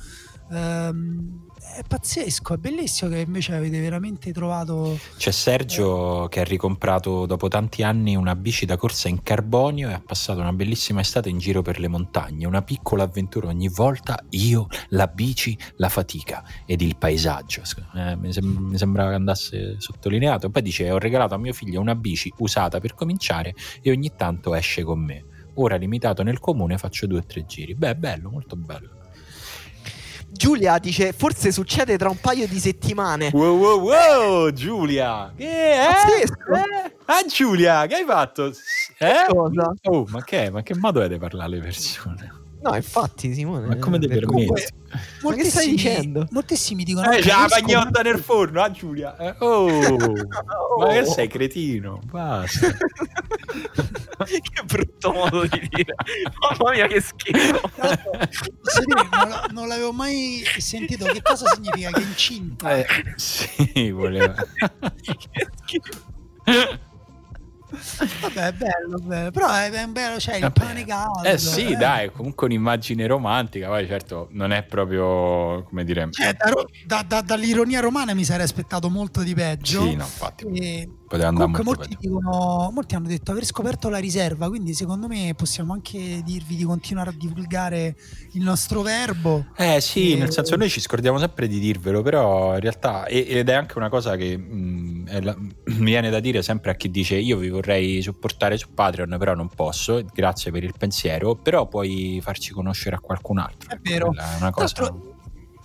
[0.54, 1.42] Um,
[1.76, 5.00] è pazzesco, è bellissimo che invece avete veramente trovato.
[5.18, 6.30] C'è Sergio eh.
[6.30, 10.40] che ha ricomprato dopo tanti anni una bici da corsa in carbonio e ha passato
[10.40, 12.46] una bellissima estate in giro per le montagne.
[12.46, 17.64] Una piccola avventura ogni volta, io, la bici, la fatica ed il paesaggio.
[17.96, 20.52] Eh, mi, sem- mi, sembrava che andasse sottolineato.
[20.52, 24.54] Poi dice: Ho regalato a mio figlio una bici usata per cominciare e ogni tanto
[24.54, 25.26] esce con me.
[25.56, 27.74] Ora limitato nel comune faccio due o tre giri.
[27.74, 29.03] Beh, bello, molto bello.
[30.34, 33.30] Giulia dice: Forse succede tra un paio di settimane.
[33.34, 35.32] Wow, wow, wow, Giulia!
[35.36, 35.88] Che è?
[35.88, 36.96] Eh?
[37.06, 38.52] Ah, Giulia, che hai fatto?
[38.98, 39.26] Eh?
[39.28, 39.74] Cosa?
[39.84, 42.43] Oh, ma che, ma che modo è di parlare alle persone?
[42.64, 43.68] No, infatti, Simone.
[43.68, 44.64] Ma come ti permetti?
[45.22, 46.26] Ma che stai dicendo?
[46.32, 49.18] Moltissimi dicono: Eh, c'è la pagnotta nel forno, ah, Giulia.
[49.18, 52.00] Eh, oh, oh, ma che sei cretino?
[52.10, 52.70] Basta.
[54.24, 55.94] che brutto modo di dire.
[56.40, 57.70] Mamma mia, che schifo.
[58.88, 61.04] non, non l'avevo mai sentito.
[61.06, 62.78] Che cosa significa che incinta?
[62.78, 62.86] Eh,
[63.18, 64.34] sì, voleva.
[65.02, 65.18] che
[65.66, 66.92] schifo.
[68.22, 69.32] Vabbè, bello, bello.
[69.32, 71.24] però è, è bello, cioè, il pane caldo.
[71.24, 71.76] Eh sì, eh.
[71.76, 76.08] dai, comunque un'immagine romantica, poi certo non è proprio, come dire...
[76.12, 76.36] Cioè,
[76.86, 79.82] da, da, dall'ironia romana mi sarei aspettato molto di peggio.
[79.82, 80.46] Sì, no, infatti.
[80.46, 85.08] E poteva andare molto molti, dicono, molti hanno detto aver scoperto la riserva, quindi secondo
[85.08, 87.96] me possiamo anche dirvi di continuare a divulgare
[88.32, 89.46] il nostro verbo.
[89.56, 90.18] Eh sì, e...
[90.18, 93.90] nel senso noi ci scordiamo sempre di dirvelo, però in realtà, ed è anche una
[93.90, 98.02] cosa che mh, la, mi viene da dire sempre a chi dice io vi vorrei
[98.02, 103.00] supportare su Patreon, però non posso, grazie per il pensiero, però puoi farci conoscere a
[103.00, 103.70] qualcun altro.
[103.70, 104.12] È vero.
[104.14, 105.12] È una cosa...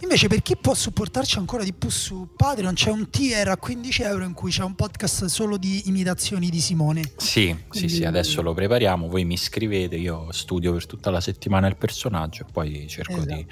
[0.01, 4.03] Invece, per chi può supportarci ancora di più su Patreon, c'è un tier a 15
[4.03, 7.03] euro in cui c'è un podcast solo di imitazioni di Simone.
[7.17, 7.89] Sì, Quindi...
[7.89, 9.09] sì, sì, adesso lo prepariamo.
[9.09, 13.35] Voi mi scrivete, io studio per tutta la settimana il personaggio e poi cerco esatto.
[13.35, 13.47] di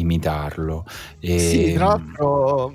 [0.00, 0.86] imitarlo.
[1.18, 1.38] E...
[1.38, 2.72] Sì, tra l'altro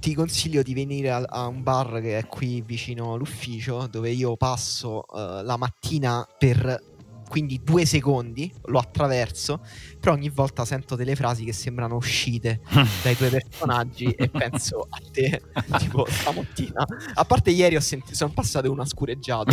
[0.00, 4.36] ti consiglio di venire a, a, un bar che è qui vicino all'ufficio dove io
[4.36, 6.94] passo uh, la mattina per
[7.28, 9.60] quindi due secondi lo attraverso,
[10.00, 12.60] però ogni volta sento delle frasi che sembrano uscite
[13.02, 15.42] dai tuoi personaggi e penso a te,
[15.78, 16.84] tipo stamattina.
[17.14, 19.52] A parte ieri ho sentito, sono passate una scureggiata.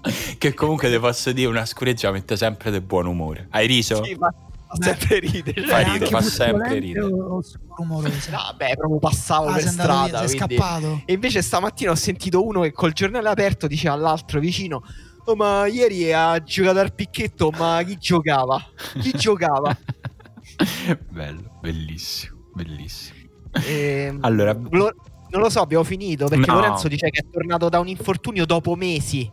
[0.38, 3.48] che comunque ti posso dire, una scureggiata mette sempre del buon umore.
[3.50, 4.02] Hai riso?
[4.04, 4.32] Sì, ma
[4.68, 5.66] fa sempre ridere.
[5.66, 7.08] Fa ridere, fa sempre ridere.
[7.08, 7.42] No,
[8.56, 10.20] beh, proprio passavo ah, per strada.
[10.20, 10.56] Via, quindi...
[10.56, 11.02] scappato.
[11.04, 14.82] E invece stamattina ho sentito uno che col giornale aperto diceva all'altro vicino
[15.28, 18.58] Oh, ma ieri ha giocato al picchetto, ma chi giocava?
[18.98, 19.76] Chi giocava?
[21.10, 23.18] Bello, bellissimo, bellissimo.
[23.52, 24.94] E, allora, lo,
[25.28, 26.60] non lo so, abbiamo finito perché no.
[26.60, 29.30] Lorenzo dice che è tornato da un infortunio dopo mesi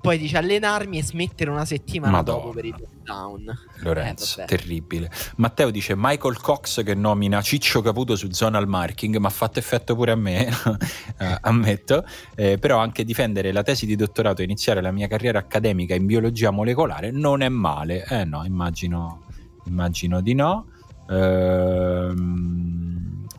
[0.00, 2.38] poi dice allenarmi e smettere una settimana Madonna.
[2.38, 3.58] dopo per il lockdown.
[3.80, 5.10] Lorenzo, eh, terribile.
[5.36, 9.94] Matteo dice Michael Cox che nomina Ciccio Caputo su zonal marking, ma ha fatto effetto
[9.94, 10.48] pure a me,
[11.18, 12.04] eh, ammetto,
[12.34, 16.06] eh, però anche difendere la tesi di dottorato e iniziare la mia carriera accademica in
[16.06, 18.04] biologia molecolare non è male.
[18.06, 19.24] Eh no, immagino,
[19.66, 20.66] immagino di no.
[21.10, 22.70] Ehm,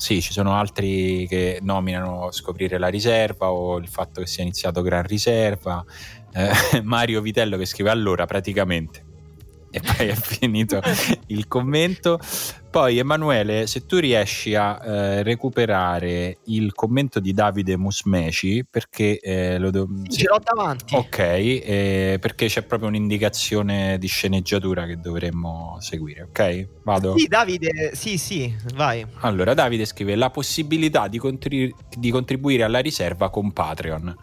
[0.02, 4.82] sì, ci sono altri che nominano scoprire la riserva o il fatto che sia iniziato
[4.82, 5.86] Gran Riserva
[6.34, 9.10] eh, Mario Vitello che scrive allora praticamente
[9.72, 10.82] e poi è finito
[11.28, 12.20] il commento.
[12.70, 19.58] Poi Emanuele, se tu riesci a eh, recuperare il commento di Davide Musmeci, perché eh,
[19.58, 19.90] lo do...
[20.08, 20.96] sì, ce l'ho davanti.
[20.96, 26.68] Ok, eh, perché c'è proprio un'indicazione di sceneggiatura che dovremmo seguire, ok?
[26.84, 27.18] Vado?
[27.18, 29.06] Sì, Davide, sì, sì, vai.
[29.20, 34.16] Allora, Davide scrive la possibilità di, contri- di contribuire alla riserva con Patreon.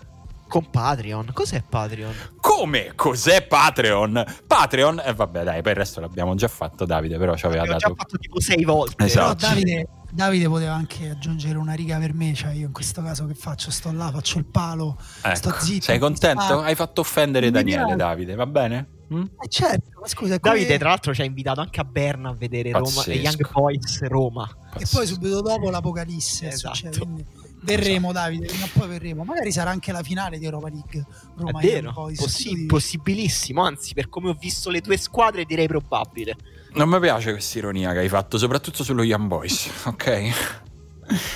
[0.49, 1.31] Con Patreon?
[1.35, 2.15] Cos'è Patreon?
[2.41, 2.93] Come?
[2.95, 4.25] Cos'è Patreon?
[4.47, 7.65] Patreon, e eh, vabbè dai, per il resto l'abbiamo già fatto Davide, però ci aveva
[7.65, 7.89] dato...
[7.89, 9.05] già fatto tipo sei volte.
[9.05, 9.37] Esatto.
[9.37, 13.27] Però Davide, Davide poteva anche aggiungere una riga per me, cioè io in questo caso
[13.27, 13.71] che faccio?
[13.71, 15.37] Sto là, faccio il palo, ecco.
[15.37, 15.85] sto zitto.
[15.85, 16.61] Sei contento?
[16.61, 18.97] Hai fatto offendere Daniele, Davide, va bene?
[19.13, 19.23] Mm?
[19.23, 20.79] Eh certo, ma scusa, Davide come...
[20.79, 24.47] tra l'altro ci ha invitato anche a Berna a vedere Roma, Young Boys Roma.
[24.71, 24.97] Pazzesco.
[24.97, 26.49] E poi subito dopo l'Apocalisse.
[26.49, 26.75] Esatto.
[26.75, 27.27] Succede, quindi
[27.61, 29.25] Verremo, Davide, prima o poi verremo.
[29.25, 31.05] Magari sarà anche la finale di Europa League.
[31.37, 33.63] Roma È vero, Possi- possibilissimo.
[33.63, 36.37] Anzi, per come ho visto le tue squadre, direi probabile.
[36.75, 40.31] Non mi piace questa ironia che hai fatto, soprattutto sullo Young Boys, ok?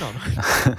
[0.01, 0.77] No, no.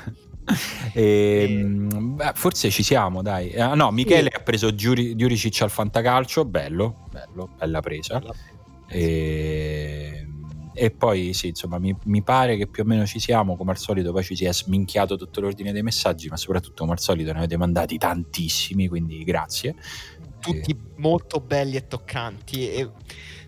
[0.94, 3.54] E, ehm, beh, forse ci siamo, dai.
[3.56, 4.38] Ah, no, Michele sì.
[4.38, 8.20] ha preso Giuri, Giuricic al Fantacalcio, bello, bello, bella presa.
[8.20, 8.52] Bella presa.
[8.88, 10.28] E
[10.74, 13.78] e poi sì, insomma, mi, mi, pare che più o meno ci siamo, come al
[13.78, 17.32] solito poi ci si è sminchiato tutto l'ordine dei messaggi, ma soprattutto come al solito
[17.32, 19.76] ne avete mandati tantissimi, quindi grazie.
[20.40, 20.78] Tutti e...
[20.98, 22.70] molto belli e toccanti.
[22.70, 22.92] E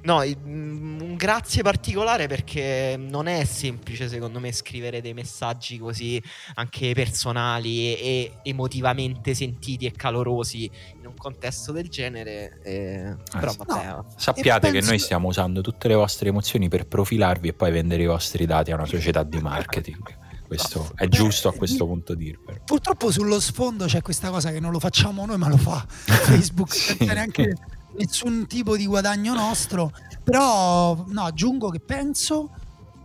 [0.06, 6.22] No, mm, un grazie particolare perché non è semplice secondo me scrivere dei messaggi così
[6.56, 10.70] anche personali e emotivamente sentiti e calorosi
[11.00, 12.60] in un contesto del genere.
[12.64, 13.86] Eh, però vabbè.
[13.86, 14.80] No, sappiate penso...
[14.80, 18.46] che noi stiamo usando tutte le vostre emozioni per profilarvi e poi vendere i vostri
[18.46, 20.24] dati a una società di marketing.
[20.46, 22.60] Questo è giusto a questo punto dirvelo.
[22.64, 26.72] Purtroppo sullo sfondo c'è questa cosa che non lo facciamo noi, ma lo fa Facebook.
[26.72, 27.04] sì.
[27.04, 27.56] neanche
[27.98, 29.92] nessun tipo di guadagno nostro,
[30.24, 32.52] però no, aggiungo che penso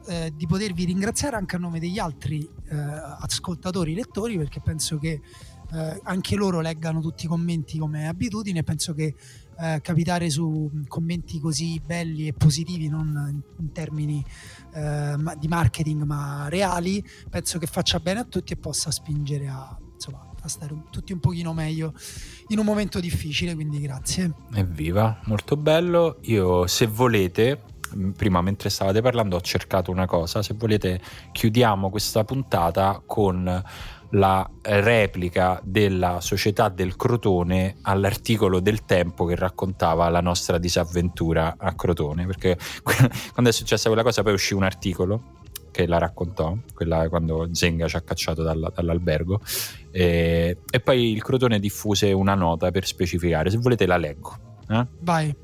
[0.06, 5.20] eh, di potervi ringraziare anche a nome degli altri eh, ascoltatori, lettori, perché penso che
[5.72, 8.62] eh, anche loro leggano tutti i commenti come abitudine.
[8.62, 9.14] Penso che
[9.58, 14.24] eh, capitare su commenti così belli e positivi, non in termini
[14.72, 19.78] eh, di marketing ma reali, penso che faccia bene a tutti e possa spingere a,
[19.92, 21.92] insomma, a stare tutti un pochino meglio
[22.48, 23.54] in un momento difficile.
[23.54, 24.32] Quindi grazie.
[24.54, 26.18] Evviva, molto bello.
[26.22, 27.62] Io se volete
[28.16, 31.00] prima mentre stavate parlando ho cercato una cosa, se volete
[31.32, 33.62] chiudiamo questa puntata con
[34.10, 41.74] la replica della società del Crotone all'articolo del tempo che raccontava la nostra disavventura a
[41.74, 45.38] Crotone, perché quando è successa quella cosa poi uscì un articolo
[45.70, 49.40] che la raccontò, quella quando Zenga ci ha cacciato dalla, dall'albergo,
[49.90, 54.36] e, e, poi il Crotone diffuse una nota per specificare, se volete la leggo.
[54.68, 54.86] Eh?
[55.00, 55.34] Vai.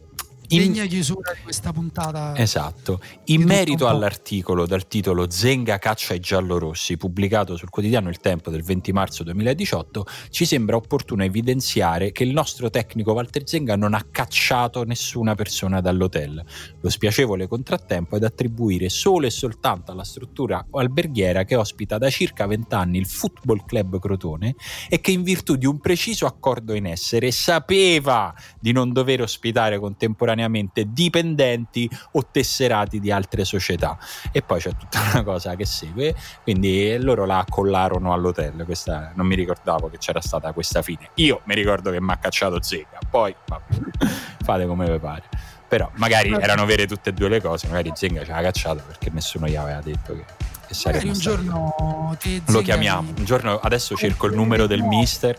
[0.47, 0.89] Degna in...
[0.89, 2.37] chiusura di questa puntata.
[2.37, 3.01] Esatto.
[3.27, 8.63] In merito all'articolo dal titolo Zenga caccia i giallorossi, pubblicato sul quotidiano Il Tempo del
[8.63, 14.07] 20 marzo 2018, ci sembra opportuno evidenziare che il nostro tecnico Walter Zenga non ha
[14.11, 16.45] cacciato nessuna persona dall'hotel.
[16.81, 22.11] Lo spiacevole contrattempo è da attribuire solo e soltanto alla struttura alberghiera che ospita da
[22.11, 24.55] circa 20 anni il Football Club Crotone
[24.89, 29.79] e che in virtù di un preciso accordo in essere sapeva di non dover ospitare
[29.79, 33.99] contemporaneamente contemporaneamente dipendenti o tesserati di altre società.
[34.31, 38.65] E poi c'è tutta una cosa che segue, quindi loro la accollarono all'hotel.
[38.65, 41.11] Questa, non mi ricordavo che c'era stata questa fine.
[41.15, 43.65] Io mi ricordo che mi ha cacciato Zega, poi vabbè,
[44.45, 45.23] fate come vi pare.
[45.69, 49.11] Però magari erano vere tutte e due le cose, magari Zenga ci ha cacciato perché
[49.11, 50.25] nessuno gli aveva detto che,
[50.69, 53.13] che sarebbe un giorno lo chiamiamo.
[53.17, 55.37] Un giorno adesso cerco il numero del mister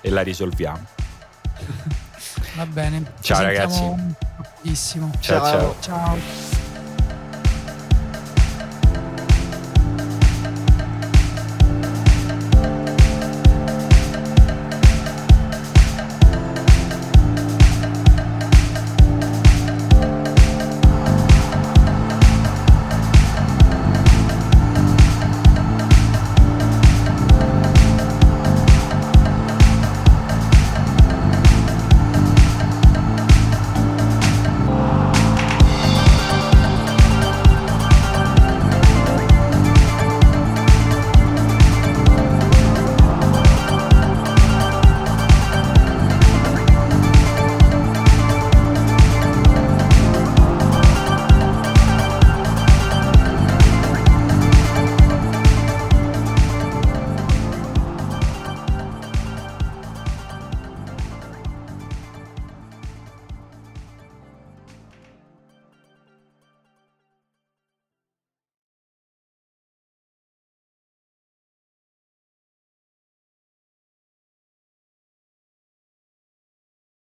[0.00, 0.84] e la risolviamo.
[2.58, 3.04] Va bene.
[3.20, 3.80] Ciao ragazzi.
[5.20, 5.76] Ciao ciao.
[5.80, 5.80] ciao.
[5.80, 6.67] ciao.